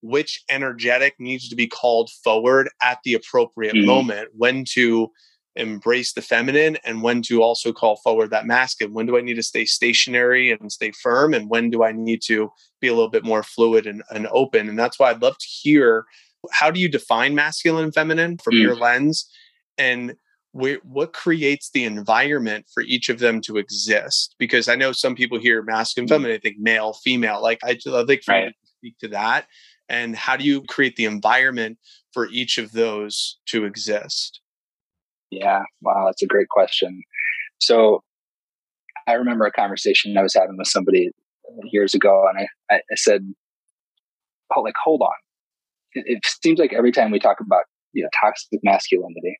which 0.00 0.44
energetic 0.48 1.14
needs 1.18 1.48
to 1.48 1.56
be 1.56 1.66
called 1.66 2.10
forward 2.22 2.68
at 2.80 2.98
the 3.04 3.14
appropriate 3.14 3.74
mm. 3.74 3.84
moment, 3.84 4.28
when 4.36 4.64
to 4.64 5.10
embrace 5.58 6.12
the 6.12 6.22
feminine 6.22 6.76
and 6.84 7.02
when 7.02 7.20
to 7.22 7.42
also 7.42 7.72
call 7.72 7.96
forward 7.96 8.30
that 8.30 8.46
masculine. 8.46 8.94
When 8.94 9.06
do 9.06 9.18
I 9.18 9.20
need 9.20 9.34
to 9.34 9.42
stay 9.42 9.64
stationary 9.64 10.50
and 10.50 10.72
stay 10.72 10.92
firm? 10.92 11.34
And 11.34 11.50
when 11.50 11.70
do 11.70 11.82
I 11.82 11.92
need 11.92 12.22
to 12.26 12.50
be 12.80 12.88
a 12.88 12.94
little 12.94 13.10
bit 13.10 13.24
more 13.24 13.42
fluid 13.42 13.86
and, 13.86 14.02
and 14.10 14.28
open? 14.30 14.68
And 14.68 14.78
that's 14.78 14.98
why 14.98 15.10
I'd 15.10 15.22
love 15.22 15.36
to 15.38 15.46
hear 15.46 16.06
how 16.52 16.70
do 16.70 16.80
you 16.80 16.88
define 16.88 17.34
masculine 17.34 17.84
and 17.84 17.94
feminine 17.94 18.38
from 18.38 18.54
mm. 18.54 18.62
your 18.62 18.76
lens? 18.76 19.28
And 19.76 20.14
wh- 20.52 20.84
what 20.84 21.12
creates 21.12 21.70
the 21.70 21.84
environment 21.84 22.66
for 22.72 22.82
each 22.82 23.08
of 23.08 23.18
them 23.18 23.40
to 23.42 23.56
exist? 23.56 24.36
Because 24.38 24.68
I 24.68 24.76
know 24.76 24.92
some 24.92 25.14
people 25.14 25.38
hear 25.38 25.62
masculine, 25.62 26.06
mm. 26.06 26.10
feminine, 26.10 26.32
they 26.32 26.50
think 26.50 26.58
male, 26.58 26.92
female. 26.92 27.42
Like 27.42 27.58
I, 27.64 27.70
I 27.70 28.04
think 28.04 28.22
for 28.22 28.32
right. 28.32 28.48
to 28.48 28.70
speak 28.78 28.98
to 29.00 29.08
that. 29.08 29.46
And 29.88 30.14
how 30.14 30.36
do 30.36 30.44
you 30.44 30.62
create 30.62 30.96
the 30.96 31.06
environment 31.06 31.78
for 32.12 32.28
each 32.28 32.58
of 32.58 32.72
those 32.72 33.38
to 33.46 33.64
exist? 33.64 34.40
Yeah, 35.30 35.62
wow, 35.82 36.04
that's 36.06 36.22
a 36.22 36.26
great 36.26 36.48
question. 36.48 37.02
So 37.58 38.02
I 39.06 39.12
remember 39.14 39.46
a 39.46 39.52
conversation 39.52 40.16
I 40.16 40.22
was 40.22 40.34
having 40.34 40.56
with 40.56 40.68
somebody 40.68 41.10
years 41.64 41.94
ago, 41.94 42.26
and 42.28 42.46
I, 42.70 42.76
I 42.76 42.94
said, 42.94 43.22
"Oh, 44.54 44.60
like 44.60 44.74
hold 44.82 45.02
on." 45.02 45.14
It, 45.94 46.04
it, 46.06 46.26
seems 46.42 46.58
like 46.58 46.72
every 46.72 46.92
time 46.92 47.10
we 47.10 47.18
talk 47.18 47.40
about 47.40 47.64
you 47.92 48.02
know 48.02 48.10
toxic 48.20 48.60
masculinity 48.62 49.38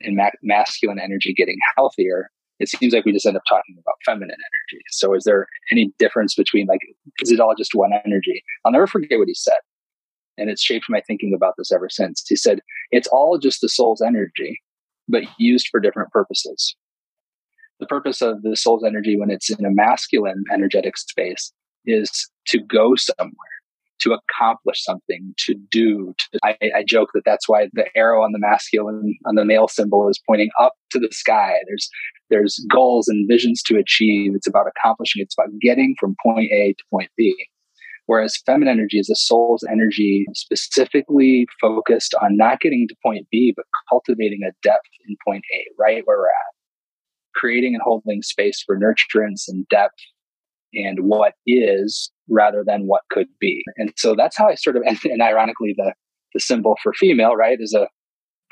and 0.00 0.16
ma- 0.16 0.30
masculine 0.42 1.00
energy 1.00 1.34
getting 1.34 1.58
healthier, 1.76 2.30
it 2.60 2.68
seems 2.68 2.92
like 2.92 3.04
we 3.04 3.12
just 3.12 3.26
end 3.26 3.36
up 3.36 3.42
talking 3.48 3.76
about 3.78 3.96
feminine 4.04 4.30
energy. 4.30 4.82
So, 4.90 5.14
is 5.14 5.24
there 5.24 5.46
any 5.72 5.92
difference 5.98 6.34
between 6.34 6.66
like 6.66 6.80
is 7.20 7.32
it 7.32 7.40
all 7.40 7.54
just 7.56 7.72
one 7.74 7.90
energy? 8.04 8.42
I'll 8.64 8.72
never 8.72 8.86
forget 8.86 9.18
what 9.18 9.28
he 9.28 9.34
said, 9.34 9.58
and 10.36 10.48
it's 10.48 10.62
shaped 10.62 10.86
my 10.88 11.00
thinking 11.06 11.34
about 11.34 11.54
this 11.58 11.72
ever 11.72 11.88
since. 11.90 12.24
He 12.26 12.36
said, 12.36 12.60
"It's 12.92 13.08
all 13.08 13.38
just 13.38 13.60
the 13.60 13.68
soul's 13.68 14.00
energy." 14.00 14.60
But 15.08 15.24
used 15.38 15.68
for 15.70 15.80
different 15.80 16.10
purposes. 16.10 16.76
The 17.80 17.86
purpose 17.86 18.20
of 18.20 18.42
the 18.42 18.56
soul's 18.56 18.84
energy 18.84 19.18
when 19.18 19.30
it's 19.30 19.50
in 19.50 19.64
a 19.64 19.70
masculine 19.70 20.44
energetic 20.52 20.96
space 20.96 21.52
is 21.86 22.10
to 22.48 22.58
go 22.58 22.94
somewhere, 22.96 23.32
to 24.00 24.14
accomplish 24.14 24.82
something, 24.82 25.32
to 25.38 25.54
do. 25.70 26.14
To, 26.18 26.38
I, 26.42 26.56
I 26.76 26.84
joke 26.86 27.10
that 27.14 27.24
that's 27.24 27.48
why 27.48 27.68
the 27.72 27.86
arrow 27.96 28.22
on 28.22 28.32
the 28.32 28.38
masculine, 28.38 29.16
on 29.26 29.36
the 29.36 29.44
male 29.44 29.68
symbol 29.68 30.08
is 30.08 30.20
pointing 30.26 30.50
up 30.60 30.72
to 30.90 30.98
the 30.98 31.08
sky. 31.12 31.54
There's, 31.68 31.88
there's 32.30 32.64
goals 32.70 33.08
and 33.08 33.28
visions 33.28 33.62
to 33.64 33.78
achieve. 33.78 34.34
It's 34.34 34.48
about 34.48 34.66
accomplishing. 34.66 35.22
It's 35.22 35.36
about 35.38 35.56
getting 35.60 35.94
from 36.00 36.16
point 36.22 36.50
A 36.50 36.74
to 36.76 36.84
point 36.90 37.10
B. 37.16 37.48
Whereas 38.08 38.40
feminine 38.46 38.72
energy 38.72 38.98
is 38.98 39.10
a 39.10 39.14
soul's 39.14 39.62
energy 39.70 40.24
specifically 40.32 41.46
focused 41.60 42.14
on 42.22 42.38
not 42.38 42.60
getting 42.60 42.86
to 42.88 42.96
point 43.04 43.26
B, 43.30 43.52
but 43.54 43.66
cultivating 43.90 44.40
a 44.48 44.52
depth 44.62 44.88
in 45.06 45.14
point 45.26 45.44
A, 45.54 45.66
right 45.78 46.02
where 46.06 46.16
we're 46.16 46.28
at. 46.28 46.54
Creating 47.34 47.74
and 47.74 47.82
holding 47.82 48.22
space 48.22 48.64
for 48.64 48.78
nurturance 48.78 49.42
and 49.46 49.68
depth 49.68 49.98
and 50.72 51.00
what 51.00 51.34
is 51.46 52.10
rather 52.30 52.64
than 52.66 52.86
what 52.86 53.02
could 53.10 53.28
be. 53.38 53.62
And 53.76 53.92
so 53.98 54.14
that's 54.16 54.38
how 54.38 54.48
I 54.48 54.54
sort 54.54 54.76
of, 54.76 54.82
and, 54.86 54.98
and 55.04 55.20
ironically, 55.20 55.74
the, 55.76 55.92
the 56.32 56.40
symbol 56.40 56.76
for 56.82 56.94
female, 56.94 57.36
right, 57.36 57.58
is 57.60 57.74
a 57.74 57.88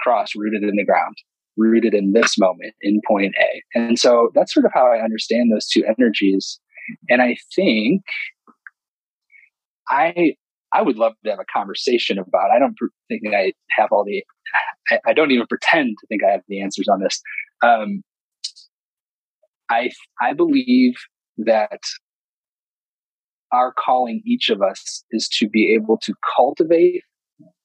cross 0.00 0.36
rooted 0.36 0.64
in 0.64 0.76
the 0.76 0.84
ground, 0.84 1.16
rooted 1.56 1.94
in 1.94 2.12
this 2.12 2.38
moment 2.38 2.74
in 2.82 3.00
point 3.08 3.34
A. 3.40 3.62
And 3.74 3.98
so 3.98 4.28
that's 4.34 4.52
sort 4.52 4.66
of 4.66 4.72
how 4.74 4.92
I 4.92 5.02
understand 5.02 5.50
those 5.50 5.66
two 5.66 5.82
energies. 5.86 6.60
And 7.08 7.22
I 7.22 7.38
think 7.54 8.02
I 9.88 10.34
I 10.72 10.82
would 10.82 10.96
love 10.96 11.14
to 11.24 11.30
have 11.30 11.38
a 11.40 11.44
conversation 11.52 12.18
about. 12.18 12.50
I 12.50 12.58
don't 12.58 12.76
think 13.08 13.22
I 13.34 13.52
have 13.70 13.88
all 13.92 14.04
the. 14.04 14.22
I, 14.90 14.98
I 15.10 15.12
don't 15.12 15.30
even 15.30 15.46
pretend 15.46 15.96
to 16.00 16.06
think 16.06 16.22
I 16.22 16.32
have 16.32 16.42
the 16.48 16.60
answers 16.60 16.88
on 16.88 17.00
this. 17.00 17.20
Um, 17.62 18.02
I 19.70 19.90
I 20.20 20.32
believe 20.32 20.94
that 21.38 21.80
our 23.52 23.72
calling, 23.72 24.22
each 24.26 24.48
of 24.48 24.60
us, 24.60 25.04
is 25.10 25.28
to 25.38 25.48
be 25.48 25.72
able 25.72 25.98
to 26.02 26.14
cultivate 26.36 27.02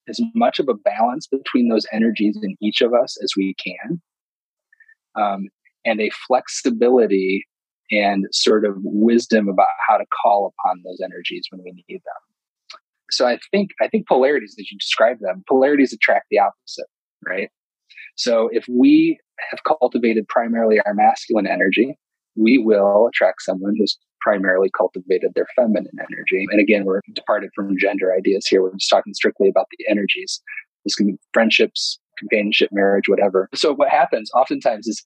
as 0.08 0.20
much 0.36 0.60
of 0.60 0.68
a 0.70 0.74
balance 0.74 1.28
between 1.28 1.70
those 1.70 1.86
energies 1.92 2.38
in 2.42 2.56
each 2.62 2.82
of 2.82 2.94
us 2.94 3.18
as 3.24 3.34
we 3.36 3.56
can, 3.64 4.02
um, 5.16 5.48
and 5.86 6.00
a 6.02 6.12
flexibility 6.28 7.46
and 7.92 8.26
sort 8.32 8.66
of 8.66 8.76
wisdom 8.78 9.50
about 9.50 9.68
how 9.88 9.98
to 9.98 10.06
call 10.22 10.54
upon 10.54 10.82
those 10.84 11.00
energies 11.04 11.44
when 11.50 11.62
we 11.64 11.72
need 11.88 12.00
them. 12.00 12.70
So 13.12 13.28
I 13.28 13.38
think 13.52 13.72
I 13.82 13.88
think 13.88 14.08
polarities, 14.08 14.56
as 14.58 14.72
you 14.72 14.78
describe 14.78 15.20
them, 15.20 15.44
polarities 15.48 15.94
attract 15.94 16.28
the 16.32 16.40
opposite, 16.40 16.88
right? 17.28 17.50
So 18.16 18.50
if 18.52 18.66
we 18.70 19.20
have 19.50 19.60
cultivated 19.64 20.28
primarily 20.28 20.80
our 20.86 20.94
masculine 20.94 21.48
energy, 21.48 21.98
we 22.36 22.58
will 22.58 23.08
attract 23.08 23.42
someone 23.42 23.76
who's 23.78 23.98
primarily 24.22 24.70
cultivated 24.78 25.32
their 25.36 25.48
feminine 25.56 25.88
energy. 26.00 26.46
And 26.52 26.62
again, 26.62 26.86
we're 26.86 27.02
departed 27.14 27.50
from 27.56 27.78
gender 27.78 28.14
ideas 28.16 28.46
here. 28.48 28.62
We're 28.62 28.74
just 28.76 28.90
talking 28.90 29.14
strictly 29.14 29.50
about 29.50 29.68
the 29.78 29.86
energies. 29.90 30.42
This 30.86 30.96
can 30.96 31.08
be 31.08 31.18
friendships, 31.34 32.00
companionship, 32.22 32.70
marriage, 32.72 33.08
whatever. 33.08 33.50
So 33.54 33.74
what 33.74 33.90
happens 33.90 34.32
oftentimes 34.34 34.88
is 34.88 35.04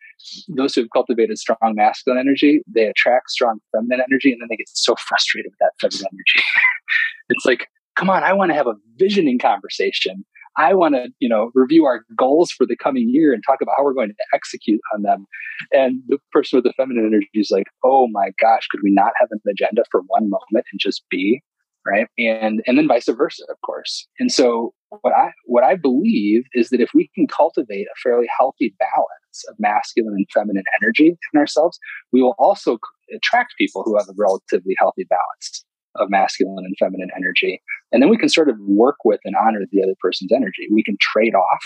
those 0.56 0.76
who 0.76 0.82
have 0.82 0.90
cultivated 0.94 1.38
strong 1.38 1.58
masculine 1.64 2.20
energy, 2.20 2.62
they 2.68 2.86
attract 2.86 3.32
strong 3.32 3.60
feminine 3.72 4.04
energy, 4.08 4.32
and 4.32 4.42
then 4.42 4.48
they 4.50 4.58
get 4.58 4.70
so 4.74 4.96
frustrated 5.08 5.52
with 5.52 5.60
that 5.60 5.72
feminine 5.82 6.08
energy. 6.12 6.46
it's 7.30 7.46
like, 7.46 7.68
come 7.96 8.10
on, 8.10 8.24
I 8.24 8.34
want 8.34 8.52
to 8.52 8.56
have 8.56 8.68
a 8.68 8.76
visioning 8.98 9.40
conversation. 9.40 10.26
I 10.58 10.74
want 10.74 10.96
to, 10.96 11.10
you 11.20 11.28
know, 11.28 11.52
review 11.54 11.86
our 11.86 12.06
goals 12.18 12.52
for 12.52 12.66
the 12.66 12.78
coming 12.78 13.10
year 13.10 13.34
and 13.34 13.44
talk 13.46 13.60
about 13.62 13.76
how 13.78 13.84
we're 13.84 13.94
going 13.94 14.10
to 14.10 14.16
execute 14.34 14.80
on 14.94 15.02
them. 15.02 15.26
And 15.74 16.02
the 16.08 16.18
person 16.32 16.58
with 16.58 16.64
the 16.64 16.74
feminine 16.78 17.06
energy 17.06 17.30
is 17.34 17.50
like, 17.52 17.68
oh 17.84 18.08
my 18.08 18.30
gosh, 18.40 18.68
could 18.72 18.80
we 18.84 18.92
not 18.94 19.12
have 19.20 19.30
an 19.32 19.40
agenda 19.50 19.84
for 19.92 20.02
one 20.08 20.30
moment 20.30 20.66
and 20.72 20.80
just 20.80 21.04
be? 21.10 21.42
Right. 21.86 22.08
And 22.18 22.64
and 22.66 22.80
then 22.80 22.88
vice 22.88 23.08
versa, 23.08 23.44
of 23.50 23.58
course. 23.64 24.08
And 24.20 24.32
so 24.32 24.74
what 25.02 25.14
I 25.14 25.32
what 25.46 25.64
I 25.64 25.76
believe 25.76 26.44
is 26.54 26.70
that 26.70 26.82
if 26.82 26.92
we 26.94 27.10
can 27.16 27.28
cultivate 27.28 27.86
a 27.86 28.00
fairly 28.02 28.28
healthy 28.38 28.74
balance 28.80 29.44
of 29.50 29.56
masculine 29.60 30.14
and 30.16 30.28
feminine 30.34 30.64
energy 30.82 31.18
in 31.34 31.40
ourselves, 31.40 31.80
we 32.12 32.22
will 32.22 32.36
also 32.38 32.78
attract 33.14 33.54
people 33.58 33.84
who 33.84 33.98
have 33.98 34.08
a 34.10 34.16
relatively 34.18 34.76
healthy 34.80 35.06
balance 35.10 35.66
of 35.96 36.10
masculine 36.10 36.66
and 36.66 36.76
feminine 36.78 37.10
energy. 37.16 37.62
And 37.92 38.02
then 38.02 38.10
we 38.10 38.18
can 38.18 38.30
sort 38.30 38.50
of 38.50 38.56
work 38.60 38.98
with 39.06 39.20
and 39.24 39.36
honor 39.36 39.62
the 39.72 39.82
other 39.82 39.96
person's 40.02 40.32
energy. 40.32 40.68
We 40.72 40.84
can 40.84 40.98
trade 41.00 41.36
off 41.36 41.64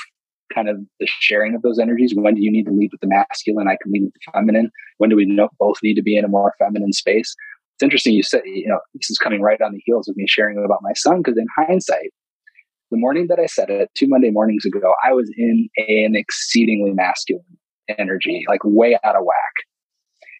kind 0.54 0.70
of 0.70 0.78
the 1.00 1.08
sharing 1.20 1.56
of 1.56 1.62
those 1.62 1.80
energies. 1.80 2.14
When 2.16 2.36
do 2.36 2.42
you 2.42 2.52
need 2.52 2.66
to 2.66 2.72
lead 2.72 2.90
with 2.92 3.02
the 3.02 3.08
masculine? 3.08 3.68
I 3.68 3.78
can 3.82 3.92
lead 3.92 4.04
with 4.04 4.14
the 4.14 4.32
feminine. 4.34 4.72
When 4.98 5.10
do 5.10 5.16
we 5.16 5.40
both 5.60 5.78
need 5.84 5.96
to 5.96 6.04
be 6.04 6.18
in 6.18 6.26
a 6.26 6.30
more 6.30 6.54
feminine 6.60 6.94
space? 6.94 7.36
It's 7.76 7.84
interesting 7.84 8.14
you 8.14 8.24
said, 8.24 8.42
you 8.46 8.68
know, 8.68 8.80
this 8.94 9.10
is 9.10 9.18
coming 9.18 9.42
right 9.42 9.62
on 9.62 9.72
the 9.72 9.82
heels 9.86 10.10
of 10.10 10.18
me 10.18 10.26
sharing 10.28 10.58
about 10.64 10.82
my 10.82 10.94
son 10.96 11.22
because 11.24 11.38
in 11.38 11.48
hindsight, 11.56 12.12
the 12.92 12.98
morning 12.98 13.28
that 13.30 13.40
I 13.40 13.46
said 13.46 13.70
it, 13.70 13.90
two 13.96 14.08
Monday 14.08 14.32
mornings 14.32 14.66
ago, 14.66 14.94
I 15.06 15.14
was 15.14 15.32
in 15.38 15.70
an 15.78 16.16
exceedingly 16.16 16.92
masculine 16.92 17.44
energy, 17.98 18.44
like 18.48 18.62
way 18.64 18.98
out 19.04 19.16
of 19.16 19.24
whack. 19.24 19.66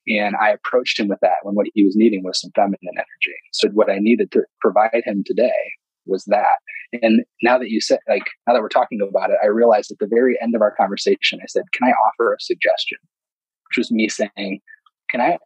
And 0.08 0.36
I 0.42 0.50
approached 0.50 1.00
him 1.00 1.08
with 1.08 1.20
that 1.22 1.38
when 1.44 1.56
what 1.56 1.68
he 1.74 1.84
was 1.84 1.96
needing 1.96 2.24
was 2.24 2.42
some 2.42 2.52
feminine 2.56 2.80
energy. 2.94 3.38
So 3.54 3.70
what 3.70 3.92
I 3.92 3.98
needed 4.00 4.32
to 4.32 4.42
provide 4.60 5.04
him 5.06 5.24
today 5.26 5.74
was 6.06 6.24
that. 6.26 6.58
And 7.04 7.22
now 7.44 7.60
that 7.60 7.70
you 7.70 7.80
said, 7.80 8.00
like, 8.08 8.24
now 8.48 8.54
that 8.54 8.62
we're 8.62 8.70
talking 8.70 9.00
about 9.08 9.30
it, 9.30 9.38
I 9.44 9.48
realized 9.48 9.92
at 9.92 10.00
the 10.00 10.08
very 10.10 10.38
end 10.42 10.56
of 10.56 10.62
our 10.62 10.74
conversation, 10.76 11.40
I 11.42 11.46
said, 11.48 11.64
Can 11.74 11.88
I 11.88 11.92
offer 11.92 12.34
a 12.34 12.40
suggestion? 12.40 12.98
Which 13.70 13.78
was 13.78 13.92
me 13.92 14.10
saying, 14.10 14.62
Can 15.12 15.22
I, 15.22 15.38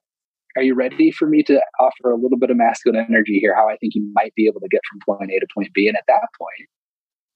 are 0.56 0.64
you 0.64 0.76
ready 0.76 1.12
for 1.12 1.28
me 1.28 1.44
to 1.44 1.60
offer 1.80 2.12
a 2.12 2.16
little 2.16 2.38
bit 2.38 2.50
of 2.50 2.58
masculine 2.58 3.06
energy 3.10 3.40
here? 3.40 3.56
How 3.56 3.68
I 3.68 3.76
think 3.78 3.96
you 3.96 4.10
might 4.14 4.34
be 4.36 4.48
able 4.48 4.62
to 4.62 4.70
get 4.70 4.82
from 4.90 5.18
point 5.18 5.32
A 5.32 5.40
to 5.40 5.48
point 5.54 5.74
B. 5.74 5.88
And 5.88 5.98
at 5.98 6.06
that 6.08 6.28
point, 6.40 6.70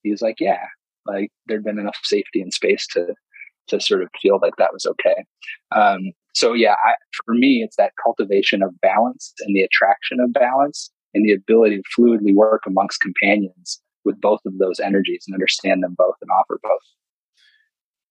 he 0.08 0.12
was 0.12 0.22
like, 0.22 0.40
yeah, 0.40 0.66
like 1.06 1.32
there'd 1.46 1.64
been 1.64 1.80
enough 1.80 2.00
safety 2.04 2.42
and 2.42 2.54
space 2.54 2.88
to 2.94 3.14
to 3.68 3.82
sort 3.82 4.02
of 4.02 4.08
feel 4.22 4.40
like 4.42 4.54
that 4.58 4.72
was 4.72 4.86
okay. 4.86 5.26
Um, 5.76 6.14
so 6.34 6.54
yeah, 6.54 6.76
I, 6.86 6.94
for 7.26 7.34
me, 7.34 7.64
it's 7.64 7.76
that 7.76 7.92
cultivation 8.02 8.64
of 8.64 8.80
balance 8.80 9.34
and 9.42 9.54
the 9.54 9.62
attraction 9.62 10.22
of 10.22 10.32
balance 10.32 10.90
and 11.14 11.26
the 11.26 11.34
ability 11.34 11.78
to 11.78 11.84
fluidly 11.98 12.34
work 12.34 12.62
amongst 12.66 13.02
companions 13.02 13.82
with 14.06 14.22
both 14.22 14.40
of 14.46 14.58
those 14.58 14.80
energies 14.80 15.26
and 15.28 15.36
understand 15.36 15.84
them 15.84 15.96
both 15.98 16.16
and 16.22 16.30
offer 16.32 16.60
both. 16.64 16.82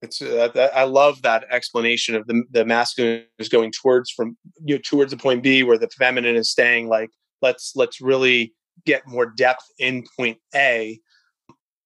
It's 0.02 0.20
uh, 0.20 0.70
I 0.74 0.84
love 0.84 1.22
that 1.22 1.46
explanation 1.50 2.14
of 2.14 2.26
the 2.26 2.42
the 2.50 2.66
masculine 2.66 3.24
is 3.38 3.48
going 3.48 3.72
towards 3.72 4.10
from 4.10 4.36
you 4.62 4.74
know, 4.74 4.80
towards 4.84 5.10
the 5.10 5.16
point 5.16 5.42
B 5.42 5.62
where 5.62 5.78
the 5.78 5.88
feminine 5.88 6.36
is 6.36 6.50
staying 6.50 6.88
like 6.88 7.08
let's 7.40 7.72
let's 7.74 8.00
really 8.00 8.52
get 8.84 9.06
more 9.06 9.26
depth 9.26 9.64
in 9.78 10.04
point 10.18 10.38
A 10.54 11.00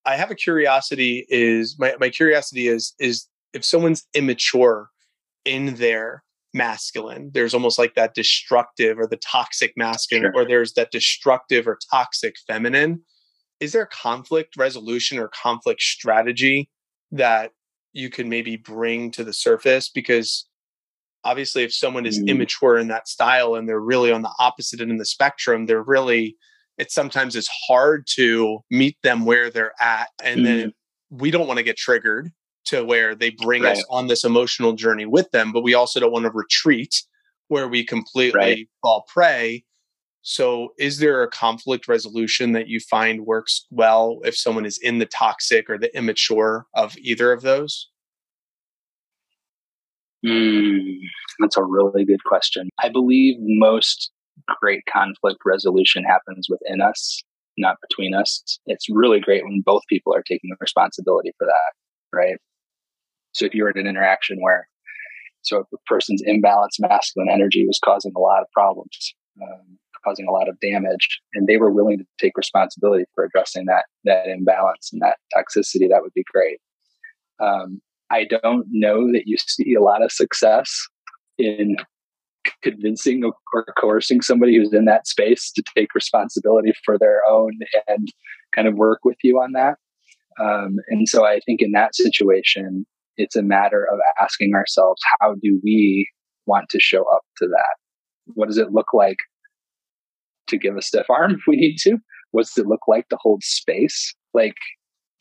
I 0.07 0.17
have 0.17 0.31
a 0.31 0.35
curiosity 0.35 1.27
is 1.29 1.77
my, 1.79 1.95
my 2.01 2.11
curiosity 2.11 2.69
is 2.69 2.95
is 2.99 3.27
if 3.53 3.65
someone's 3.65 4.07
immature 4.15 4.91
in 5.45 5.75
their 5.77 6.23
masculine, 6.55 7.31
there's 7.33 7.55
almost 7.55 7.79
like 7.79 7.95
that 7.95 8.15
destructive 8.15 8.99
or 8.99 9.07
the 9.07 9.17
toxic 9.19 9.73
masculine, 9.77 10.25
sure. 10.25 10.43
or 10.43 10.45
there's 10.47 10.73
that 10.75 10.91
destructive 10.91 11.67
or 11.67 11.79
toxic 11.91 12.37
feminine. 12.47 13.03
Is 13.61 13.73
there 13.73 13.87
conflict 13.87 14.57
resolution 14.57 15.19
or 15.19 15.29
conflict 15.29 15.83
strategy 15.83 16.71
that 17.13 17.53
you 17.93 18.09
can 18.09 18.29
maybe 18.29 18.57
bring 18.57 19.11
to 19.13 19.25
the 19.25 19.33
surface? 19.33 19.89
Because 19.89 20.49
obviously, 21.25 21.63
if 21.63 21.75
someone 21.75 22.07
is 22.07 22.19
mm. 22.19 22.29
immature 22.29 22.79
in 22.79 22.89
that 22.89 23.09
style 23.09 23.55
and 23.55 23.69
they're 23.69 23.81
really 23.81 24.11
on 24.11 24.23
the 24.23 24.33
opposite 24.39 24.81
end 24.81 24.93
of 24.93 24.99
the 24.99 25.05
spectrum, 25.05 25.67
they're 25.67 25.83
really 25.83 26.37
it 26.81 26.91
sometimes 26.91 27.37
is 27.37 27.49
hard 27.69 28.07
to 28.15 28.61
meet 28.71 28.97
them 29.03 29.27
where 29.27 29.51
they're 29.51 29.75
at. 29.81 30.09
And 30.25 30.41
mm 30.41 30.45
then 30.45 30.59
mm-hmm. 30.59 31.19
we 31.19 31.31
don't 31.31 31.47
want 31.47 31.59
to 31.59 31.63
get 31.63 31.77
triggered 31.77 32.33
to 32.67 32.85
where 32.85 33.15
they 33.15 33.31
bring 33.31 33.63
right. 33.63 33.77
us 33.77 33.85
on 33.91 34.07
this 34.07 34.25
emotional 34.25 34.73
journey 34.73 35.05
with 35.05 35.31
them, 35.33 35.53
but 35.53 35.63
we 35.63 35.75
also 35.75 36.01
don't 36.01 36.13
want 36.13 36.25
to 36.25 36.31
retreat 36.31 37.03
where 37.49 37.69
we 37.69 37.85
completely 37.85 38.39
right. 38.39 38.69
fall 38.81 39.05
prey. 39.13 39.65
So, 40.23 40.75
is 40.79 40.99
there 40.99 41.23
a 41.23 41.29
conflict 41.29 41.89
resolution 41.89 42.53
that 42.53 42.69
you 42.69 42.81
find 42.81 43.27
works 43.27 43.67
well 43.71 44.21
if 44.25 44.37
someone 44.37 44.67
is 44.67 44.79
in 44.79 44.99
the 44.99 45.07
toxic 45.07 45.69
or 45.69 45.79
the 45.79 45.95
immature 45.97 46.67
of 46.75 46.97
either 46.99 47.33
of 47.33 47.43
those? 47.43 47.89
Mm, 50.25 50.99
that's 51.41 51.57
a 51.57 51.65
really 51.65 52.05
good 52.05 52.23
question. 52.25 52.69
I 52.79 52.89
believe 52.91 53.37
most 53.39 54.11
great 54.47 54.83
conflict 54.93 55.41
resolution 55.45 56.05
happens 56.05 56.49
within 56.49 56.81
us, 56.81 57.23
not 57.57 57.77
between 57.89 58.15
us. 58.15 58.59
It's 58.67 58.87
really 58.91 59.21
great 59.21 59.45
when 59.45 59.63
both 59.65 59.83
people 59.89 60.15
are 60.15 60.23
taking 60.23 60.51
responsibility 60.61 61.33
for 61.39 61.47
that, 61.47 62.17
right? 62.17 62.37
So 63.33 63.45
if 63.45 63.55
you're 63.55 63.71
in 63.71 63.79
an 63.79 63.87
interaction 63.87 64.39
where, 64.41 64.69
so 65.43 65.59
if 65.59 65.67
a 65.73 65.77
person's 65.87 66.23
imbalanced 66.29 66.81
masculine 66.81 67.31
energy 67.31 67.65
was 67.67 67.81
causing 67.85 68.13
a 68.17 68.21
lot 68.21 68.41
of 68.41 68.47
problems, 68.53 69.15
um, 69.43 69.79
causing 70.05 70.27
a 70.27 70.33
lot 70.33 70.49
of 70.49 70.59
damage, 70.61 71.21
and 71.35 71.47
they 71.47 71.57
were 71.57 71.71
willing 71.71 71.99
to 71.99 72.05
take 72.21 72.37
responsibility 72.37 73.05
for 73.15 73.25
addressing 73.25 73.67
that 73.67 73.85
that 74.05 74.27
imbalance 74.27 74.91
and 74.93 75.01
that 75.03 75.17
toxicity, 75.37 75.89
that 75.89 76.03
would 76.03 76.13
be 76.15 76.25
great. 76.33 76.59
Um, 77.41 77.81
I 78.11 78.25
don't 78.25 78.67
know 78.71 79.13
that 79.13 79.23
you 79.27 79.37
see 79.39 79.75
a 79.75 79.83
lot 79.83 80.03
of 80.03 80.11
success 80.11 80.87
in 81.39 81.77
convincing 82.63 83.23
or 83.25 83.65
coercing 83.79 84.21
somebody 84.21 84.57
who's 84.57 84.73
in 84.73 84.85
that 84.85 85.07
space 85.07 85.51
to 85.53 85.63
take 85.77 85.95
responsibility 85.95 86.73
for 86.85 86.99
their 86.99 87.21
own 87.29 87.53
and 87.87 88.09
kind 88.55 88.69
of 88.69 88.75
work 88.75 89.01
with 89.05 89.17
you 89.23 89.37
on 89.37 89.53
that. 89.53 89.77
Um, 90.41 90.77
and 90.89 91.09
so 91.09 91.25
I 91.25 91.41
think 91.45 91.61
in 91.63 91.73
that 91.73 91.95
situation, 91.95 92.87
it's 93.17 93.37
a 93.37 93.43
matter 93.43 93.87
of 93.91 93.99
asking 94.21 94.55
ourselves, 94.55 95.01
how 95.21 95.35
do 95.43 95.61
we 95.63 96.09
want 96.47 96.69
to 96.71 96.81
show 96.81 97.05
up 97.13 97.23
to 97.39 97.47
that? 97.47 97.77
What 98.35 98.47
does 98.47 98.59
it 98.59 98.73
look 98.73 98.93
like 98.95 99.19
to 100.49 100.59
give 100.59 100.77
a 100.77 100.83
stiff 100.83 101.07
arm 101.11 101.33
if 101.33 101.41
we 101.47 101.57
need 101.57 101.77
to? 101.81 101.99
What 102.31 102.47
does 102.47 102.57
it 102.57 102.67
look 102.67 102.83
like 102.89 103.09
to 103.09 103.19
hold 103.21 103.43
space? 103.43 104.15
Like 104.33 104.57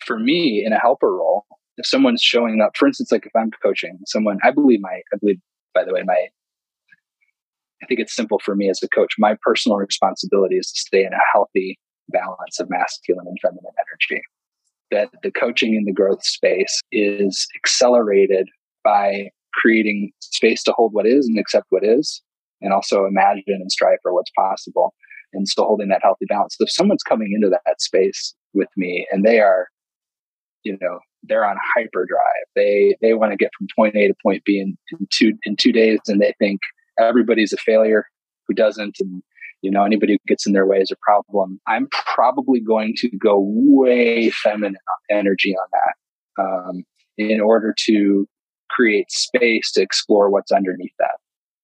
for 0.06 0.20
me 0.20 0.64
in 0.66 0.74
a 0.74 0.80
helper 0.80 1.16
role, 1.16 1.46
if 1.78 1.86
someone's 1.86 2.22
showing 2.22 2.62
up, 2.62 2.76
for 2.78 2.88
instance, 2.88 3.12
like 3.12 3.26
if 3.26 3.36
I'm 3.36 3.52
coaching 3.64 3.98
someone, 4.06 4.38
I 4.44 4.52
believe 4.52 4.80
my, 4.82 5.02
I 5.14 5.18
believe, 5.20 5.40
by 5.74 5.84
the 5.84 5.94
way, 5.94 6.04
my 6.06 6.28
I 7.82 7.86
think 7.86 8.00
it's 8.00 8.16
simple 8.16 8.40
for 8.44 8.56
me 8.56 8.70
as 8.70 8.82
a 8.84 8.90
coach. 8.90 9.14
My 9.18 9.38
personal 9.42 9.78
responsibility 9.78 10.58
is 10.58 10.72
to 10.72 10.80
stay 10.80 11.04
in 11.04 11.14
a 11.14 11.20
healthy 11.34 11.80
balance 12.10 12.60
of 12.60 12.70
masculine 12.70 13.28
and 13.28 13.38
feminine 13.42 13.64
energy. 13.66 14.22
That 14.92 15.10
the 15.22 15.32
coaching 15.32 15.76
in 15.76 15.86
the 15.86 15.94
growth 15.94 16.24
space 16.24 16.82
is 16.92 17.48
accelerated 17.56 18.50
by 18.84 19.30
creating 19.54 20.12
space 20.20 20.64
to 20.64 20.74
hold 20.76 20.94
what 20.94 21.06
is 21.06 21.28
and 21.28 21.38
accept 21.38 21.68
what 21.70 21.84
is, 21.86 22.22
and 22.62 22.74
also 22.74 23.06
imagine 23.06 23.44
and 23.48 23.72
strive 23.72 24.00
for 24.02 24.14
what's 24.14 24.32
possible, 24.38 24.94
and 25.34 25.48
still 25.48 25.66
holding 25.66 25.90
that 25.90 26.02
healthy 26.04 26.26
balance. 26.28 26.56
So 26.58 26.64
if 26.64 26.72
someone's 26.72 27.04
coming 27.04 27.32
into 27.34 27.50
that 27.50 27.82
space 27.82 28.34
with 28.54 28.70
me 28.76 29.08
and 29.12 29.24
they 29.24 29.40
are, 29.40 29.68
you 30.64 30.78
know, 30.82 31.00
they're 31.24 31.46
on 31.46 31.58
hyperdrive. 31.76 32.46
They 32.56 32.96
they 33.02 33.14
want 33.14 33.32
to 33.32 33.38
get 33.38 33.52
from 33.58 33.68
point 33.76 33.96
A 33.96 34.08
to 34.08 34.16
point 34.24 34.44
B 34.44 34.60
in, 34.60 34.78
in 34.92 35.08
two 35.12 35.34
in 35.44 35.56
two 35.56 35.72
days, 35.72 36.00
and 36.08 36.22
they 36.22 36.34
think 36.40 36.62
everybody's 37.00 37.54
a 37.54 37.58
failure 37.58 38.06
who 38.47 38.54
doesn't 38.54 38.97
and 39.00 39.22
you 39.62 39.70
know 39.72 39.84
anybody 39.84 40.14
who 40.14 40.20
gets 40.28 40.45
in 40.45 40.54
their 40.54 40.66
way 40.66 40.78
is 40.78 40.91
a 40.91 40.95
problem. 41.02 41.60
I'm 41.68 41.88
probably 42.16 42.60
going 42.60 42.93
to 42.97 43.10
go 43.18 43.38
way 43.39 44.30
feminine 44.30 44.78
energy 45.10 45.56
on 45.56 45.68
that 45.74 46.43
um, 46.43 46.84
in 47.18 47.41
order 47.41 47.74
to 47.86 48.28
create 48.70 49.12
space 49.12 49.72
to 49.74 49.82
explore 49.82 50.30
what's 50.30 50.52
underneath 50.52 50.93
that. 51.00 51.18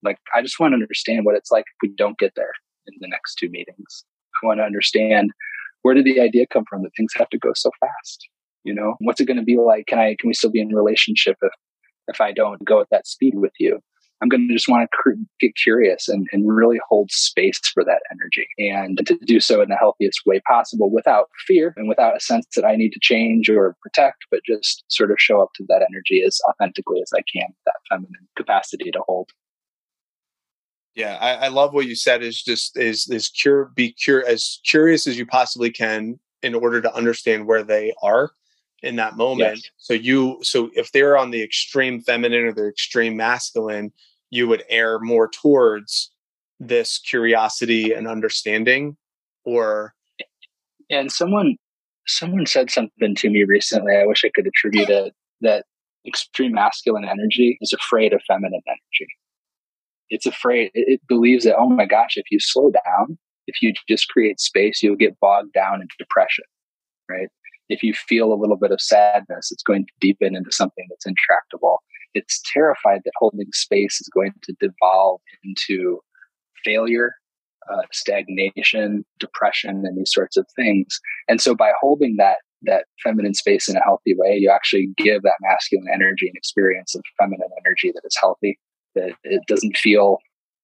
Like 0.03 0.17
i 0.35 0.41
just 0.41 0.59
want 0.59 0.71
to 0.71 0.75
understand 0.75 1.25
what 1.25 1.35
it's 1.35 1.51
like 1.51 1.65
if 1.67 1.75
we 1.81 1.95
don't 1.95 2.17
get 2.17 2.33
there 2.35 2.51
in 2.87 2.95
the 2.99 3.07
next 3.07 3.35
two 3.35 3.49
meetings. 3.49 4.05
I 4.43 4.47
want 4.47 4.59
to 4.59 4.63
understand 4.63 5.31
where 5.81 5.95
did 5.95 6.05
the 6.05 6.19
idea 6.19 6.45
come 6.51 6.65
from 6.69 6.83
that 6.83 6.91
things 6.97 7.13
have 7.15 7.29
to 7.29 7.37
go 7.37 7.51
so 7.55 7.71
fast 7.79 8.27
you 8.65 8.73
know? 8.73 8.95
What's 8.99 9.21
it 9.21 9.25
going 9.25 9.37
to 9.37 9.43
be 9.43 9.57
like? 9.57 9.85
Can 9.85 9.99
i 9.99 10.15
can 10.19 10.27
we 10.27 10.33
still 10.33 10.49
be 10.49 10.59
in 10.59 10.75
relationship 10.75 11.37
if 11.41 11.53
if 12.07 12.19
i 12.19 12.31
don't 12.31 12.63
go 12.65 12.81
at 12.81 12.87
that 12.91 13.07
speed 13.07 13.35
with 13.35 13.53
you 13.59 13.79
I'm 14.25 14.29
going 14.29 14.47
to 14.47 14.53
just 14.53 14.67
want 14.67 14.89
to 14.89 14.97
cr- 14.97 15.21
get 15.39 15.55
curious 15.55 16.07
and, 16.07 16.25
and 16.31 16.47
really 16.47 16.79
hold 16.89 17.11
space 17.11 17.59
for 17.71 17.83
that 17.83 18.01
energy 18.11 18.47
and 18.57 18.97
to 19.05 19.19
do 19.23 19.39
so 19.39 19.61
in 19.61 19.69
the 19.69 19.75
healthiest 19.75 20.21
way 20.25 20.41
possible 20.47 20.91
without 20.91 21.29
fear 21.45 21.75
and 21.77 21.87
without 21.87 22.17
a 22.17 22.19
sense 22.19 22.47
that 22.55 22.65
I 22.65 22.75
need 22.75 22.89
to 22.93 22.99
change 22.99 23.51
or 23.51 23.75
protect, 23.83 24.25
but 24.31 24.39
just 24.43 24.83
sort 24.87 25.11
of 25.11 25.17
show 25.19 25.43
up 25.43 25.49
to 25.57 25.65
that 25.67 25.85
energy 25.87 26.23
as 26.25 26.39
authentically 26.49 27.01
as 27.01 27.11
I 27.13 27.21
can, 27.31 27.53
that 27.67 27.75
feminine 27.87 28.27
capacity 28.35 28.89
to 28.89 29.01
hold. 29.05 29.29
Yeah, 30.95 31.17
I, 31.21 31.45
I 31.45 31.47
love 31.49 31.73
what 31.73 31.85
you 31.85 31.95
said. 31.95 32.23
Is 32.23 32.41
just 32.41 32.79
is 32.79 33.07
is 33.09 33.27
cure 33.29 33.71
be 33.75 33.91
cure 33.91 34.25
as 34.25 34.59
curious 34.65 35.05
as 35.05 35.19
you 35.19 35.25
possibly 35.27 35.69
can 35.69 36.19
in 36.41 36.55
order 36.55 36.81
to 36.81 36.95
understand 36.95 37.45
where 37.45 37.63
they 37.63 37.93
are 38.01 38.31
in 38.81 38.95
that 38.95 39.17
moment. 39.17 39.57
Yes. 39.57 39.69
So 39.77 39.93
you 39.93 40.39
so 40.41 40.69
if 40.73 40.91
they're 40.91 41.17
on 41.17 41.31
the 41.31 41.43
extreme 41.43 42.01
feminine 42.01 42.45
or 42.45 42.53
the 42.53 42.67
extreme 42.67 43.17
masculine, 43.17 43.91
you 44.29 44.47
would 44.47 44.63
err 44.69 44.99
more 44.99 45.27
towards 45.27 46.11
this 46.59 46.99
curiosity 46.99 47.91
and 47.91 48.07
understanding 48.07 48.95
or 49.43 49.93
and 50.89 51.11
someone 51.11 51.57
someone 52.07 52.45
said 52.45 52.71
something 52.71 53.15
to 53.15 53.29
me 53.29 53.43
recently 53.43 53.95
i 53.95 54.05
wish 54.05 54.23
i 54.23 54.31
could 54.33 54.47
attribute 54.47 54.89
it 54.89 55.13
that 55.41 55.65
extreme 56.07 56.53
masculine 56.53 57.03
energy 57.03 57.57
is 57.61 57.73
afraid 57.73 58.13
of 58.13 58.21
feminine 58.27 58.61
energy 58.67 59.11
it's 60.09 60.25
afraid 60.25 60.71
it 60.73 61.01
believes 61.07 61.43
that 61.43 61.55
oh 61.57 61.69
my 61.69 61.85
gosh 61.85 62.15
if 62.15 62.25
you 62.31 62.39
slow 62.39 62.71
down 62.71 63.17
if 63.47 63.61
you 63.61 63.73
just 63.89 64.07
create 64.09 64.39
space 64.39 64.81
you'll 64.81 64.95
get 64.95 65.19
bogged 65.19 65.51
down 65.51 65.81
in 65.81 65.87
depression 65.99 66.45
right 67.09 67.27
if 67.69 67.81
you 67.83 67.93
feel 67.93 68.31
a 68.31 68.39
little 68.39 68.57
bit 68.57 68.71
of 68.71 68.81
sadness, 68.81 69.51
it's 69.51 69.63
going 69.63 69.85
to 69.85 69.91
deepen 69.99 70.35
into 70.35 70.51
something 70.51 70.85
that's 70.89 71.05
intractable. 71.05 71.81
It's 72.15 72.41
terrified 72.51 73.01
that 73.05 73.11
holding 73.17 73.51
space 73.53 74.01
is 74.01 74.09
going 74.13 74.33
to 74.43 74.55
devolve 74.59 75.21
into 75.43 75.99
failure, 76.63 77.13
uh, 77.71 77.83
stagnation, 77.91 79.05
depression, 79.19 79.83
and 79.85 79.97
these 79.97 80.11
sorts 80.11 80.37
of 80.37 80.47
things. 80.55 80.99
And 81.27 81.39
so 81.39 81.55
by 81.55 81.71
holding 81.79 82.15
that 82.17 82.37
that 82.63 82.85
feminine 83.03 83.35
space 83.35 83.69
in 83.69 83.75
a 83.75 83.83
healthy 83.83 84.15
way, 84.17 84.37
you 84.39 84.49
actually 84.49 84.89
give 84.97 85.21
that 85.21 85.35
masculine 85.41 85.87
energy 85.93 86.27
and 86.27 86.35
experience 86.35 86.95
of 86.95 87.03
feminine 87.19 87.49
energy 87.63 87.91
that 87.93 88.01
is 88.03 88.17
healthy, 88.19 88.57
that 88.95 89.11
it 89.23 89.41
doesn't 89.47 89.77
feel 89.77 90.17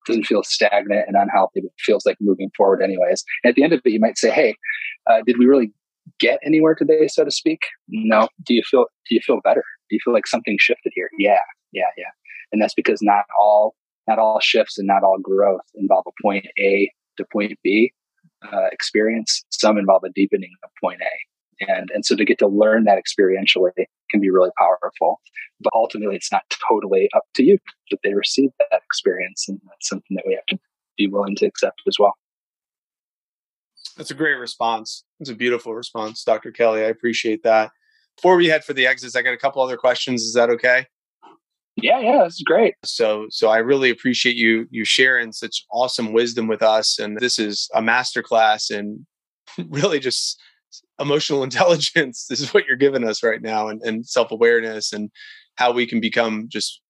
doesn't 0.07 0.25
feel 0.25 0.41
stagnant 0.41 1.05
and 1.07 1.15
unhealthy, 1.15 1.61
but 1.61 1.71
feels 1.79 2.07
like 2.07 2.17
moving 2.19 2.49
forward 2.57 2.81
anyways. 2.81 3.23
And 3.43 3.51
at 3.51 3.55
the 3.55 3.63
end 3.63 3.73
of 3.73 3.81
it, 3.85 3.91
you 3.91 3.99
might 3.99 4.17
say, 4.17 4.31
"Hey, 4.31 4.55
uh, 5.07 5.21
did 5.27 5.37
we 5.37 5.45
really 5.45 5.73
get 6.19 6.39
anywhere 6.45 6.75
today, 6.75 7.07
so 7.07 7.23
to 7.23 7.31
speak? 7.31 7.61
No. 7.87 8.27
Do 8.45 8.53
you 8.53 8.63
feel 8.69 8.85
do 9.07 9.15
you 9.15 9.21
feel 9.25 9.39
better? 9.43 9.63
Do 9.89 9.95
you 9.95 9.99
feel 10.03 10.13
like 10.13 10.27
something 10.27 10.57
shifted 10.59 10.91
here? 10.95 11.09
Yeah, 11.17 11.37
yeah, 11.71 11.89
yeah. 11.97 12.09
And 12.51 12.61
that's 12.61 12.73
because 12.73 13.01
not 13.01 13.25
all 13.39 13.75
not 14.07 14.19
all 14.19 14.39
shifts 14.41 14.77
and 14.77 14.87
not 14.87 15.03
all 15.03 15.17
growth 15.21 15.61
involve 15.75 16.05
a 16.07 16.21
point 16.21 16.45
A 16.59 16.91
to 17.17 17.25
point 17.31 17.57
B 17.63 17.93
uh, 18.51 18.67
experience. 18.71 19.43
Some 19.51 19.77
involve 19.77 20.03
a 20.03 20.09
deepening 20.09 20.51
of 20.63 20.69
point 20.81 21.01
A. 21.01 21.65
And, 21.67 21.89
and 21.93 22.05
so 22.05 22.15
to 22.15 22.25
get 22.25 22.39
to 22.39 22.47
learn 22.47 22.85
that 22.85 22.97
experientially 22.97 23.85
can 24.09 24.19
be 24.19 24.31
really 24.31 24.49
powerful. 24.57 25.19
But 25.59 25.73
ultimately, 25.75 26.15
it's 26.15 26.31
not 26.31 26.41
totally 26.67 27.07
up 27.15 27.23
to 27.35 27.43
you 27.43 27.59
that 27.91 27.99
they 28.03 28.15
receive 28.15 28.49
that 28.57 28.81
experience. 28.83 29.45
And 29.47 29.59
that's 29.67 29.87
something 29.87 30.15
that 30.15 30.23
we 30.25 30.33
have 30.33 30.45
to 30.47 30.57
be 30.97 31.07
willing 31.07 31.35
to 31.35 31.45
accept 31.45 31.81
as 31.87 31.97
well. 31.99 32.15
That's 34.01 34.09
a 34.09 34.15
great 34.15 34.39
response. 34.39 35.03
It's 35.19 35.29
a 35.29 35.35
beautiful 35.35 35.75
response, 35.75 36.23
Dr. 36.23 36.51
Kelly. 36.51 36.81
I 36.81 36.87
appreciate 36.87 37.43
that. 37.43 37.69
Before 38.15 38.35
we 38.35 38.47
head 38.47 38.63
for 38.63 38.73
the 38.73 38.87
exits, 38.87 39.15
I 39.15 39.21
got 39.21 39.35
a 39.35 39.37
couple 39.37 39.61
other 39.61 39.77
questions. 39.77 40.23
Is 40.23 40.33
that 40.33 40.49
okay? 40.49 40.87
Yeah, 41.75 41.99
yeah, 41.99 42.17
that's 42.23 42.41
great. 42.41 42.73
So, 42.83 43.27
so 43.29 43.49
I 43.49 43.57
really 43.59 43.91
appreciate 43.91 44.35
you 44.35 44.65
you 44.71 44.85
sharing 44.85 45.31
such 45.31 45.63
awesome 45.71 46.13
wisdom 46.13 46.47
with 46.47 46.63
us, 46.63 46.97
and 46.97 47.15
this 47.19 47.37
is 47.37 47.69
a 47.75 47.81
masterclass 47.83 48.71
in 48.71 49.05
really 49.69 49.99
just 49.99 50.41
emotional 50.99 51.43
intelligence. 51.49 52.25
This 52.27 52.39
is 52.39 52.55
what 52.55 52.65
you're 52.65 52.77
giving 52.77 53.07
us 53.07 53.21
right 53.21 53.39
now, 53.39 53.67
and, 53.67 53.83
and 53.83 54.03
self 54.03 54.31
awareness, 54.31 54.93
and 54.93 55.11
how 55.57 55.73
we 55.73 55.85
can 55.85 55.99
become 56.01 56.47
just 56.49 56.81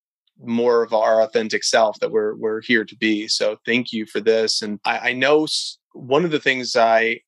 more 0.41 0.81
of 0.81 0.93
our 0.93 1.21
authentic 1.21 1.65
self 1.65 1.99
that 1.99 2.13
we're 2.13 2.37
we're 2.37 2.61
here 2.61 2.85
to 2.85 2.95
be. 2.95 3.27
So 3.27 3.57
thank 3.65 3.91
you 3.91 4.05
for 4.05 4.21
this. 4.21 4.61
And 4.61 4.79
I, 4.85 5.09
I 5.09 5.13
know 5.13 5.45
one 5.93 6.25
of 6.25 6.31
the 6.31 6.39
things 6.39 6.75
I 6.75 7.21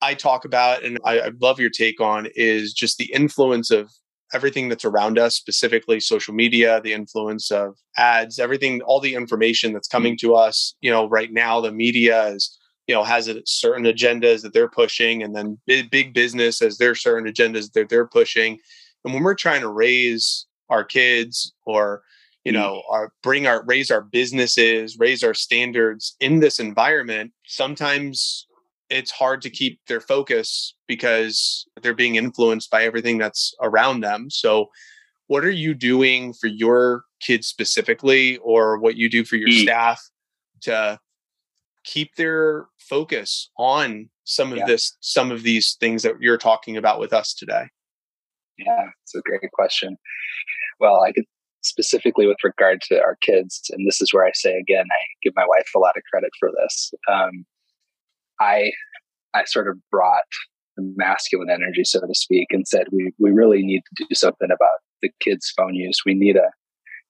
I 0.00 0.14
talk 0.14 0.44
about, 0.44 0.84
and 0.84 0.98
I, 1.04 1.20
I 1.20 1.30
love 1.40 1.58
your 1.58 1.70
take 1.70 2.00
on, 2.00 2.28
is 2.34 2.72
just 2.72 2.98
the 2.98 3.12
influence 3.12 3.70
of 3.70 3.90
everything 4.32 4.68
that's 4.68 4.84
around 4.84 5.18
us, 5.18 5.34
specifically 5.34 5.98
social 6.00 6.34
media, 6.34 6.80
the 6.82 6.92
influence 6.92 7.50
of 7.50 7.76
ads, 7.96 8.38
everything, 8.38 8.80
all 8.82 9.00
the 9.00 9.14
information 9.14 9.72
that's 9.72 9.88
coming 9.88 10.14
mm. 10.14 10.18
to 10.18 10.34
us. 10.34 10.74
You 10.80 10.90
know, 10.90 11.08
right 11.08 11.32
now 11.32 11.60
the 11.60 11.72
media 11.72 12.28
is, 12.28 12.56
you 12.86 12.94
know, 12.94 13.02
has 13.02 13.26
a 13.26 13.42
certain 13.44 13.84
agendas 13.84 14.42
that 14.42 14.52
they're 14.52 14.70
pushing, 14.70 15.22
and 15.22 15.34
then 15.34 15.58
big, 15.66 15.90
big 15.90 16.14
business 16.14 16.60
has 16.60 16.78
their 16.78 16.94
certain 16.94 17.30
agendas 17.30 17.72
that 17.72 17.88
they're 17.88 18.06
pushing. 18.06 18.58
And 19.04 19.14
when 19.14 19.22
we're 19.22 19.34
trying 19.34 19.62
to 19.62 19.68
raise 19.68 20.46
our 20.68 20.84
kids 20.84 21.54
or 21.66 22.02
you 22.48 22.52
know 22.52 22.82
our 22.90 23.12
bring 23.22 23.46
our 23.46 23.64
raise 23.64 23.90
our 23.90 24.02
businesses 24.02 24.96
raise 24.98 25.22
our 25.22 25.34
standards 25.34 26.16
in 26.20 26.40
this 26.40 26.58
environment 26.58 27.32
sometimes 27.46 28.48
it's 28.90 29.10
hard 29.10 29.42
to 29.42 29.50
keep 29.50 29.80
their 29.86 30.00
focus 30.00 30.74
because 30.86 31.66
they're 31.82 31.94
being 31.94 32.16
influenced 32.16 32.70
by 32.70 32.84
everything 32.84 33.18
that's 33.18 33.54
around 33.60 34.00
them. 34.00 34.30
So, 34.30 34.66
what 35.26 35.44
are 35.44 35.50
you 35.50 35.74
doing 35.74 36.32
for 36.32 36.46
your 36.46 37.04
kids 37.20 37.46
specifically, 37.46 38.38
or 38.38 38.78
what 38.78 38.96
you 38.96 39.10
do 39.10 39.24
for 39.24 39.36
your 39.36 39.50
mm. 39.50 39.62
staff 39.62 40.00
to 40.62 40.98
keep 41.84 42.14
their 42.16 42.66
focus 42.78 43.50
on 43.58 44.08
some 44.24 44.52
of 44.52 44.58
yeah. 44.58 44.66
this, 44.66 44.96
some 45.00 45.30
of 45.30 45.42
these 45.42 45.76
things 45.80 46.02
that 46.02 46.14
you're 46.20 46.38
talking 46.38 46.76
about 46.76 46.98
with 46.98 47.12
us 47.12 47.34
today? 47.34 47.64
Yeah, 48.56 48.86
it's 49.02 49.14
a 49.14 49.20
great 49.20 49.52
question. 49.52 49.96
Well, 50.80 51.02
I 51.02 51.12
could 51.12 51.24
specifically 51.62 52.26
with 52.26 52.38
regard 52.44 52.80
to 52.88 53.00
our 53.00 53.16
kids, 53.20 53.62
and 53.70 53.86
this 53.86 54.00
is 54.00 54.12
where 54.12 54.24
I 54.24 54.32
say 54.34 54.56
again, 54.56 54.84
I 54.90 55.02
give 55.22 55.34
my 55.36 55.46
wife 55.46 55.68
a 55.74 55.78
lot 55.78 55.96
of 55.96 56.02
credit 56.10 56.30
for 56.38 56.50
this. 56.62 56.92
Um, 57.10 57.44
I 58.40 58.70
I 59.34 59.44
sort 59.44 59.68
of 59.68 59.76
brought 59.90 60.22
the 60.76 60.92
masculine 60.96 61.50
energy, 61.50 61.84
so 61.84 62.00
to 62.00 62.14
speak, 62.14 62.48
and 62.50 62.66
said 62.66 62.86
we 62.92 63.12
we 63.18 63.30
really 63.30 63.62
need 63.62 63.82
to 63.96 64.06
do 64.08 64.14
something 64.14 64.48
about 64.50 64.78
the 65.02 65.10
kids' 65.20 65.52
phone 65.56 65.74
use. 65.74 66.00
We 66.04 66.14
need 66.14 66.36
a 66.36 66.50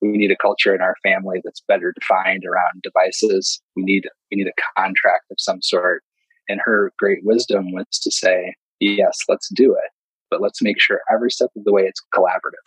we 0.01 0.09
need 0.09 0.31
a 0.31 0.37
culture 0.37 0.75
in 0.75 0.81
our 0.81 0.95
family 1.03 1.41
that's 1.45 1.63
better 1.67 1.93
defined 1.99 2.45
around 2.45 2.83
devices. 2.83 3.61
We 3.77 3.83
need 3.85 4.05
we 4.31 4.37
need 4.37 4.49
a 4.49 4.81
contract 4.81 5.25
of 5.31 5.37
some 5.39 5.61
sort. 5.63 6.03
And 6.49 6.61
her 6.65 6.93
great 6.99 7.19
wisdom 7.25 7.73
was 7.73 7.87
to 8.03 8.11
say, 8.11 8.55
yes, 8.81 9.19
let's 9.29 9.49
do 9.55 9.73
it, 9.73 9.91
but 10.31 10.41
let's 10.41 10.63
make 10.63 10.81
sure 10.81 11.01
every 11.13 11.31
step 11.31 11.51
of 11.57 11.65
the 11.65 11.73
way 11.73 11.83
it's 11.83 12.01
collaborative. 12.15 12.65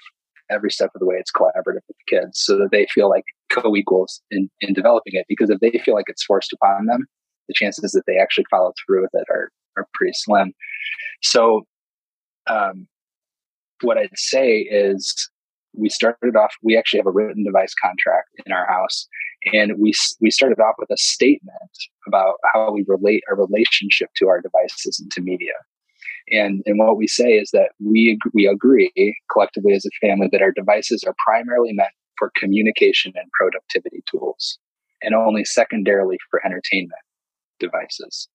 Every 0.52 0.70
step 0.70 0.92
of 0.94 1.00
the 1.00 1.06
way 1.06 1.16
it's 1.16 1.32
collaborative 1.32 1.82
with 1.88 1.98
the 1.98 2.18
kids 2.18 2.42
so 2.42 2.58
that 2.58 2.70
they 2.72 2.86
feel 2.94 3.10
like 3.10 3.24
co-equals 3.50 4.22
in, 4.32 4.50
in 4.60 4.74
developing 4.74 5.14
it. 5.16 5.26
Because 5.30 5.50
if 5.50 5.60
they 5.60 5.72
feel 5.84 5.96
like 5.96 6.10
it's 6.10 6.24
forced 6.24 6.54
upon 6.54 6.86
them, 6.86 7.06
the 7.48 7.54
chances 7.54 7.92
that 7.92 8.04
they 8.08 8.18
actually 8.18 8.46
follow 8.50 8.74
through 8.86 9.02
with 9.02 9.12
it 9.14 9.28
are 9.30 9.50
are 9.78 9.88
pretty 9.94 10.14
slim. 10.14 10.54
So, 11.22 11.66
um, 12.48 12.88
what 13.82 13.98
I'd 13.98 14.10
say 14.16 14.60
is 14.60 15.30
we 15.74 15.90
started 15.90 16.36
off. 16.36 16.54
We 16.62 16.78
actually 16.78 17.00
have 17.00 17.08
a 17.08 17.12
written 17.12 17.44
device 17.44 17.74
contract 17.74 18.30
in 18.46 18.52
our 18.52 18.68
house, 18.68 19.08
and 19.54 19.74
we 19.80 19.94
we 20.20 20.32
started 20.32 20.60
off 20.60 20.76
with 20.78 20.90
a 20.92 20.98
statement 20.98 21.56
about 22.08 22.36
how 22.54 22.72
we 22.72 22.86
relate 22.88 23.24
our 23.30 23.36
relationship 23.36 24.10
to 24.18 24.28
our 24.28 24.42
devices 24.42 25.00
and 25.00 25.12
to 25.12 25.22
media. 25.22 25.54
And, 26.30 26.62
and 26.66 26.78
what 26.78 26.98
we 26.98 27.08
say 27.08 27.32
is 27.32 27.52
that 27.52 27.72
we 27.84 28.18
we 28.34 28.48
agree 28.48 28.92
collectively 29.32 29.74
as 29.74 29.86
a 29.86 30.06
family 30.06 30.30
that 30.32 30.42
our 30.42 30.52
devices 30.52 31.04
are 31.04 31.16
primarily 31.26 31.74
meant 31.74 31.90
for 32.18 32.32
communication 32.36 33.14
and 33.16 33.30
productivity 33.32 34.04
tools, 34.10 34.60
and 35.02 35.16
only 35.16 35.44
secondarily 35.44 36.18
for 36.30 36.46
entertainment 36.46 37.02
devices, 37.60 38.28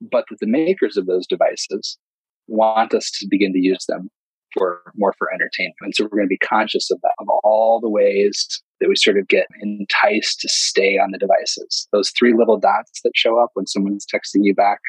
but 0.00 0.24
that 0.30 0.38
the 0.40 0.46
makers 0.46 0.96
of 0.96 1.06
those 1.06 1.26
devices 1.26 1.98
want 2.46 2.94
us 2.94 3.10
to 3.18 3.26
begin 3.28 3.52
to 3.52 3.58
use 3.58 3.84
them 3.88 4.08
for 4.52 4.82
more 4.96 5.14
for 5.18 5.32
entertainment. 5.32 5.76
And 5.80 5.94
so 5.94 6.04
we're 6.04 6.18
going 6.18 6.24
to 6.24 6.28
be 6.28 6.38
conscious 6.38 6.90
of 6.90 7.00
that, 7.02 7.14
of 7.18 7.26
all 7.42 7.80
the 7.80 7.88
ways 7.88 8.62
that 8.80 8.88
we 8.88 8.96
sort 8.96 9.18
of 9.18 9.28
get 9.28 9.46
enticed 9.60 10.40
to 10.40 10.48
stay 10.48 10.98
on 10.98 11.10
the 11.10 11.18
devices. 11.18 11.88
Those 11.92 12.10
three 12.10 12.34
little 12.36 12.58
dots 12.58 13.00
that 13.02 13.12
show 13.14 13.42
up 13.42 13.50
when 13.54 13.66
someone's 13.66 14.06
texting 14.06 14.42
you 14.42 14.54
back, 14.54 14.80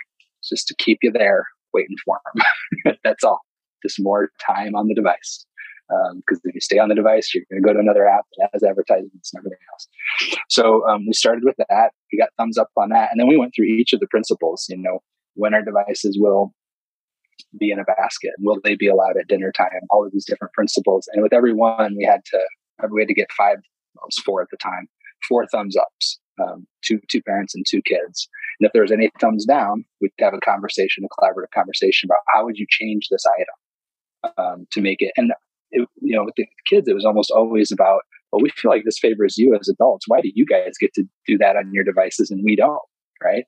just 0.43 0.67
to 0.67 0.75
keep 0.77 0.99
you 1.01 1.11
there 1.11 1.45
waiting 1.73 1.95
for 2.05 2.19
them. 2.25 2.95
That's 3.03 3.23
all. 3.23 3.41
Just 3.81 4.01
more 4.01 4.29
time 4.47 4.75
on 4.75 4.87
the 4.87 4.95
device 4.95 5.45
because 5.87 6.37
um, 6.37 6.41
if 6.45 6.55
you 6.55 6.61
stay 6.61 6.79
on 6.79 6.89
the 6.89 6.95
device, 6.95 7.33
you're 7.33 7.43
going 7.51 7.61
to 7.61 7.67
go 7.67 7.73
to 7.73 7.79
another 7.79 8.07
app 8.07 8.25
that 8.37 8.49
has 8.53 8.63
advertisements 8.63 9.33
and 9.33 9.39
everything 9.39 9.57
else. 9.71 10.37
So 10.49 10.87
um, 10.87 11.05
we 11.05 11.13
started 11.13 11.43
with 11.43 11.55
that. 11.57 11.91
We 12.11 12.17
got 12.17 12.29
thumbs 12.37 12.57
up 12.57 12.69
on 12.77 12.89
that, 12.89 13.09
and 13.11 13.19
then 13.19 13.27
we 13.27 13.37
went 13.37 13.53
through 13.55 13.65
each 13.65 13.93
of 13.93 13.99
the 13.99 14.07
principles. 14.07 14.65
You 14.69 14.77
know, 14.77 14.99
when 15.35 15.53
our 15.53 15.61
devices 15.61 16.17
will 16.19 16.53
be 17.59 17.71
in 17.71 17.79
a 17.79 17.83
basket, 17.83 18.31
will 18.39 18.59
they 18.63 18.75
be 18.75 18.87
allowed 18.87 19.17
at 19.19 19.27
dinner 19.27 19.51
time? 19.51 19.81
All 19.89 20.05
of 20.05 20.11
these 20.11 20.25
different 20.25 20.53
principles, 20.53 21.07
and 21.13 21.21
with 21.21 21.33
every 21.33 21.53
one, 21.53 21.95
we 21.97 22.05
had 22.05 22.23
to 22.25 22.39
we 22.91 23.01
had 23.01 23.07
to 23.07 23.13
get 23.13 23.31
five. 23.37 23.57
Well, 23.95 24.07
four 24.25 24.41
at 24.41 24.47
the 24.49 24.57
time. 24.57 24.87
Four 25.27 25.45
thumbs 25.47 25.77
ups. 25.77 26.19
Um, 26.41 26.65
two 26.83 26.99
two 27.09 27.21
parents 27.21 27.53
and 27.53 27.63
two 27.67 27.81
kids. 27.83 28.27
And 28.59 28.67
if 28.67 28.73
there 28.73 28.81
was 28.81 28.91
any 28.91 29.11
thumbs 29.19 29.45
down, 29.45 29.85
we'd 30.01 30.11
have 30.19 30.33
a 30.33 30.39
conversation, 30.39 31.03
a 31.03 31.07
collaborative 31.21 31.51
conversation 31.53 32.07
about 32.07 32.19
how 32.33 32.43
would 32.45 32.57
you 32.57 32.65
change 32.69 33.07
this 33.09 33.23
item 33.37 34.33
um, 34.37 34.67
to 34.71 34.81
make 34.81 34.97
it. 34.99 35.11
And 35.15 35.31
it, 35.71 35.87
you 36.01 36.15
know, 36.15 36.23
with 36.23 36.35
the 36.37 36.47
kids, 36.67 36.87
it 36.87 36.95
was 36.95 37.05
almost 37.05 37.31
always 37.31 37.71
about, 37.71 38.01
well, 38.31 38.41
we 38.41 38.49
feel 38.49 38.71
like 38.71 38.83
this 38.83 38.99
favors 38.99 39.37
you 39.37 39.55
as 39.59 39.69
adults. 39.69 40.05
Why 40.07 40.21
do 40.21 40.31
you 40.33 40.45
guys 40.45 40.73
get 40.79 40.93
to 40.95 41.03
do 41.27 41.37
that 41.39 41.55
on 41.55 41.71
your 41.71 41.83
devices 41.83 42.31
and 42.31 42.41
we 42.43 42.55
don't? 42.55 42.81
Right? 43.23 43.45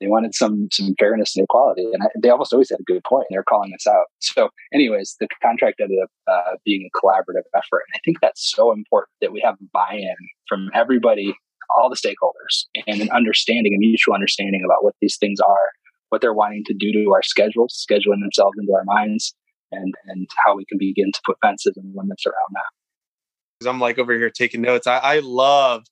They 0.00 0.08
wanted 0.08 0.34
some 0.34 0.68
some 0.72 0.94
fairness 0.98 1.34
and 1.36 1.44
equality, 1.44 1.88
and 1.90 2.02
I, 2.02 2.06
they 2.22 2.28
almost 2.28 2.52
always 2.52 2.68
had 2.68 2.80
a 2.80 2.82
good 2.82 3.02
point. 3.04 3.26
They're 3.30 3.42
calling 3.42 3.72
us 3.74 3.86
out. 3.86 4.06
So, 4.20 4.50
anyways, 4.74 5.16
the 5.20 5.28
contract 5.42 5.80
ended 5.80 5.98
up 6.02 6.10
uh, 6.26 6.56
being 6.64 6.86
a 6.86 6.98
collaborative 6.98 7.46
effort, 7.54 7.84
and 7.86 7.94
I 7.94 8.00
think 8.04 8.18
that's 8.20 8.52
so 8.54 8.72
important 8.72 9.08
that 9.22 9.32
we 9.32 9.40
have 9.40 9.56
buy-in 9.72 10.16
from 10.48 10.68
everybody, 10.74 11.34
all 11.76 11.88
the 11.88 11.96
stakeholders, 11.96 12.64
and 12.86 13.00
an 13.00 13.10
understanding, 13.10 13.74
a 13.74 13.78
mutual 13.78 14.14
understanding 14.14 14.62
about 14.64 14.84
what 14.84 14.94
these 15.00 15.16
things 15.18 15.40
are, 15.40 15.70
what 16.10 16.20
they're 16.20 16.34
wanting 16.34 16.64
to 16.66 16.74
do 16.74 16.92
to 16.92 17.12
our 17.12 17.22
schedules, 17.22 17.84
scheduling 17.90 18.20
themselves 18.20 18.56
into 18.58 18.72
our 18.72 18.84
minds, 18.84 19.34
and 19.72 19.94
and 20.06 20.28
how 20.44 20.56
we 20.56 20.64
can 20.66 20.78
begin 20.78 21.10
to 21.12 21.20
put 21.24 21.36
fences 21.42 21.74
and 21.76 21.94
limits 21.94 22.26
around 22.26 22.52
that. 22.52 23.68
I'm 23.68 23.80
like 23.80 23.98
over 23.98 24.12
here 24.12 24.30
taking 24.30 24.60
notes. 24.60 24.86
I, 24.86 24.98
I 24.98 25.18
love 25.20 25.84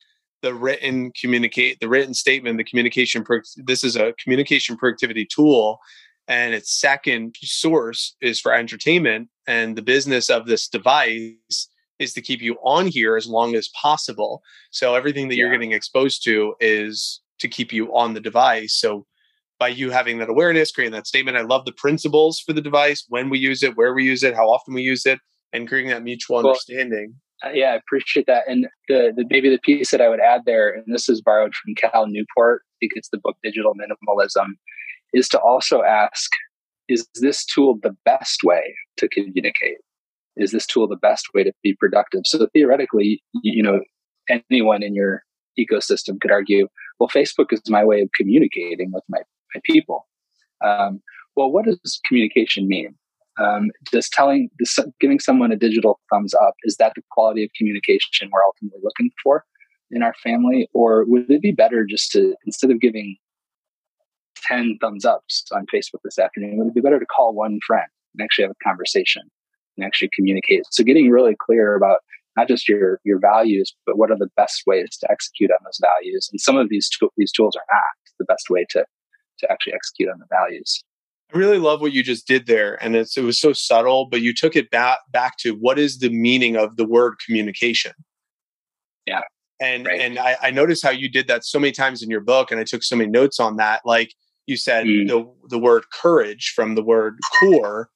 the 0.43 0.55
written 0.55 1.11
communicate 1.18 1.81
the 1.81 1.89
written 1.89 2.14
statement, 2.14 2.59
the 2.59 2.64
communication. 2.64 3.25
Pro- 3.25 3.41
this 3.57 3.83
is 3.83 3.97
a 3.97 4.12
communication 4.22 4.77
productivity 4.77 5.27
tool, 5.27 5.79
and 6.29 6.55
its 6.55 6.79
second 6.79 7.37
source 7.43 8.14
is 8.20 8.41
for 8.41 8.53
entertainment. 8.53 9.29
And 9.47 9.77
the 9.77 9.83
business 9.83 10.31
of 10.31 10.47
this 10.47 10.68
device 10.68 11.68
is 12.05 12.13
to 12.13 12.23
keep 12.23 12.41
you 12.41 12.55
on 12.63 12.87
here 12.87 13.17
as 13.17 13.27
long 13.27 13.57
as 13.57 13.69
possible. 13.69 14.43
So 14.71 14.95
everything 14.95 15.29
that 15.29 15.37
yeah. 15.37 15.45
you're 15.45 15.53
getting 15.53 15.73
exposed 15.73 16.23
to 16.25 16.55
is 16.61 17.21
to 17.41 17.49
keep 17.49 17.73
you 17.73 17.95
on 17.97 18.15
the 18.15 18.21
device. 18.21 18.75
So 18.75 19.07
by 19.59 19.69
you 19.69 19.91
having 19.91 20.19
that 20.19 20.29
awareness, 20.29 20.73
creating 20.73 20.93
that 20.93 21.07
statement. 21.07 21.37
I 21.37 21.43
love 21.43 21.65
the 21.65 21.73
principles 21.73 22.41
for 22.41 22.53
the 22.53 22.61
device, 22.61 23.05
when 23.09 23.31
we 23.31 23.39
use 23.39 23.63
it, 23.63 23.77
where 23.77 23.95
we 23.95 24.05
use 24.05 24.23
it, 24.23 24.35
how 24.35 24.49
often 24.49 24.75
we 24.75 24.83
use 24.83 25.07
it, 25.07 25.19
and 25.53 25.69
creating 25.69 25.91
that 25.91 26.03
mutual 26.03 26.37
well, 26.37 26.49
understanding. 26.49 27.15
Uh, 27.45 27.51
yeah, 27.51 27.71
I 27.73 27.77
appreciate 27.77 28.27
that. 28.27 28.45
And 28.49 28.67
the, 28.89 29.13
the 29.17 29.25
maybe 29.31 29.51
the 29.51 29.59
piece 29.59 29.91
that 29.91 30.01
I 30.01 30.09
would 30.09 30.21
add 30.21 30.43
there, 30.45 30.73
and 30.73 30.85
this 30.95 31.09
is 31.09 31.21
borrowed 31.21 31.55
from 31.55 31.75
Cal 31.77 32.07
Newport, 32.07 32.63
I 32.65 32.75
think 32.81 32.93
it's 32.95 33.11
the 33.11 33.19
book 33.19 33.37
Digital 33.43 33.75
Minimalism, 33.75 34.49
is 35.13 35.29
to 35.29 35.39
also 35.39 35.83
ask, 35.83 36.31
is 36.89 37.07
this 37.21 37.45
tool 37.45 37.79
the 37.83 37.97
best 38.05 38.43
way 38.43 38.75
to 38.99 39.09
communicate? 39.09 39.79
Is 40.37 40.51
this 40.51 40.66
tool 40.66 40.89
the 40.89 40.97
best 40.97 41.28
way 41.35 41.45
to 41.45 41.53
be 41.62 41.76
productive? 41.78 42.22
So 42.24 42.47
theoretically, 42.53 43.22
you 43.43 43.62
know, 43.62 43.80
anyone 44.28 44.82
in 44.82 44.95
your 44.95 45.22
ecosystem 45.59 46.20
could 46.20 46.32
argue, 46.32 46.68
well, 46.99 47.09
Facebook 47.09 47.53
is 47.53 47.62
my 47.68 47.85
way 47.85 48.01
of 48.01 48.09
communicating 48.16 48.91
with 48.93 49.05
my 49.09 49.18
by 49.55 49.61
people. 49.64 50.07
Um, 50.64 51.01
well, 51.37 51.51
what 51.51 51.64
does 51.64 52.01
communication 52.07 52.68
mean? 52.68 52.95
Um, 53.41 53.70
does 53.91 54.09
telling, 54.09 54.49
does 54.59 54.78
giving 55.01 55.18
someone 55.18 55.51
a 55.53 55.57
digital 55.57 55.99
thumbs 56.12 56.35
up, 56.35 56.55
is 56.64 56.76
that 56.76 56.93
the 56.95 57.03
quality 57.11 57.43
of 57.45 57.51
communication 57.57 58.30
we're 58.32 58.45
ultimately 58.45 58.80
looking 58.82 59.11
for 59.22 59.45
in 59.91 60.03
our 60.03 60.14
family? 60.22 60.68
Or 60.72 61.05
would 61.07 61.30
it 61.30 61.43
be 61.43 61.53
better 61.53 61.85
just 61.85 62.12
to, 62.12 62.35
instead 62.47 62.70
of 62.70 62.80
giving 62.80 63.16
10 64.47 64.78
thumbs 64.80 65.05
ups 65.05 65.45
on 65.53 65.66
Facebook 65.74 66.01
this 66.05 66.18
afternoon, 66.18 66.59
would 66.59 66.68
it 66.68 66.74
be 66.74 66.80
better 66.80 67.01
to 67.01 67.07
call 67.07 67.35
one 67.35 67.59
friend 67.66 67.87
and 68.14 68.24
actually 68.24 68.45
have 68.45 68.53
a 68.53 68.64
conversation 68.64 69.22
and 69.77 69.85
actually 69.85 70.11
communicate? 70.14 70.62
So 70.70 70.85
getting 70.85 71.11
really 71.11 71.37
clear 71.39 71.75
about 71.75 72.01
not 72.37 72.49
just 72.49 72.68
your 72.68 73.01
your 73.05 73.18
values, 73.20 73.75
but 73.87 73.97
what 73.97 74.11
are 74.11 74.18
the 74.18 74.31
best 74.37 74.62
ways 74.66 74.97
to 75.01 75.11
execute 75.11 75.51
on 75.51 75.59
those 75.64 75.81
values? 75.81 76.29
And 76.33 76.41
some 76.41 76.57
of 76.57 76.68
these 76.68 76.89
these 77.16 77.33
tools 77.33 77.57
are 77.57 77.64
not 77.72 77.83
the 78.18 78.25
best 78.25 78.51
way 78.51 78.64
to 78.70 78.85
to 79.39 79.53
actually 79.53 79.75
execute 79.75 80.09
on 80.09 80.18
the 80.18 80.27
values. 80.31 80.83
I 81.35 81.39
really 81.39 81.59
love 81.59 81.81
what 81.81 81.93
you 81.93 82.03
just 82.03 82.27
did 82.27 82.47
there. 82.47 82.83
And 82.83 82.95
it's, 82.95 83.16
it 83.16 83.22
was 83.22 83.41
so 83.41 83.53
subtle, 83.53 84.07
but 84.07 84.20
you 84.20 84.33
took 84.33 84.55
it 84.55 84.70
back, 84.70 84.99
back 85.11 85.37
to 85.39 85.53
what 85.53 85.79
is 85.79 85.99
the 85.99 86.11
meaning 86.11 86.57
of 86.57 86.77
the 86.77 86.87
word 86.87 87.16
communication? 87.25 87.93
Yeah. 89.07 89.22
And, 89.61 89.87
right. 89.87 90.01
and 90.01 90.18
I, 90.18 90.37
I 90.43 90.51
noticed 90.51 90.85
how 90.85 90.91
you 90.91 91.09
did 91.09 91.27
that 91.29 91.45
so 91.45 91.59
many 91.59 91.72
times 91.72 92.03
in 92.03 92.11
your 92.11 92.20
book. 92.20 92.51
And 92.51 92.61
I 92.61 92.64
took 92.64 92.83
so 92.83 92.95
many 92.95 93.11
notes 93.11 93.41
on 93.41 93.57
that. 93.57 93.83
Like 93.85 94.12
you 94.47 94.57
said, 94.57 94.87
mm. 94.87 95.09
the, 95.09 95.29
the 95.49 95.59
word 95.59 95.85
courage 95.93 96.53
from 96.55 96.75
the 96.75 96.83
word 96.83 97.16
core, 97.41 97.89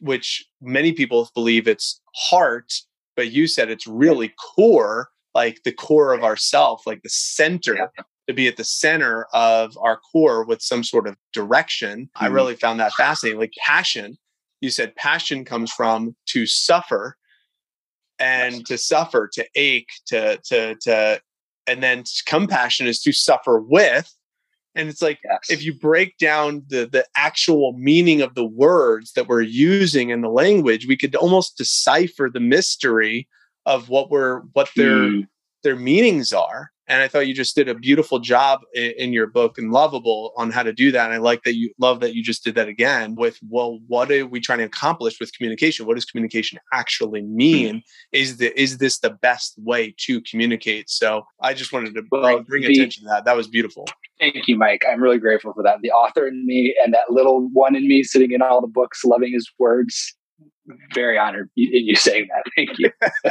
which 0.00 0.44
many 0.60 0.92
people 0.92 1.28
believe 1.34 1.66
it's 1.66 2.00
heart, 2.14 2.72
but 3.16 3.30
you 3.30 3.46
said 3.46 3.70
it's 3.70 3.86
really 3.86 4.32
core, 4.54 5.08
like 5.34 5.62
the 5.64 5.72
core 5.72 6.12
of 6.12 6.22
ourself, 6.24 6.86
like 6.86 7.02
the 7.02 7.10
center. 7.10 7.74
Yeah 7.74 8.04
to 8.26 8.34
be 8.34 8.48
at 8.48 8.56
the 8.56 8.64
center 8.64 9.26
of 9.32 9.76
our 9.80 9.98
core 10.12 10.44
with 10.44 10.60
some 10.60 10.82
sort 10.82 11.06
of 11.06 11.16
direction. 11.32 12.06
Mm-hmm. 12.06 12.24
I 12.24 12.28
really 12.28 12.56
found 12.56 12.80
that 12.80 12.92
fascinating. 12.94 13.40
Like 13.40 13.52
passion, 13.64 14.18
you 14.60 14.70
said 14.70 14.96
passion 14.96 15.44
comes 15.44 15.72
from 15.72 16.16
to 16.26 16.46
suffer 16.46 17.16
and 18.18 18.54
yes. 18.56 18.62
to 18.64 18.78
suffer, 18.78 19.28
to 19.34 19.46
ache, 19.54 19.90
to 20.06 20.38
to 20.44 20.74
to 20.82 21.20
and 21.66 21.82
then 21.82 22.04
compassion 22.26 22.86
is 22.86 23.00
to 23.02 23.12
suffer 23.12 23.60
with. 23.60 24.12
And 24.76 24.88
it's 24.88 25.02
like 25.02 25.18
yes. 25.24 25.50
if 25.50 25.64
you 25.64 25.74
break 25.74 26.18
down 26.18 26.62
the 26.68 26.86
the 26.86 27.04
actual 27.16 27.72
meaning 27.72 28.20
of 28.20 28.34
the 28.34 28.44
words 28.44 29.12
that 29.14 29.26
we're 29.26 29.40
using 29.40 30.10
in 30.10 30.20
the 30.20 30.28
language, 30.28 30.86
we 30.86 30.96
could 30.96 31.16
almost 31.16 31.56
decipher 31.56 32.30
the 32.32 32.40
mystery 32.40 33.26
of 33.64 33.88
what 33.88 34.10
we're 34.10 34.42
what 34.52 34.68
their 34.76 34.96
mm. 34.96 35.26
their 35.64 35.76
meanings 35.76 36.32
are 36.32 36.70
and 36.88 37.02
I 37.02 37.08
thought 37.08 37.26
you 37.26 37.34
just 37.34 37.56
did 37.56 37.68
a 37.68 37.74
beautiful 37.74 38.18
job 38.18 38.60
in, 38.74 38.92
in, 38.98 39.12
your 39.12 39.26
book 39.26 39.58
and 39.58 39.72
Loveable 39.72 40.30
on 40.36 40.50
how 40.50 40.62
to 40.62 40.72
do 40.72 40.92
that. 40.92 41.06
And 41.06 41.14
I 41.14 41.18
like 41.18 41.42
that 41.42 41.56
you 41.56 41.72
love 41.78 42.00
that 42.00 42.14
you 42.14 42.22
just 42.22 42.44
did 42.44 42.54
that 42.54 42.68
again 42.68 43.14
with, 43.16 43.38
well, 43.48 43.80
what 43.88 44.10
are 44.10 44.26
we 44.26 44.40
trying 44.40 44.58
to 44.58 44.64
accomplish 44.64 45.18
with 45.18 45.32
communication? 45.32 45.86
What 45.86 45.94
does 45.94 46.04
communication 46.04 46.58
actually 46.72 47.22
hmm. 47.22 47.36
mean? 47.36 47.76
Mm-hmm. 47.76 47.78
Is 48.12 48.36
the, 48.36 48.60
is 48.60 48.78
this 48.78 48.98
the 48.98 49.10
best 49.10 49.54
way 49.58 49.94
to 49.98 50.20
communicate? 50.22 50.88
So 50.88 51.26
I 51.40 51.54
just 51.54 51.72
wanted 51.72 51.94
to 51.94 52.02
bring, 52.02 52.22
well, 52.22 52.42
bring 52.42 52.62
the, 52.62 52.72
attention 52.72 53.04
to 53.04 53.08
that. 53.10 53.24
That 53.24 53.36
was 53.36 53.48
beautiful. 53.48 53.86
Thank 54.20 54.46
you, 54.46 54.56
Mike. 54.56 54.82
I'm 54.90 55.02
really 55.02 55.18
grateful 55.18 55.52
for 55.52 55.62
that. 55.62 55.80
The 55.82 55.90
author 55.90 56.26
in 56.26 56.46
me 56.46 56.74
and 56.84 56.94
that 56.94 57.10
little 57.10 57.48
one 57.52 57.74
in 57.74 57.86
me 57.88 58.02
sitting 58.02 58.32
in 58.32 58.42
all 58.42 58.60
the 58.60 58.66
books, 58.66 59.04
loving 59.04 59.32
his 59.32 59.50
words. 59.58 60.14
Very 60.94 61.16
honored 61.16 61.48
in 61.56 61.86
you 61.86 61.94
saying 61.94 62.26
that. 62.28 62.42
Thank 62.56 62.78
you. 62.78 62.90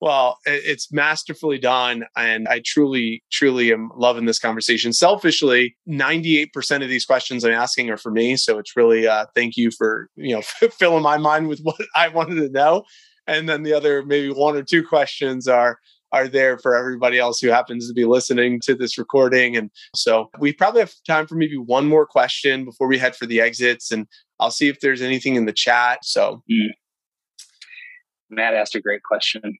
Well, 0.00 0.38
it's 0.46 0.90
masterfully 0.90 1.58
done. 1.58 2.04
And 2.16 2.48
I 2.48 2.62
truly, 2.64 3.22
truly 3.30 3.70
am 3.70 3.90
loving 3.94 4.24
this 4.24 4.38
conversation. 4.38 4.94
Selfishly, 4.94 5.76
98% 5.88 6.82
of 6.82 6.88
these 6.88 7.04
questions 7.04 7.44
I'm 7.44 7.52
asking 7.52 7.90
are 7.90 7.98
for 7.98 8.10
me. 8.10 8.36
So 8.36 8.58
it's 8.58 8.76
really, 8.76 9.06
uh, 9.06 9.26
thank 9.34 9.58
you 9.58 9.70
for, 9.70 10.08
you 10.16 10.34
know, 10.34 10.42
filling 10.78 11.02
my 11.02 11.18
mind 11.18 11.48
with 11.48 11.60
what 11.60 11.80
I 11.94 12.08
wanted 12.08 12.36
to 12.36 12.48
know. 12.48 12.84
And 13.26 13.48
then 13.48 13.62
the 13.62 13.74
other 13.74 14.02
maybe 14.02 14.32
one 14.32 14.56
or 14.56 14.62
two 14.62 14.82
questions 14.82 15.46
are, 15.46 15.78
are 16.12 16.28
there 16.28 16.58
for 16.58 16.74
everybody 16.74 17.18
else 17.18 17.38
who 17.38 17.48
happens 17.48 17.86
to 17.86 17.94
be 17.94 18.06
listening 18.06 18.58
to 18.64 18.74
this 18.74 18.96
recording. 18.96 19.54
And 19.54 19.70
so 19.94 20.30
we 20.40 20.52
probably 20.52 20.80
have 20.80 20.92
time 21.06 21.26
for 21.26 21.34
maybe 21.34 21.56
one 21.58 21.86
more 21.86 22.06
question 22.06 22.64
before 22.64 22.88
we 22.88 22.98
head 22.98 23.14
for 23.14 23.26
the 23.26 23.40
exits. 23.40 23.92
And 23.92 24.06
I'll 24.40 24.50
see 24.50 24.68
if 24.68 24.80
there's 24.80 25.02
anything 25.02 25.34
in 25.34 25.44
the 25.44 25.52
chat. 25.52 26.00
So, 26.04 26.42
mm. 26.50 26.70
Matt 28.30 28.54
asked 28.54 28.74
a 28.74 28.80
great 28.80 29.02
question. 29.02 29.58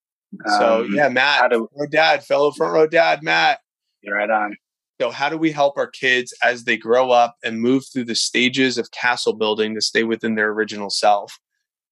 So 0.59 0.85
um, 0.85 0.95
yeah, 0.95 1.09
Matt, 1.09 1.51
do, 1.51 1.68
row 1.76 1.87
dad, 1.91 2.24
fellow 2.24 2.51
front 2.53 2.72
row 2.72 2.87
dad, 2.87 3.22
Matt. 3.22 3.61
You're 4.03 4.16
right 4.16 4.31
on. 4.31 4.57
So 5.01 5.11
how 5.11 5.28
do 5.28 5.39
we 5.39 5.51
help 5.51 5.78
our 5.78 5.87
kids 5.87 6.35
as 6.43 6.64
they 6.64 6.76
grow 6.76 7.11
up 7.11 7.37
and 7.43 7.61
move 7.61 7.85
through 7.91 8.05
the 8.05 8.14
stages 8.14 8.76
of 8.76 8.91
castle 8.91 9.33
building 9.33 9.74
to 9.74 9.81
stay 9.81 10.05
within 10.05 10.35
their 10.35 10.51
original 10.51 10.91
self? 10.91 11.39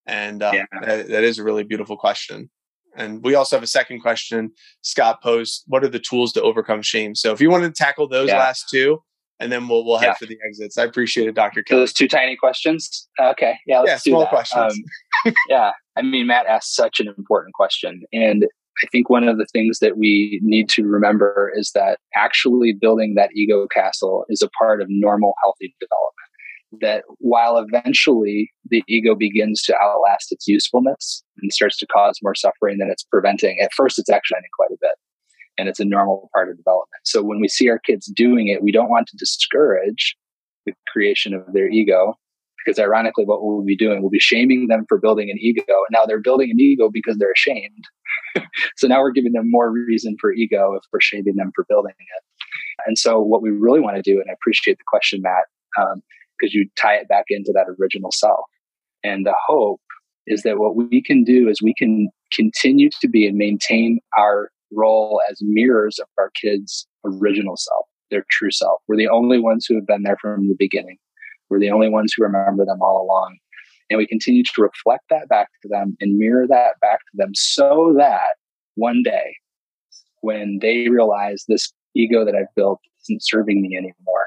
And 0.06 0.42
uh, 0.42 0.52
yeah. 0.54 0.64
that, 0.82 1.08
that 1.08 1.24
is 1.24 1.38
a 1.38 1.44
really 1.44 1.64
beautiful 1.64 1.96
question. 1.96 2.50
And 2.96 3.22
we 3.24 3.34
also 3.34 3.56
have 3.56 3.62
a 3.62 3.68
second 3.68 4.00
question. 4.00 4.50
Scott 4.82 5.22
posed, 5.22 5.64
"What 5.66 5.84
are 5.84 5.88
the 5.88 6.00
tools 6.00 6.32
to 6.32 6.42
overcome 6.42 6.82
shame?" 6.82 7.14
So 7.14 7.32
if 7.32 7.40
you 7.40 7.50
want 7.50 7.64
to 7.64 7.70
tackle 7.70 8.08
those 8.08 8.28
yeah. 8.28 8.38
last 8.38 8.68
two, 8.68 9.02
and 9.40 9.52
then 9.52 9.68
we'll 9.68 9.84
we'll 9.84 9.98
head 9.98 10.08
yeah. 10.08 10.14
for 10.14 10.26
the 10.26 10.38
exits. 10.46 10.78
I 10.78 10.84
appreciate 10.84 11.28
it, 11.28 11.34
Doctor 11.34 11.62
Kelly. 11.62 11.80
those 11.80 11.92
two 11.92 12.08
tiny 12.08 12.36
questions. 12.36 13.08
Okay, 13.20 13.58
yeah, 13.66 13.80
let's 13.80 14.06
yeah, 14.06 14.12
small 14.12 14.26
questions. 14.26 14.78
Um, 15.26 15.32
yeah, 15.48 15.72
I 15.96 16.02
mean, 16.02 16.26
Matt 16.26 16.46
asked 16.46 16.74
such 16.74 17.00
an 17.00 17.08
important 17.16 17.54
question, 17.54 18.02
and 18.12 18.46
I 18.84 18.86
think 18.90 19.10
one 19.10 19.26
of 19.26 19.38
the 19.38 19.46
things 19.52 19.78
that 19.80 19.96
we 19.96 20.40
need 20.42 20.68
to 20.70 20.84
remember 20.84 21.52
is 21.54 21.72
that 21.74 21.98
actually 22.14 22.72
building 22.72 23.14
that 23.14 23.30
ego 23.34 23.66
castle 23.72 24.24
is 24.28 24.42
a 24.42 24.50
part 24.50 24.80
of 24.80 24.88
normal, 24.90 25.34
healthy 25.42 25.74
development. 25.80 26.14
That 26.80 27.04
while 27.18 27.56
eventually 27.58 28.50
the 28.68 28.84
ego 28.88 29.14
begins 29.14 29.62
to 29.62 29.76
outlast 29.82 30.30
its 30.30 30.46
usefulness 30.46 31.22
and 31.40 31.52
starts 31.52 31.78
to 31.78 31.86
cause 31.86 32.18
more 32.22 32.34
suffering 32.34 32.76
than 32.78 32.90
it's 32.90 33.04
preventing, 33.04 33.58
at 33.60 33.72
first 33.74 33.98
it's 33.98 34.10
actually 34.10 34.40
quite 34.56 34.70
a 34.70 34.76
bit 34.80 34.92
and 35.58 35.68
it's 35.68 35.80
a 35.80 35.84
normal 35.84 36.30
part 36.32 36.48
of 36.48 36.56
development. 36.56 37.00
So 37.04 37.22
when 37.22 37.40
we 37.40 37.48
see 37.48 37.68
our 37.68 37.78
kids 37.78 38.06
doing 38.06 38.48
it, 38.48 38.62
we 38.62 38.72
don't 38.72 38.88
want 38.88 39.08
to 39.08 39.16
discourage 39.16 40.16
the 40.64 40.72
creation 40.92 41.34
of 41.34 41.42
their 41.52 41.68
ego 41.68 42.14
because 42.64 42.78
ironically 42.78 43.24
what 43.24 43.42
we'll 43.42 43.64
be 43.64 43.76
doing 43.76 44.00
we'll 44.00 44.10
be 44.10 44.18
shaming 44.18 44.68
them 44.68 44.84
for 44.88 44.98
building 44.98 45.30
an 45.30 45.38
ego. 45.40 45.64
And 45.66 45.92
now 45.92 46.04
they're 46.04 46.20
building 46.20 46.50
an 46.50 46.60
ego 46.60 46.90
because 46.92 47.18
they're 47.18 47.32
ashamed. 47.32 47.84
So 48.76 48.86
now 48.86 49.00
we're 49.00 49.12
giving 49.12 49.32
them 49.32 49.50
more 49.50 49.70
reason 49.70 50.16
for 50.20 50.32
ego 50.32 50.74
if 50.74 50.82
we're 50.92 51.00
shaming 51.00 51.36
them 51.36 51.50
for 51.54 51.64
building 51.68 51.94
it. 51.98 52.24
And 52.86 52.96
so 52.96 53.20
what 53.20 53.42
we 53.42 53.50
really 53.50 53.80
want 53.80 53.96
to 53.96 54.02
do 54.02 54.20
and 54.20 54.30
i 54.30 54.32
appreciate 54.32 54.78
the 54.78 54.84
question 54.86 55.20
matt 55.22 55.44
because 55.76 56.54
um, 56.54 56.58
you 56.58 56.68
tie 56.76 56.94
it 56.94 57.08
back 57.08 57.24
into 57.28 57.52
that 57.54 57.66
original 57.80 58.10
self? 58.12 58.44
And 59.04 59.26
the 59.26 59.34
hope 59.46 59.80
is 60.26 60.42
that 60.42 60.58
what 60.58 60.76
we 60.76 61.02
can 61.02 61.24
do 61.24 61.48
is 61.48 61.62
we 61.62 61.74
can 61.74 62.10
continue 62.32 62.90
to 63.00 63.08
be 63.08 63.26
and 63.26 63.36
maintain 63.36 64.00
our 64.16 64.50
role 64.72 65.20
as 65.30 65.38
mirrors 65.40 65.98
of 65.98 66.06
our 66.18 66.30
kids' 66.40 66.86
original 67.04 67.56
self, 67.56 67.86
their 68.10 68.24
true 68.30 68.50
self. 68.50 68.80
We're 68.88 68.96
the 68.96 69.08
only 69.08 69.40
ones 69.40 69.66
who 69.66 69.74
have 69.76 69.86
been 69.86 70.02
there 70.02 70.18
from 70.20 70.48
the 70.48 70.56
beginning. 70.58 70.98
We're 71.48 71.60
the 71.60 71.70
only 71.70 71.88
ones 71.88 72.12
who 72.12 72.24
remember 72.24 72.64
them 72.64 72.82
all 72.82 73.02
along. 73.02 73.38
And 73.90 73.98
we 73.98 74.06
continue 74.06 74.42
to 74.42 74.62
reflect 74.62 75.04
that 75.08 75.28
back 75.28 75.48
to 75.62 75.68
them 75.68 75.96
and 76.00 76.18
mirror 76.18 76.46
that 76.46 76.74
back 76.80 76.98
to 76.98 77.16
them 77.16 77.30
so 77.34 77.94
that 77.96 78.36
one 78.74 79.02
day, 79.02 79.36
when 80.20 80.58
they 80.60 80.88
realize 80.88 81.44
this 81.48 81.72
ego 81.94 82.24
that 82.24 82.34
I've 82.34 82.54
built 82.54 82.80
isn't 83.04 83.24
serving 83.24 83.62
me 83.62 83.76
anymore, 83.76 84.26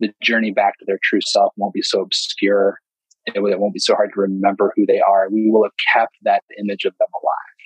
the 0.00 0.12
journey 0.22 0.52
back 0.52 0.78
to 0.78 0.84
their 0.86 0.98
true 1.02 1.20
self 1.20 1.52
won't 1.56 1.74
be 1.74 1.82
so 1.82 2.00
obscure. 2.00 2.78
It 3.26 3.40
won't 3.40 3.74
be 3.74 3.80
so 3.80 3.94
hard 3.94 4.10
to 4.14 4.20
remember 4.20 4.72
who 4.74 4.86
they 4.86 5.00
are. 5.00 5.28
We 5.30 5.50
will 5.50 5.64
have 5.64 5.72
kept 5.92 6.16
that 6.22 6.42
image 6.58 6.84
of 6.84 6.94
them 6.98 7.08
alive. 7.14 7.63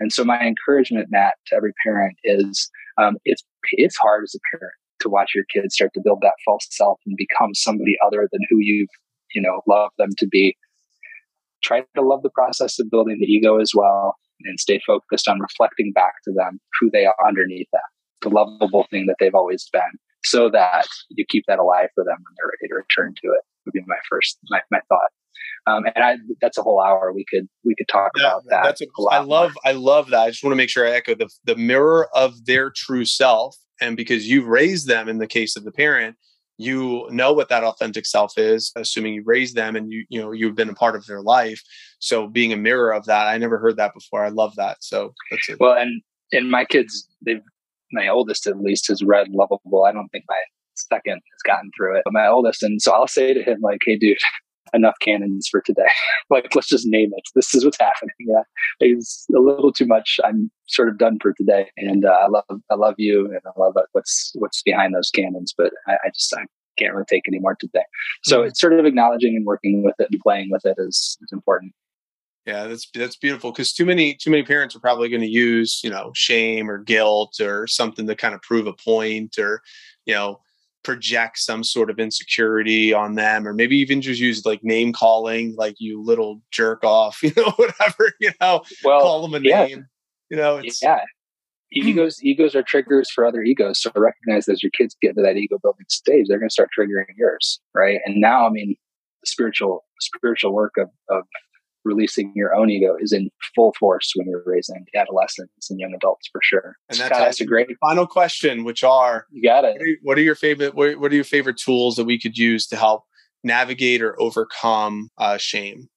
And 0.00 0.12
so 0.12 0.24
my 0.24 0.40
encouragement, 0.40 1.08
Matt, 1.10 1.34
to 1.46 1.56
every 1.56 1.72
parent 1.84 2.16
is 2.24 2.70
um, 2.98 3.16
it's 3.24 3.42
it's 3.72 3.96
hard 3.96 4.24
as 4.24 4.34
a 4.34 4.56
parent 4.56 4.74
to 5.00 5.08
watch 5.08 5.32
your 5.34 5.44
kids 5.52 5.74
start 5.74 5.92
to 5.94 6.00
build 6.02 6.20
that 6.22 6.34
false 6.44 6.66
self 6.70 6.98
and 7.06 7.16
become 7.16 7.54
somebody 7.54 7.96
other 8.04 8.28
than 8.32 8.40
who 8.48 8.56
you've 8.60 8.88
you 9.34 9.40
know 9.40 9.62
love 9.66 9.90
them 9.98 10.10
to 10.18 10.26
be. 10.26 10.56
Try 11.62 11.84
to 11.94 12.02
love 12.02 12.22
the 12.22 12.30
process 12.30 12.78
of 12.78 12.90
building 12.90 13.18
the 13.20 13.26
ego 13.26 13.58
as 13.58 13.72
well, 13.74 14.16
and 14.44 14.60
stay 14.60 14.80
focused 14.86 15.28
on 15.28 15.40
reflecting 15.40 15.92
back 15.92 16.12
to 16.24 16.32
them 16.32 16.60
who 16.80 16.90
they 16.90 17.06
are 17.06 17.16
underneath 17.26 17.68
that, 17.72 17.80
the 18.22 18.28
lovable 18.28 18.86
thing 18.90 19.06
that 19.06 19.16
they've 19.18 19.34
always 19.34 19.68
been, 19.72 19.82
so 20.24 20.50
that 20.50 20.86
you 21.10 21.24
keep 21.28 21.44
that 21.48 21.58
alive 21.58 21.88
for 21.94 22.04
them 22.04 22.16
when 22.16 22.34
they're 22.36 22.48
ready 22.48 22.68
to 22.68 22.74
return 22.74 23.14
to 23.22 23.28
it. 23.28 23.40
Would 23.64 23.72
be 23.72 23.80
my 23.86 23.96
first 24.08 24.38
my, 24.50 24.60
my 24.70 24.80
thought. 24.88 25.10
Um, 25.66 25.84
and 25.94 26.04
I, 26.04 26.16
that's 26.40 26.58
a 26.58 26.62
whole 26.62 26.80
hour 26.80 27.12
we 27.12 27.24
could 27.28 27.48
we 27.64 27.74
could 27.76 27.88
talk 27.88 28.12
yeah, 28.16 28.26
about 28.26 28.44
that. 28.50 28.62
That's 28.62 28.80
a, 28.80 28.84
a 28.84 29.04
I 29.10 29.18
love 29.18 29.52
more. 29.64 29.72
I 29.72 29.72
love 29.72 30.10
that. 30.10 30.20
I 30.20 30.30
just 30.30 30.44
want 30.44 30.52
to 30.52 30.56
make 30.56 30.70
sure 30.70 30.86
I 30.86 30.92
echo 30.92 31.14
the 31.14 31.28
the 31.44 31.56
mirror 31.56 32.08
of 32.14 32.46
their 32.46 32.70
true 32.70 33.04
self, 33.04 33.56
and 33.80 33.96
because 33.96 34.28
you've 34.28 34.46
raised 34.46 34.86
them 34.86 35.08
in 35.08 35.18
the 35.18 35.26
case 35.26 35.56
of 35.56 35.64
the 35.64 35.72
parent, 35.72 36.16
you 36.56 37.08
know 37.10 37.32
what 37.32 37.48
that 37.48 37.64
authentic 37.64 38.06
self 38.06 38.38
is, 38.38 38.72
assuming 38.76 39.14
you 39.14 39.22
raised 39.24 39.56
them 39.56 39.76
and 39.76 39.92
you 39.92 40.04
you 40.08 40.20
know 40.20 40.32
you've 40.32 40.54
been 40.54 40.70
a 40.70 40.74
part 40.74 40.94
of 40.94 41.06
their 41.06 41.20
life. 41.20 41.60
So 41.98 42.28
being 42.28 42.52
a 42.52 42.56
mirror 42.56 42.92
of 42.92 43.06
that, 43.06 43.26
I 43.26 43.36
never 43.38 43.58
heard 43.58 43.76
that 43.76 43.92
before. 43.92 44.24
I 44.24 44.28
love 44.28 44.54
that. 44.56 44.78
So 44.80 45.14
that's 45.30 45.48
it. 45.48 45.58
Well, 45.58 45.76
and 45.76 46.00
and 46.32 46.50
my 46.50 46.64
kids, 46.64 47.08
they've 47.24 47.42
my 47.92 48.08
oldest 48.08 48.46
at 48.46 48.60
least 48.60 48.88
has 48.88 49.02
read 49.02 49.28
Loveable. 49.28 49.88
I 49.88 49.92
don't 49.92 50.08
think 50.08 50.24
my 50.28 50.40
second 50.76 51.14
has 51.14 51.42
gotten 51.44 51.70
through 51.76 51.96
it, 51.96 52.02
but 52.04 52.12
my 52.12 52.26
oldest, 52.26 52.62
and 52.62 52.80
so 52.80 52.92
I'll 52.92 53.08
say 53.08 53.34
to 53.34 53.42
him 53.42 53.58
like, 53.60 53.80
"Hey, 53.84 53.96
dude." 53.96 54.18
Enough 54.72 54.96
cannons 55.00 55.48
for 55.50 55.60
today. 55.60 55.88
like, 56.30 56.54
let's 56.54 56.68
just 56.68 56.86
name 56.86 57.10
it. 57.16 57.24
This 57.34 57.54
is 57.54 57.64
what's 57.64 57.78
happening. 57.78 58.14
Yeah, 58.20 58.42
it's 58.80 59.26
a 59.34 59.40
little 59.40 59.72
too 59.72 59.86
much. 59.86 60.18
I'm 60.24 60.50
sort 60.68 60.88
of 60.88 60.98
done 60.98 61.18
for 61.20 61.32
today, 61.32 61.70
and 61.76 62.04
uh, 62.04 62.18
I 62.22 62.28
love, 62.28 62.60
I 62.70 62.74
love 62.74 62.94
you, 62.98 63.26
and 63.26 63.40
I 63.46 63.60
love 63.60 63.74
what's 63.92 64.32
what's 64.34 64.62
behind 64.62 64.94
those 64.94 65.10
cannons. 65.10 65.54
But 65.56 65.72
I, 65.86 65.94
I 66.04 66.08
just 66.14 66.34
I 66.34 66.44
can't 66.78 66.92
really 66.92 67.06
take 67.08 67.24
any 67.28 67.38
more 67.38 67.56
today. 67.58 67.84
So 68.24 68.38
mm-hmm. 68.38 68.48
it's 68.48 68.60
sort 68.60 68.74
of 68.74 68.84
acknowledging 68.84 69.34
and 69.36 69.46
working 69.46 69.82
with 69.82 69.94
it 69.98 70.08
and 70.10 70.20
playing 70.20 70.50
with 70.50 70.64
it 70.64 70.76
is 70.78 71.18
is 71.20 71.32
important. 71.32 71.72
Yeah, 72.46 72.68
that's 72.68 72.88
that's 72.94 73.16
beautiful 73.16 73.50
because 73.50 73.72
too 73.72 73.84
many 73.84 74.14
too 74.14 74.30
many 74.30 74.44
parents 74.44 74.76
are 74.76 74.80
probably 74.80 75.08
going 75.08 75.22
to 75.22 75.28
use 75.28 75.80
you 75.82 75.90
know 75.90 76.12
shame 76.14 76.70
or 76.70 76.78
guilt 76.78 77.40
or 77.40 77.66
something 77.66 78.06
to 78.06 78.14
kind 78.14 78.34
of 78.34 78.42
prove 78.42 78.68
a 78.68 78.72
point 78.72 79.36
or 79.38 79.62
you 80.04 80.14
know 80.14 80.40
project 80.86 81.36
some 81.36 81.64
sort 81.64 81.90
of 81.90 81.98
insecurity 81.98 82.92
on 82.92 83.16
them 83.16 83.44
or 83.44 83.52
maybe 83.52 83.76
even 83.76 84.00
just 84.00 84.20
use 84.20 84.46
like 84.46 84.62
name 84.62 84.92
calling 84.92 85.52
like 85.56 85.74
you 85.80 86.00
little 86.00 86.40
jerk 86.52 86.84
off 86.84 87.20
you 87.24 87.32
know 87.36 87.50
whatever 87.56 88.12
you 88.20 88.30
know 88.40 88.62
well, 88.84 89.00
call 89.00 89.26
them 89.26 89.34
a 89.34 89.44
yeah. 89.44 89.66
name 89.66 89.86
you 90.30 90.36
know 90.36 90.58
it's 90.58 90.80
yeah 90.80 91.00
egos 91.72 92.18
egos 92.22 92.54
are 92.54 92.62
triggers 92.62 93.10
for 93.10 93.26
other 93.26 93.42
egos 93.42 93.82
so 93.82 93.90
recognize 93.96 94.48
as 94.48 94.62
your 94.62 94.70
kids 94.70 94.96
get 95.02 95.16
to 95.16 95.22
that 95.22 95.36
ego 95.36 95.58
building 95.60 95.86
stage 95.88 96.26
they're 96.28 96.38
going 96.38 96.48
to 96.48 96.52
start 96.52 96.70
triggering 96.78 97.06
yours 97.16 97.60
right 97.74 97.98
and 98.04 98.20
now 98.20 98.46
i 98.46 98.50
mean 98.50 98.76
the 99.22 99.26
spiritual 99.26 99.84
spiritual 99.98 100.52
work 100.52 100.74
of, 100.78 100.88
of 101.10 101.24
releasing 101.86 102.32
your 102.34 102.54
own 102.54 102.68
ego 102.68 102.96
is 103.00 103.12
in 103.12 103.30
full 103.54 103.74
force 103.78 104.12
when 104.16 104.28
you're 104.28 104.42
raising 104.44 104.84
adolescents 104.94 105.70
and 105.70 105.78
young 105.78 105.94
adults 105.94 106.28
for 106.30 106.40
sure. 106.42 106.76
And 106.90 106.98
that's, 106.98 107.16
that's 107.16 107.40
a 107.40 107.46
great 107.46 107.68
final 107.80 108.06
question, 108.06 108.64
which 108.64 108.84
are 108.84 109.26
you 109.30 109.42
got 109.42 109.64
it. 109.64 109.80
What 110.02 110.18
are, 110.18 110.22
your 110.22 110.34
favorite? 110.34 110.74
What, 110.74 110.98
what, 110.98 111.12
are 111.12 111.14
your 111.14 111.24
favorite 111.24 111.56
tools 111.56 111.96
that 111.96 112.04
we 112.04 112.18
could 112.18 112.36
use 112.36 112.66
to 112.68 112.76
help 112.76 113.04
navigate 113.44 114.02
or 114.02 114.20
overcome 114.20 115.08
uh, 115.18 115.38
shame? 115.38 115.88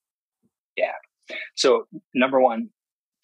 Yeah. 0.76 0.92
So 1.56 1.86
number 2.14 2.40
one, 2.40 2.70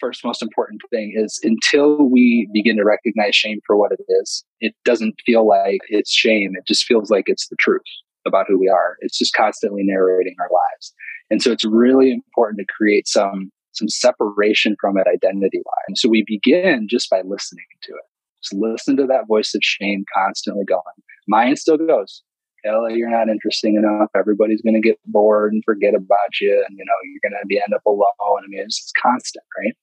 first 0.01 0.25
most 0.25 0.43
important 0.43 0.83
thing 0.91 1.15
is 1.17 1.41
until 1.43 2.09
we 2.09 2.49
begin 2.53 2.77
to 2.77 2.85
recognize 2.85 3.35
shame 3.35 3.61
for 3.67 3.77
what 3.77 3.93
it 3.93 4.05
is, 4.21 4.45
it 4.61 4.75
doesn't 4.85 5.15
feel 5.25 5.47
like 5.47 5.81
it's 5.89 6.13
shame. 6.13 6.53
It 6.57 6.67
just 6.67 6.85
feels 6.85 7.11
like 7.11 7.25
it's 7.27 7.49
the 7.49 7.57
truth 7.59 7.83
about 8.27 8.47
who 8.49 8.59
we 8.59 8.69
are. 8.69 8.97
It's 9.01 9.19
just 9.19 9.35
constantly 9.35 9.83
narrating 9.85 10.35
our 10.41 10.51
lives. 10.51 10.93
And 11.31 11.43
so 11.43 11.51
it's 11.51 11.65
really 11.65 12.13
important 12.13 12.59
to 12.61 12.75
create 12.77 13.09
some 13.09 13.51
some 13.73 13.89
separation 13.89 14.75
from 14.81 14.97
it 14.97 15.07
identity 15.07 15.61
wise. 15.65 16.01
So 16.01 16.09
we 16.09 16.25
begin 16.27 16.87
just 16.89 17.11
by 17.11 17.21
listening 17.27 17.67
to 17.83 17.93
it. 17.93 18.05
Just 18.43 18.55
listen 18.55 18.97
to 18.97 19.07
that 19.07 19.27
voice 19.29 19.55
of 19.55 19.61
shame 19.63 20.05
constantly 20.15 20.65
going. 20.65 20.81
Mine 21.29 21.57
still 21.57 21.77
goes, 21.77 22.23
Kelly, 22.65 22.95
you're 22.95 23.11
not 23.11 23.29
interesting 23.29 23.77
enough. 23.77 24.09
Everybody's 24.17 24.63
going 24.63 24.81
to 24.81 24.81
get 24.81 24.99
bored 25.07 25.53
and 25.53 25.63
forget 25.65 25.95
about 25.95 26.41
you. 26.41 26.65
And, 26.67 26.79
you 26.79 26.85
know, 26.85 26.95
you're 27.05 27.31
going 27.31 27.39
to 27.41 27.47
be 27.47 27.59
end 27.59 27.75
up 27.75 27.85
alone. 27.87 28.07
I 28.21 28.49
mean, 28.49 28.61
it's, 28.61 28.81
it's 28.81 28.93
constant, 29.01 29.45
right? 29.59 29.75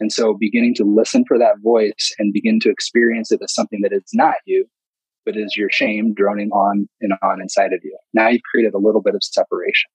And 0.00 0.12
so 0.12 0.34
beginning 0.38 0.74
to 0.76 0.84
listen 0.84 1.24
for 1.26 1.38
that 1.38 1.60
voice 1.62 2.14
and 2.18 2.32
begin 2.32 2.60
to 2.60 2.70
experience 2.70 3.32
it 3.32 3.40
as 3.42 3.54
something 3.54 3.80
that 3.82 3.92
is 3.92 4.02
not 4.12 4.36
you, 4.44 4.66
but 5.24 5.36
is 5.36 5.56
your 5.56 5.70
shame 5.70 6.14
droning 6.14 6.50
on 6.50 6.88
and 7.00 7.12
on 7.22 7.40
inside 7.40 7.72
of 7.72 7.80
you. 7.82 7.96
Now 8.14 8.28
you've 8.28 8.42
created 8.50 8.74
a 8.74 8.78
little 8.78 9.02
bit 9.02 9.14
of 9.14 9.22
separation 9.22 9.90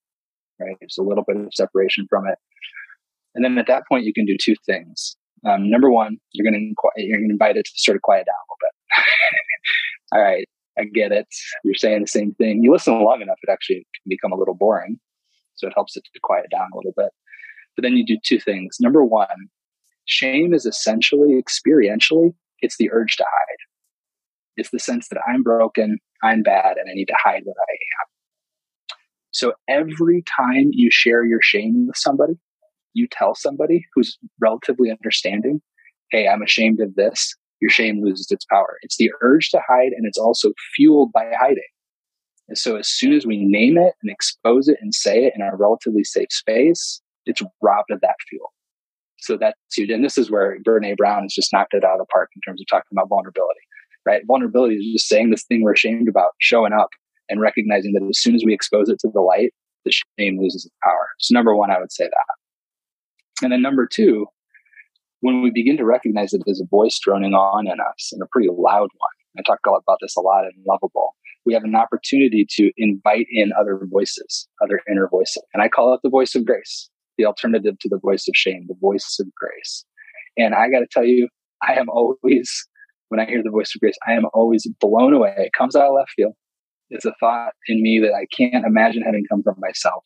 right? 0.61 0.75
There's 0.79 0.97
a 0.99 1.03
little 1.03 1.23
bit 1.27 1.37
of 1.37 1.53
separation 1.53 2.05
from 2.09 2.27
it. 2.27 2.37
And 3.35 3.43
then 3.43 3.57
at 3.57 3.67
that 3.67 3.83
point, 3.87 4.05
you 4.05 4.13
can 4.13 4.25
do 4.25 4.37
two 4.39 4.55
things. 4.65 5.15
Um, 5.47 5.69
number 5.69 5.89
one, 5.89 6.17
you're 6.33 6.49
going 6.49 6.75
to 6.75 7.01
you're 7.01 7.17
going 7.17 7.29
to 7.29 7.33
invite 7.33 7.57
it 7.57 7.65
to 7.65 7.71
sort 7.75 7.95
of 7.95 8.01
quiet 8.01 8.25
down 8.25 8.35
a 8.35 8.47
little 8.47 8.59
bit. 8.61 8.75
All 10.13 10.21
right, 10.21 10.45
I 10.77 10.83
get 10.85 11.11
it. 11.11 11.27
You're 11.63 11.75
saying 11.75 12.01
the 12.01 12.07
same 12.07 12.33
thing. 12.35 12.63
You 12.63 12.71
listen 12.71 12.93
long 13.01 13.21
enough, 13.21 13.39
it 13.41 13.51
actually 13.51 13.77
can 13.77 14.07
become 14.07 14.31
a 14.31 14.37
little 14.37 14.53
boring. 14.53 14.99
So 15.55 15.67
it 15.67 15.73
helps 15.75 15.95
it 15.95 16.03
to 16.13 16.19
quiet 16.21 16.47
down 16.51 16.67
a 16.73 16.77
little 16.77 16.93
bit. 16.95 17.09
But 17.75 17.83
then 17.83 17.95
you 17.95 18.05
do 18.05 18.17
two 18.23 18.39
things. 18.39 18.77
Number 18.79 19.03
one, 19.03 19.49
shame 20.05 20.53
is 20.53 20.65
essentially 20.65 21.41
experientially, 21.41 22.33
it's 22.59 22.77
the 22.77 22.91
urge 22.91 23.15
to 23.17 23.23
hide. 23.23 23.57
It's 24.57 24.69
the 24.71 24.79
sense 24.79 25.07
that 25.09 25.21
I'm 25.27 25.43
broken, 25.43 25.99
I'm 26.23 26.43
bad, 26.43 26.77
and 26.77 26.89
I 26.89 26.93
need 26.93 27.07
to 27.07 27.15
hide 27.23 27.41
what 27.45 27.57
I 27.57 27.73
am. 27.73 28.20
So 29.31 29.53
every 29.67 30.23
time 30.37 30.69
you 30.71 30.89
share 30.91 31.25
your 31.25 31.41
shame 31.41 31.87
with 31.87 31.97
somebody, 31.97 32.33
you 32.93 33.07
tell 33.09 33.35
somebody 33.35 33.85
who's 33.93 34.17
relatively 34.39 34.91
understanding, 34.91 35.61
hey, 36.11 36.27
I'm 36.27 36.41
ashamed 36.41 36.81
of 36.81 36.95
this, 36.95 37.35
your 37.61 37.69
shame 37.69 38.03
loses 38.03 38.27
its 38.31 38.45
power. 38.45 38.77
It's 38.81 38.97
the 38.97 39.11
urge 39.21 39.49
to 39.51 39.61
hide, 39.65 39.91
and 39.95 40.05
it's 40.05 40.17
also 40.17 40.51
fueled 40.75 41.11
by 41.13 41.31
hiding. 41.39 41.63
And 42.49 42.57
so 42.57 42.75
as 42.75 42.89
soon 42.89 43.13
as 43.13 43.25
we 43.25 43.37
name 43.45 43.77
it 43.77 43.93
and 44.01 44.11
expose 44.11 44.67
it 44.67 44.77
and 44.81 44.93
say 44.93 45.25
it 45.25 45.33
in 45.35 45.41
a 45.41 45.55
relatively 45.55 46.03
safe 46.03 46.31
space, 46.31 47.01
it's 47.25 47.41
robbed 47.61 47.91
of 47.91 48.01
that 48.01 48.15
fuel. 48.27 48.51
So 49.19 49.37
that's 49.37 49.55
huge. 49.73 49.91
And 49.91 50.03
this 50.03 50.17
is 50.17 50.31
where 50.31 50.57
Brene 50.67 50.97
Brown 50.97 51.21
has 51.21 51.33
just 51.33 51.53
knocked 51.53 51.75
it 51.75 51.83
out 51.83 51.93
of 51.93 51.99
the 51.99 52.05
park 52.11 52.29
in 52.35 52.41
terms 52.41 52.59
of 52.59 52.67
talking 52.67 52.89
about 52.91 53.07
vulnerability, 53.07 53.61
right? 54.05 54.23
Vulnerability 54.25 54.75
is 54.75 54.91
just 54.91 55.07
saying 55.07 55.29
this 55.29 55.43
thing 55.43 55.61
we're 55.61 55.73
ashamed 55.73 56.09
about, 56.09 56.31
showing 56.39 56.73
up 56.73 56.89
and 57.31 57.41
recognizing 57.41 57.93
that 57.93 58.05
as 58.07 58.21
soon 58.21 58.35
as 58.35 58.43
we 58.45 58.53
expose 58.53 58.89
it 58.89 58.99
to 58.99 59.09
the 59.11 59.21
light, 59.21 59.53
the 59.85 59.91
shame 60.19 60.37
loses 60.39 60.65
its 60.65 60.75
power. 60.83 61.07
So, 61.19 61.33
number 61.33 61.55
one, 61.55 61.71
I 61.71 61.79
would 61.79 61.91
say 61.91 62.03
that. 62.03 63.43
And 63.43 63.51
then 63.51 63.61
number 63.61 63.87
two, 63.91 64.27
when 65.21 65.41
we 65.41 65.49
begin 65.49 65.77
to 65.77 65.85
recognize 65.85 66.31
that 66.31 66.43
there's 66.45 66.61
a 66.61 66.69
voice 66.69 66.99
droning 67.03 67.33
on 67.33 67.67
in 67.67 67.79
us 67.79 68.09
and 68.11 68.21
a 68.21 68.27
pretty 68.31 68.49
loud 68.49 68.89
one, 68.91 69.15
I 69.39 69.41
talk 69.43 69.59
about 69.65 69.97
this 70.01 70.15
a 70.17 70.21
lot 70.21 70.43
in 70.43 70.51
Loveable, 70.67 71.09
we 71.45 71.53
have 71.53 71.63
an 71.63 71.75
opportunity 71.75 72.45
to 72.57 72.71
invite 72.77 73.27
in 73.31 73.51
other 73.59 73.79
voices, 73.89 74.47
other 74.63 74.81
inner 74.89 75.07
voices. 75.09 75.43
And 75.53 75.63
I 75.63 75.69
call 75.69 75.93
it 75.93 76.01
the 76.03 76.09
voice 76.09 76.35
of 76.35 76.45
grace, 76.45 76.89
the 77.17 77.25
alternative 77.25 77.79
to 77.79 77.89
the 77.89 77.99
voice 77.99 78.27
of 78.27 78.35
shame, 78.35 78.65
the 78.67 78.75
voice 78.79 79.17
of 79.19 79.27
grace. 79.33 79.85
And 80.37 80.53
I 80.53 80.69
got 80.69 80.79
to 80.79 80.87
tell 80.91 81.05
you, 81.05 81.29
I 81.67 81.73
am 81.73 81.89
always, 81.89 82.67
when 83.09 83.19
I 83.19 83.25
hear 83.25 83.41
the 83.43 83.49
voice 83.49 83.73
of 83.75 83.79
grace, 83.79 83.97
I 84.07 84.13
am 84.13 84.25
always 84.33 84.67
blown 84.79 85.13
away. 85.13 85.33
It 85.37 85.53
comes 85.57 85.75
out 85.75 85.87
of 85.87 85.95
left 85.95 86.11
field 86.15 86.33
is 86.91 87.05
a 87.05 87.13
thought 87.19 87.53
in 87.67 87.81
me 87.81 87.99
that 87.99 88.13
I 88.13 88.25
can't 88.35 88.65
imagine 88.65 89.01
having 89.01 89.25
come 89.29 89.43
from 89.43 89.55
myself. 89.59 90.03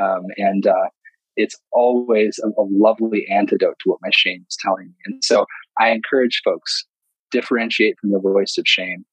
Um, 0.00 0.24
and 0.36 0.66
uh, 0.66 0.88
it's 1.36 1.56
always 1.72 2.38
a, 2.42 2.48
a, 2.48 2.66
lovely 2.68 3.26
antidote 3.30 3.76
to 3.80 3.90
what 3.90 4.00
my 4.02 4.10
shame 4.12 4.44
is 4.48 4.56
telling 4.60 4.86
me. 4.86 4.94
And 5.06 5.24
so 5.24 5.46
I 5.78 5.90
encourage 5.90 6.42
folks 6.44 6.84
differentiate 7.30 7.94
from 8.00 8.10
the 8.10 8.20
voice 8.20 8.56
of 8.58 8.66
shame, 8.66 9.04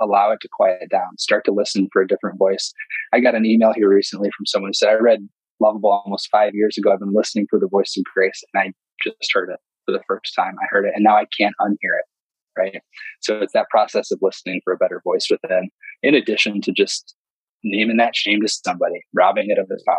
allow 0.00 0.30
it 0.32 0.40
to 0.40 0.48
quiet 0.50 0.90
down, 0.90 1.18
start 1.18 1.44
to 1.44 1.52
listen 1.52 1.88
for 1.92 2.02
a 2.02 2.06
different 2.06 2.38
voice. 2.38 2.72
I 3.12 3.20
got 3.20 3.34
an 3.34 3.44
email 3.44 3.72
here 3.74 3.88
recently 3.88 4.30
from 4.36 4.46
someone 4.46 4.70
who 4.70 4.74
said, 4.74 4.88
I 4.88 4.94
read 4.94 5.28
Loveable 5.62 6.02
almost 6.04 6.28
five 6.30 6.54
years 6.54 6.78
ago. 6.78 6.92
I've 6.92 7.00
been 7.00 7.14
listening 7.14 7.46
for 7.50 7.58
the 7.58 7.68
voice 7.68 7.94
of 7.96 8.04
grace 8.14 8.42
and 8.54 8.62
I 8.62 8.72
just 9.04 9.30
heard 9.32 9.50
it 9.50 9.60
for 9.84 9.92
the 9.92 10.02
first 10.08 10.34
time. 10.34 10.54
I 10.62 10.66
heard 10.70 10.86
it 10.86 10.92
and 10.94 11.04
now 11.04 11.16
I 11.16 11.26
can't 11.38 11.54
unhear 11.60 11.98
it 11.98 12.06
right? 12.56 12.80
So 13.20 13.38
it's 13.38 13.52
that 13.52 13.68
process 13.70 14.10
of 14.10 14.18
listening 14.22 14.60
for 14.64 14.72
a 14.72 14.76
better 14.76 15.00
voice 15.04 15.28
within, 15.30 15.70
in 16.02 16.14
addition 16.14 16.60
to 16.62 16.72
just 16.72 17.14
naming 17.64 17.96
that 17.98 18.16
shame 18.16 18.40
to 18.40 18.48
somebody, 18.48 19.04
robbing 19.14 19.46
it 19.48 19.58
of 19.58 19.66
its 19.70 19.82
power. 19.84 19.98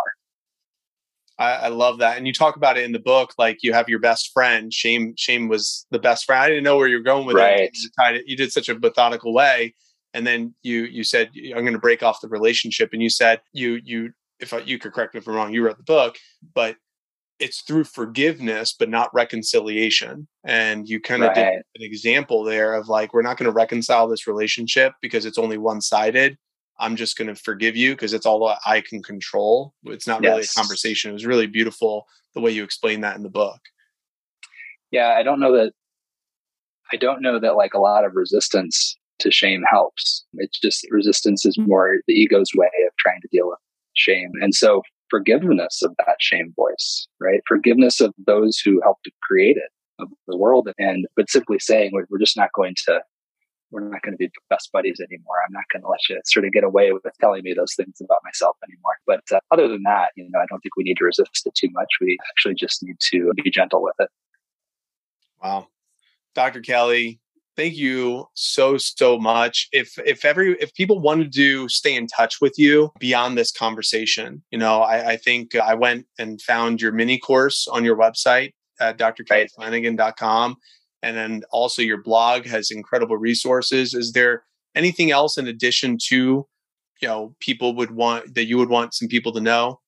I, 1.40 1.54
I, 1.54 1.68
love 1.70 1.98
that, 1.98 2.18
and 2.18 2.28
you 2.28 2.34
talk 2.34 2.56
about 2.58 2.78
it 2.78 2.84
in 2.84 2.92
the 2.92 3.00
book. 3.00 3.34
Like 3.40 3.58
you 3.64 3.74
have 3.74 3.90
your 3.90 4.00
best 4.00 4.32
friend. 4.34 4.72
Shame, 4.72 5.14
shame 5.18 5.48
was 5.48 5.88
the 5.90 5.98
best 5.98 6.26
friend. 6.26 6.44
I 6.44 6.48
didn't 6.48 6.64
know 6.64 6.78
where 6.78 6.88
you 6.88 6.98
were 6.98 7.04
going 7.04 7.26
with 7.26 7.38
right. 7.38 7.72
it. 7.74 7.76
You, 7.76 8.22
you 8.28 8.38
did 8.38 8.52
such 8.52 8.70
a 8.70 8.78
methodical 8.78 9.34
way, 9.34 9.74
and 10.14 10.28
then 10.28 10.54
you 10.62 10.84
you 10.84 11.04
said 11.04 11.32
I'm 11.36 11.64
going 11.64 11.74
to 11.74 11.80
break 11.80 12.04
off 12.04 12.22
the 12.22 12.28
relationship, 12.28 12.90
and 12.94 13.02
you 13.02 13.10
said 13.10 13.42
you 13.52 13.80
you 13.84 14.12
if 14.40 14.54
I, 14.54 14.60
you 14.60 14.78
could 14.78 14.94
correct 14.94 15.16
me 15.16 15.20
if 15.20 15.28
I'm 15.28 15.34
wrong. 15.34 15.54
You 15.54 15.66
wrote 15.66 15.78
the 15.78 15.84
book, 15.84 16.18
but 16.54 16.76
it's 17.44 17.62
through 17.62 17.84
forgiveness 17.84 18.74
but 18.78 18.90
not 18.90 19.14
reconciliation. 19.14 20.28
And 20.46 20.88
you 20.88 21.02
kind 21.02 21.24
of 21.24 21.30
right. 21.30 21.36
did 21.36 21.54
an 21.76 21.82
example 21.82 22.44
there 22.44 22.74
of 22.74 22.88
like 22.88 23.14
we're 23.14 23.22
not 23.22 23.38
going 23.38 23.50
to 23.50 23.56
reconcile 23.56 24.08
this 24.08 24.28
relationship 24.28 24.94
because 25.02 25.26
it's 25.26 25.38
only 25.38 25.58
one-sided. 25.58 26.38
I'm 26.80 26.96
just 26.96 27.18
going 27.18 27.28
to 27.28 27.36
forgive 27.36 27.76
you 27.76 27.92
because 27.92 28.14
it's 28.14 28.26
all 28.26 28.56
i 28.66 28.82
can 28.82 29.04
control. 29.04 29.74
It's 29.84 30.08
not 30.08 30.22
really 30.22 30.44
a 30.44 30.48
conversation. 30.48 31.12
It 31.12 31.14
was 31.14 31.26
really 31.26 31.48
beautiful 31.48 32.08
the 32.34 32.42
way 32.42 32.52
you 32.52 32.64
explained 32.64 33.04
that 33.04 33.16
in 33.16 33.24
the 33.24 33.30
book. 33.30 33.60
Yeah 34.92 35.10
i 35.18 35.24
don't 35.24 35.40
know 35.40 35.54
that 35.54 35.74
i 36.92 36.98
don't 36.98 37.22
know 37.22 37.40
that 37.40 37.56
like 37.56 37.74
a 37.74 37.80
lot 37.80 38.06
of 38.06 38.16
resistance 38.16 38.98
to 39.20 39.32
shame 39.32 39.64
helps. 39.70 40.26
It's 40.36 40.60
just 40.60 40.86
resistance 40.92 41.46
is 41.46 41.58
more 41.58 41.98
the 42.08 42.14
ego's 42.14 42.52
way 42.56 42.70
of 42.88 42.96
trying 42.98 43.22
to 43.22 43.28
deal 43.32 43.48
with 43.48 43.60
shame. 43.94 44.32
And 44.42 44.54
so 44.54 44.82
forgiveness 45.14 45.84
of 45.84 45.94
that 46.00 46.16
shame 46.20 46.54
voice, 46.56 47.08
right? 47.20 47.42
Forgiveness 47.48 48.02
of 48.02 48.16
those 48.26 48.58
who 48.58 48.82
helped 48.82 49.04
to 49.04 49.12
create 49.22 49.58
it, 49.58 49.70
of 50.00 50.10
the 50.28 50.36
world. 50.36 50.70
And, 50.80 51.06
but 51.16 51.30
simply 51.30 51.60
saying, 51.60 51.92
we're, 51.94 52.18
just 52.18 52.36
not 52.36 52.50
going 52.56 52.74
to, 52.86 53.00
we're 53.70 53.88
not 53.88 54.02
going 54.02 54.14
to 54.14 54.18
be 54.18 54.32
best 54.50 54.72
buddies 54.74 55.00
anymore. 55.00 55.36
I'm 55.46 55.54
not 55.54 55.66
going 55.72 55.84
to 55.84 55.88
let 55.88 56.00
you 56.10 56.20
sort 56.26 56.46
of 56.46 56.52
get 56.52 56.64
away 56.64 56.92
with 56.92 57.04
telling 57.22 57.44
me 57.44 57.54
those 57.54 57.76
things 57.76 58.02
about 58.04 58.22
myself 58.24 58.58
anymore. 58.68 58.96
But 59.06 59.22
uh, 59.32 59.40
other 59.52 59.68
than 59.68 59.84
that, 59.84 60.10
you 60.16 60.28
know, 60.32 60.40
I 60.40 60.46
don't 60.50 60.62
think 60.62 60.76
we 60.76 60.84
need 60.84 60.98
to 60.98 61.06
resist 61.06 61.46
it 61.46 61.54
too 61.54 61.70
much. 61.74 61.90
We 62.02 62.18
actually 62.32 62.56
just 62.56 62.82
need 62.82 62.96
to 63.12 63.32
be 63.44 63.52
gentle 63.52 63.84
with 63.84 63.96
it. 64.00 64.10
Wow. 65.44 65.68
Dr. 66.34 66.62
Kelly, 66.62 67.20
thank 67.56 67.76
you 67.76 68.26
so 68.34 68.78
so 68.78 69.18
much. 69.18 69.68
If 69.72 69.98
if 70.06 70.26
every 70.26 70.58
if 70.60 70.74
people 70.74 71.00
wanted 71.00 71.34
to 71.34 71.70
stay 71.70 71.96
in 71.96 72.08
touch 72.08 72.42
with 72.42 72.54
you 72.58 72.92
beyond 73.00 73.38
this 73.38 73.52
conversation 73.52 74.44
you 74.52 74.58
know 74.58 74.82
i, 74.82 75.12
I 75.12 75.18
think 75.18 75.56
i 75.56 75.74
went 75.74 76.06
and 76.18 76.42
found 76.42 76.82
your 76.82 76.92
mini 76.92 77.18
course 77.18 77.68
on 77.68 77.84
your 77.84 77.98
website 77.98 78.52
at 78.80 78.98
drkellyflanagan.com 78.98 80.58
and 81.04 81.18
then 81.18 81.44
also 81.52 81.82
your 81.82 82.02
blog 82.02 82.46
has 82.46 82.72
incredible 82.72 83.18
resources. 83.18 83.94
Is 83.94 84.14
there 84.14 84.44
anything 84.74 85.12
else 85.12 85.38
in 85.38 85.48
addition 85.48 85.98
to 86.08 86.48
you 87.02 87.08
know 87.08 87.36
people 87.40 87.76
would 87.76 87.92
want 87.92 88.34
that 88.36 88.46
you 88.46 88.58
would 88.58 88.70
want 88.70 88.94
some 88.94 89.10
people 89.10 89.34
to 89.34 89.42
know? 89.42 89.80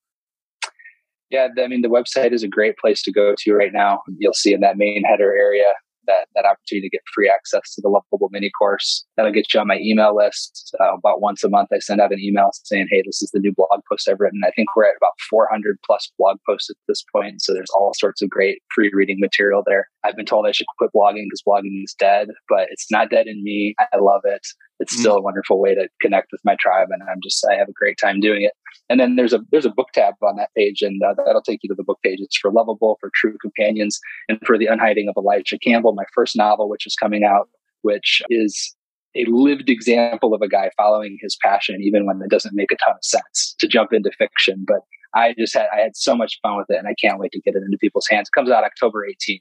Yeah 1.30 1.48
i 1.58 1.66
mean 1.66 1.82
the 1.82 1.88
website 1.88 2.32
is 2.32 2.42
a 2.42 2.48
great 2.48 2.76
place 2.76 3.02
to 3.02 3.12
go 3.12 3.34
to 3.38 3.54
right 3.54 3.72
now. 3.72 4.02
You'll 4.18 4.34
see 4.34 4.52
in 4.52 4.60
that 4.60 4.76
main 4.76 5.02
header 5.02 5.34
area 5.34 5.72
that 6.06 6.26
that 6.34 6.44
opportunity 6.44 6.88
to 6.88 6.96
get 6.96 7.02
free 7.14 7.30
access 7.32 7.74
to 7.74 7.80
the 7.80 7.88
Loveable 7.88 8.28
mini 8.30 8.50
course. 8.58 9.04
That'll 9.16 9.32
get 9.32 9.52
you 9.52 9.60
on 9.60 9.66
my 9.66 9.78
email 9.78 10.16
list. 10.16 10.74
Uh, 10.80 10.94
about 10.94 11.20
once 11.20 11.44
a 11.44 11.48
month, 11.48 11.68
I 11.72 11.78
send 11.78 12.00
out 12.00 12.12
an 12.12 12.20
email 12.20 12.50
saying, 12.64 12.88
"Hey, 12.90 13.02
this 13.04 13.22
is 13.22 13.30
the 13.32 13.40
new 13.40 13.52
blog 13.52 13.80
post 13.90 14.08
I've 14.08 14.20
written." 14.20 14.40
I 14.44 14.50
think 14.50 14.74
we're 14.76 14.84
at 14.86 14.96
about 14.96 15.18
400 15.28 15.78
plus 15.84 16.10
blog 16.18 16.38
posts 16.46 16.70
at 16.70 16.76
this 16.88 17.04
point, 17.12 17.42
so 17.42 17.52
there's 17.52 17.70
all 17.74 17.92
sorts 17.98 18.22
of 18.22 18.30
great 18.30 18.62
free 18.74 18.90
reading 18.92 19.18
material 19.20 19.62
there. 19.66 19.88
I've 20.06 20.16
been 20.16 20.26
told 20.26 20.46
I 20.46 20.52
should 20.52 20.66
quit 20.78 20.90
blogging 20.94 21.24
because 21.24 21.42
blogging 21.46 21.82
is 21.82 21.94
dead, 21.98 22.28
but 22.48 22.68
it's 22.70 22.90
not 22.90 23.10
dead 23.10 23.26
in 23.26 23.42
me. 23.42 23.74
I 23.92 23.96
love 23.96 24.22
it. 24.24 24.46
It's 24.78 24.94
mm-hmm. 24.94 25.00
still 25.00 25.16
a 25.16 25.22
wonderful 25.22 25.60
way 25.60 25.74
to 25.74 25.88
connect 26.00 26.28
with 26.30 26.40
my 26.44 26.56
tribe, 26.60 26.88
and 26.90 27.02
I'm 27.02 27.20
just 27.22 27.44
I 27.50 27.54
have 27.54 27.68
a 27.68 27.72
great 27.72 27.98
time 27.98 28.20
doing 28.20 28.42
it. 28.42 28.52
And 28.88 29.00
then 29.00 29.16
there's 29.16 29.32
a 29.32 29.40
there's 29.50 29.64
a 29.64 29.70
book 29.70 29.88
tab 29.92 30.14
on 30.22 30.36
that 30.36 30.50
page, 30.56 30.82
and 30.82 31.02
uh, 31.02 31.14
that'll 31.16 31.42
take 31.42 31.60
you 31.62 31.68
to 31.68 31.74
the 31.74 31.82
book 31.82 31.98
pages 32.04 32.28
for 32.40 32.52
Loveable, 32.52 32.96
for 33.00 33.10
True 33.14 33.36
Companions, 33.40 33.98
and 34.28 34.38
for 34.46 34.56
The 34.56 34.66
Unhiding 34.66 35.08
of 35.08 35.16
Elijah 35.16 35.58
Campbell, 35.58 35.92
my 35.92 36.04
first 36.14 36.36
novel, 36.36 36.68
which 36.68 36.86
is 36.86 36.94
coming 36.94 37.24
out, 37.24 37.48
which 37.82 38.22
is 38.30 38.76
a 39.16 39.24
lived 39.28 39.70
example 39.70 40.34
of 40.34 40.42
a 40.42 40.48
guy 40.48 40.70
following 40.76 41.18
his 41.20 41.36
passion, 41.42 41.82
even 41.82 42.06
when 42.06 42.20
it 42.22 42.30
doesn't 42.30 42.54
make 42.54 42.70
a 42.70 42.76
ton 42.76 42.94
of 42.94 43.04
sense 43.04 43.56
to 43.58 43.66
jump 43.66 43.92
into 43.92 44.10
fiction. 44.18 44.64
But 44.68 44.80
I 45.14 45.34
just 45.38 45.54
had 45.54 45.66
I 45.74 45.80
had 45.80 45.96
so 45.96 46.14
much 46.14 46.38
fun 46.42 46.56
with 46.56 46.66
it, 46.68 46.76
and 46.76 46.86
I 46.86 46.94
can't 47.00 47.18
wait 47.18 47.32
to 47.32 47.40
get 47.40 47.56
it 47.56 47.62
into 47.64 47.78
people's 47.78 48.06
hands. 48.08 48.28
It 48.28 48.38
comes 48.38 48.50
out 48.50 48.62
October 48.62 49.06
18th 49.08 49.40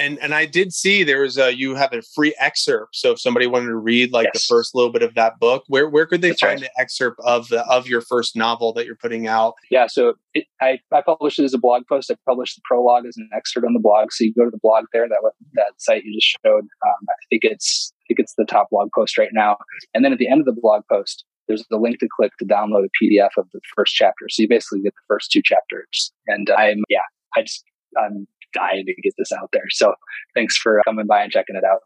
and 0.00 0.18
and 0.18 0.34
I 0.34 0.46
did 0.46 0.72
see 0.72 1.04
there 1.04 1.20
was 1.20 1.38
a 1.38 1.54
you 1.54 1.74
have 1.74 1.92
a 1.92 2.02
free 2.02 2.34
excerpt. 2.38 2.96
So 2.96 3.12
if 3.12 3.20
somebody 3.20 3.46
wanted 3.46 3.66
to 3.66 3.76
read 3.76 4.12
like 4.12 4.30
yes. 4.32 4.32
the 4.34 4.54
first 4.54 4.74
little 4.74 4.90
bit 4.90 5.02
of 5.02 5.14
that 5.14 5.38
book, 5.38 5.64
where 5.68 5.88
where 5.88 6.06
could 6.06 6.22
they 6.22 6.30
That's 6.30 6.40
find 6.40 6.60
right. 6.60 6.70
the 6.74 6.80
excerpt 6.80 7.20
of 7.24 7.48
the 7.48 7.64
of 7.66 7.86
your 7.86 8.00
first 8.00 8.34
novel 8.34 8.72
that 8.72 8.86
you're 8.86 8.96
putting 8.96 9.26
out? 9.26 9.54
Yeah, 9.70 9.86
so 9.86 10.14
it, 10.34 10.46
I 10.60 10.80
I 10.92 11.02
published 11.02 11.38
it 11.38 11.44
as 11.44 11.54
a 11.54 11.58
blog 11.58 11.86
post. 11.86 12.10
I 12.10 12.16
published 12.26 12.56
the 12.56 12.62
prologue 12.64 13.06
as 13.06 13.16
an 13.16 13.28
excerpt 13.34 13.66
on 13.66 13.74
the 13.74 13.80
blog. 13.80 14.12
So 14.12 14.24
you 14.24 14.32
go 14.34 14.44
to 14.44 14.50
the 14.50 14.58
blog 14.58 14.86
there 14.92 15.08
that 15.08 15.32
that 15.54 15.72
site 15.78 16.04
you 16.04 16.14
just 16.14 16.36
showed. 16.44 16.64
Um, 16.64 17.06
I 17.08 17.14
think 17.28 17.44
it's 17.44 17.92
I 17.94 18.02
think 18.08 18.20
it's 18.20 18.34
the 18.36 18.46
top 18.46 18.70
blog 18.70 18.88
post 18.94 19.18
right 19.18 19.30
now. 19.32 19.58
And 19.94 20.04
then 20.04 20.12
at 20.12 20.18
the 20.18 20.28
end 20.28 20.40
of 20.40 20.46
the 20.46 20.60
blog 20.60 20.82
post, 20.90 21.24
there's 21.46 21.64
the 21.70 21.78
link 21.78 21.98
to 21.98 22.08
click 22.16 22.32
to 22.38 22.44
download 22.44 22.86
a 22.86 23.04
PDF 23.04 23.30
of 23.36 23.46
the 23.52 23.60
first 23.76 23.94
chapter. 23.94 24.28
So 24.28 24.42
you 24.42 24.48
basically 24.48 24.80
get 24.80 24.94
the 24.94 25.06
first 25.08 25.30
two 25.30 25.42
chapters. 25.42 26.12
And 26.26 26.50
I'm 26.50 26.84
yeah, 26.88 27.02
I 27.36 27.42
just 27.42 27.64
I'm 27.98 28.26
dying 28.52 28.84
to 28.86 29.02
get 29.02 29.14
this 29.18 29.32
out 29.32 29.50
there. 29.52 29.68
So 29.70 29.94
thanks 30.34 30.56
for 30.56 30.80
coming 30.86 31.06
by 31.06 31.22
and 31.22 31.32
checking 31.32 31.56
it 31.56 31.64
out. 31.64 31.80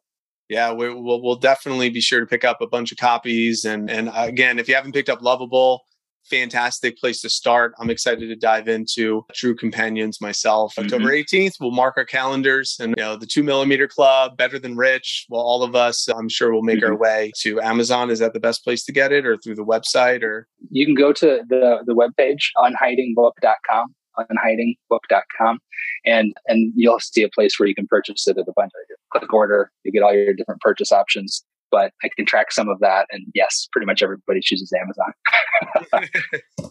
Yeah, 0.48 0.72
we, 0.72 0.88
will 0.90 1.22
we'll 1.22 1.36
definitely 1.36 1.88
be 1.88 2.00
sure 2.00 2.20
to 2.20 2.26
pick 2.26 2.44
up 2.44 2.60
a 2.60 2.66
bunch 2.66 2.92
of 2.92 2.98
copies. 2.98 3.64
And 3.64 3.90
and 3.90 4.10
again, 4.14 4.58
if 4.58 4.68
you 4.68 4.74
haven't 4.74 4.92
picked 4.92 5.08
up 5.08 5.20
Loveable, 5.20 5.80
fantastic 6.24 6.98
place 6.98 7.20
to 7.22 7.28
start. 7.28 7.74
I'm 7.78 7.90
excited 7.90 8.28
to 8.28 8.36
dive 8.36 8.68
into 8.68 9.24
True 9.34 9.54
Companions 9.54 10.20
myself. 10.20 10.74
Mm-hmm. 10.74 10.84
October 10.84 11.10
18th, 11.12 11.54
we'll 11.60 11.70
mark 11.70 11.94
our 11.96 12.04
calendars 12.04 12.76
and 12.80 12.94
you 12.96 13.02
know 13.02 13.16
the 13.16 13.26
two 13.26 13.42
millimeter 13.42 13.88
club, 13.88 14.36
better 14.36 14.58
than 14.58 14.76
rich. 14.76 15.26
Well, 15.28 15.40
all 15.40 15.62
of 15.62 15.74
us, 15.74 16.08
I'm 16.08 16.28
sure 16.28 16.52
we'll 16.52 16.62
make 16.62 16.80
mm-hmm. 16.80 16.92
our 16.92 16.98
way 16.98 17.32
to 17.40 17.60
Amazon. 17.60 18.10
Is 18.10 18.18
that 18.18 18.32
the 18.32 18.40
best 18.40 18.64
place 18.64 18.84
to 18.84 18.92
get 18.92 19.12
it 19.12 19.26
or 19.26 19.36
through 19.36 19.54
the 19.54 19.64
website 19.64 20.22
or 20.22 20.48
you 20.70 20.84
can 20.86 20.94
go 20.94 21.12
to 21.12 21.42
the 21.48 21.78
the 21.86 21.94
webpage 21.94 22.50
unhidingbook.com 22.58 23.94
unhidingbook.com 24.18 25.58
and 26.04 26.34
and 26.46 26.72
you'll 26.76 27.00
see 27.00 27.22
a 27.22 27.28
place 27.28 27.58
where 27.58 27.68
you 27.68 27.74
can 27.74 27.86
purchase 27.86 28.26
it 28.26 28.38
at 28.38 28.48
a 28.48 28.52
bunch 28.54 28.72
of 28.74 28.96
click 29.20 29.32
order 29.32 29.70
you 29.84 29.92
get 29.92 30.02
all 30.02 30.14
your 30.14 30.34
different 30.34 30.60
purchase 30.60 30.92
options 30.92 31.44
but 31.70 31.92
i 32.02 32.08
can 32.16 32.26
track 32.26 32.52
some 32.52 32.68
of 32.68 32.78
that 32.80 33.06
and 33.10 33.26
yes 33.34 33.68
pretty 33.72 33.86
much 33.86 34.02
everybody 34.02 34.40
chooses 34.40 34.72
amazon 34.72 35.12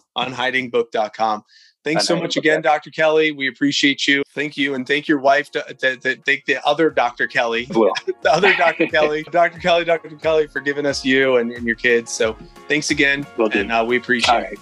unhidingbook.com 0.18 1.42
Thanks 1.84 2.06
so 2.06 2.16
much 2.16 2.38
again, 2.38 2.62
Dr. 2.62 2.90
Kelly. 2.90 3.30
We 3.30 3.46
appreciate 3.46 4.08
you. 4.08 4.22
Thank 4.30 4.56
you. 4.56 4.74
And 4.74 4.86
thank 4.86 5.06
your 5.06 5.18
wife, 5.18 5.50
to, 5.50 5.62
to, 5.62 5.96
to 5.98 6.16
thank 6.16 6.46
the 6.46 6.66
other 6.66 6.88
Dr. 6.88 7.26
Kelly, 7.26 7.64
the 7.66 8.30
other 8.32 8.54
Dr. 8.56 8.86
Kelly, 8.86 9.22
Dr. 9.24 9.58
Kelly, 9.58 9.84
Dr. 9.84 10.16
Kelly 10.16 10.46
for 10.46 10.60
giving 10.60 10.86
us 10.86 11.04
you 11.04 11.36
and, 11.36 11.52
and 11.52 11.66
your 11.66 11.76
kids. 11.76 12.10
So 12.10 12.36
thanks 12.68 12.90
again. 12.90 13.26
Will 13.36 13.50
and 13.52 13.70
uh, 13.70 13.84
we 13.86 13.98
appreciate 13.98 14.52
it. 14.52 14.58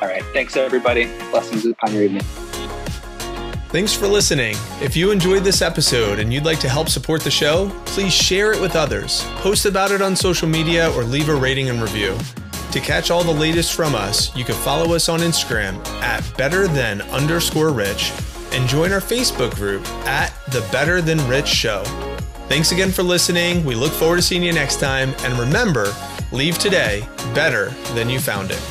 All 0.00 0.08
right. 0.08 0.22
Thanks, 0.32 0.56
everybody. 0.56 1.06
Blessings 1.30 1.66
upon 1.66 1.92
your 1.92 2.04
evening. 2.04 2.22
Thanks 3.70 3.92
for 3.92 4.08
listening. 4.08 4.56
If 4.80 4.96
you 4.96 5.10
enjoyed 5.10 5.44
this 5.44 5.60
episode 5.60 6.20
and 6.20 6.32
you'd 6.32 6.44
like 6.44 6.58
to 6.60 6.68
help 6.70 6.88
support 6.88 7.20
the 7.20 7.30
show, 7.30 7.70
please 7.84 8.14
share 8.14 8.52
it 8.52 8.60
with 8.60 8.76
others, 8.76 9.24
post 9.36 9.66
about 9.66 9.90
it 9.90 10.00
on 10.00 10.16
social 10.16 10.48
media, 10.48 10.90
or 10.92 11.04
leave 11.04 11.28
a 11.28 11.34
rating 11.34 11.68
and 11.68 11.82
review. 11.82 12.16
To 12.72 12.80
catch 12.80 13.10
all 13.10 13.22
the 13.22 13.30
latest 13.30 13.74
from 13.74 13.94
us, 13.94 14.34
you 14.34 14.44
can 14.44 14.54
follow 14.54 14.94
us 14.94 15.10
on 15.10 15.20
Instagram 15.20 15.84
at 16.00 16.24
better 16.38 16.66
than 16.66 17.02
underscore 17.02 17.70
rich 17.70 18.12
and 18.52 18.68
join 18.68 18.92
our 18.92 19.00
Facebook 19.00 19.54
group 19.54 19.86
at 20.06 20.32
the 20.48 20.66
Better 20.72 21.02
Than 21.02 21.18
Rich 21.28 21.48
Show. 21.48 21.82
Thanks 22.48 22.72
again 22.72 22.90
for 22.90 23.02
listening. 23.02 23.64
We 23.64 23.74
look 23.74 23.92
forward 23.92 24.16
to 24.16 24.22
seeing 24.22 24.42
you 24.42 24.52
next 24.52 24.80
time. 24.80 25.14
And 25.18 25.38
remember, 25.38 25.94
leave 26.32 26.58
today 26.58 27.06
better 27.34 27.70
than 27.94 28.08
you 28.08 28.18
found 28.18 28.50
it. 28.50 28.62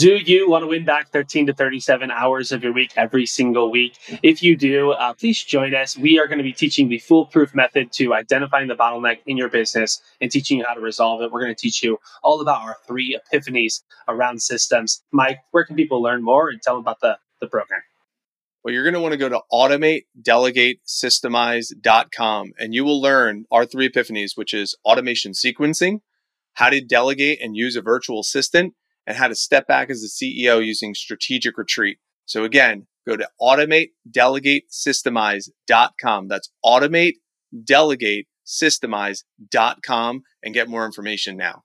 Do 0.00 0.16
you 0.16 0.48
want 0.48 0.62
to 0.62 0.66
win 0.66 0.86
back 0.86 1.10
13 1.10 1.48
to 1.48 1.52
37 1.52 2.10
hours 2.10 2.52
of 2.52 2.64
your 2.64 2.72
week 2.72 2.92
every 2.96 3.26
single 3.26 3.70
week? 3.70 3.98
If 4.22 4.42
you 4.42 4.56
do, 4.56 4.92
uh, 4.92 5.12
please 5.12 5.44
join 5.44 5.74
us. 5.74 5.94
We 5.94 6.18
are 6.18 6.26
going 6.26 6.38
to 6.38 6.42
be 6.42 6.54
teaching 6.54 6.88
the 6.88 6.96
foolproof 6.96 7.54
method 7.54 7.92
to 7.92 8.14
identifying 8.14 8.68
the 8.68 8.76
bottleneck 8.76 9.18
in 9.26 9.36
your 9.36 9.50
business 9.50 10.00
and 10.18 10.30
teaching 10.30 10.56
you 10.56 10.64
how 10.66 10.72
to 10.72 10.80
resolve 10.80 11.20
it. 11.20 11.30
We're 11.30 11.42
going 11.42 11.54
to 11.54 11.60
teach 11.60 11.82
you 11.82 11.98
all 12.22 12.40
about 12.40 12.62
our 12.62 12.78
three 12.86 13.20
epiphanies 13.30 13.82
around 14.08 14.40
systems. 14.40 15.02
Mike, 15.12 15.40
where 15.50 15.66
can 15.66 15.76
people 15.76 16.00
learn 16.00 16.22
more 16.22 16.48
and 16.48 16.62
tell 16.62 16.76
them 16.76 16.80
about 16.80 17.00
the, 17.00 17.18
the 17.42 17.46
program? 17.46 17.82
Well, 18.64 18.72
you're 18.72 18.84
going 18.84 18.94
to 18.94 19.00
want 19.00 19.12
to 19.12 19.18
go 19.18 19.28
to 19.28 19.42
automate, 19.52 20.04
delegate, 20.22 20.80
systemize.com 20.86 22.52
and 22.58 22.72
you 22.72 22.86
will 22.86 23.02
learn 23.02 23.44
our 23.50 23.66
three 23.66 23.90
epiphanies, 23.90 24.30
which 24.34 24.54
is 24.54 24.74
automation 24.82 25.32
sequencing, 25.32 26.00
how 26.54 26.70
to 26.70 26.80
delegate 26.80 27.42
and 27.42 27.54
use 27.54 27.76
a 27.76 27.82
virtual 27.82 28.20
assistant, 28.20 28.72
and 29.10 29.18
how 29.18 29.26
to 29.26 29.34
step 29.34 29.66
back 29.66 29.90
as 29.90 30.04
a 30.04 30.24
CEO 30.24 30.64
using 30.64 30.94
strategic 30.94 31.58
retreat. 31.58 31.98
So 32.26 32.44
again, 32.44 32.86
go 33.08 33.16
to 33.16 33.28
automate, 33.40 33.88
delegate, 34.08 34.66
systemize.com. 34.70 36.28
That's 36.28 36.48
automate, 36.64 37.14
delegate, 37.64 38.28
systemize.com 38.46 40.22
and 40.44 40.54
get 40.54 40.68
more 40.68 40.86
information 40.86 41.36
now. 41.36 41.64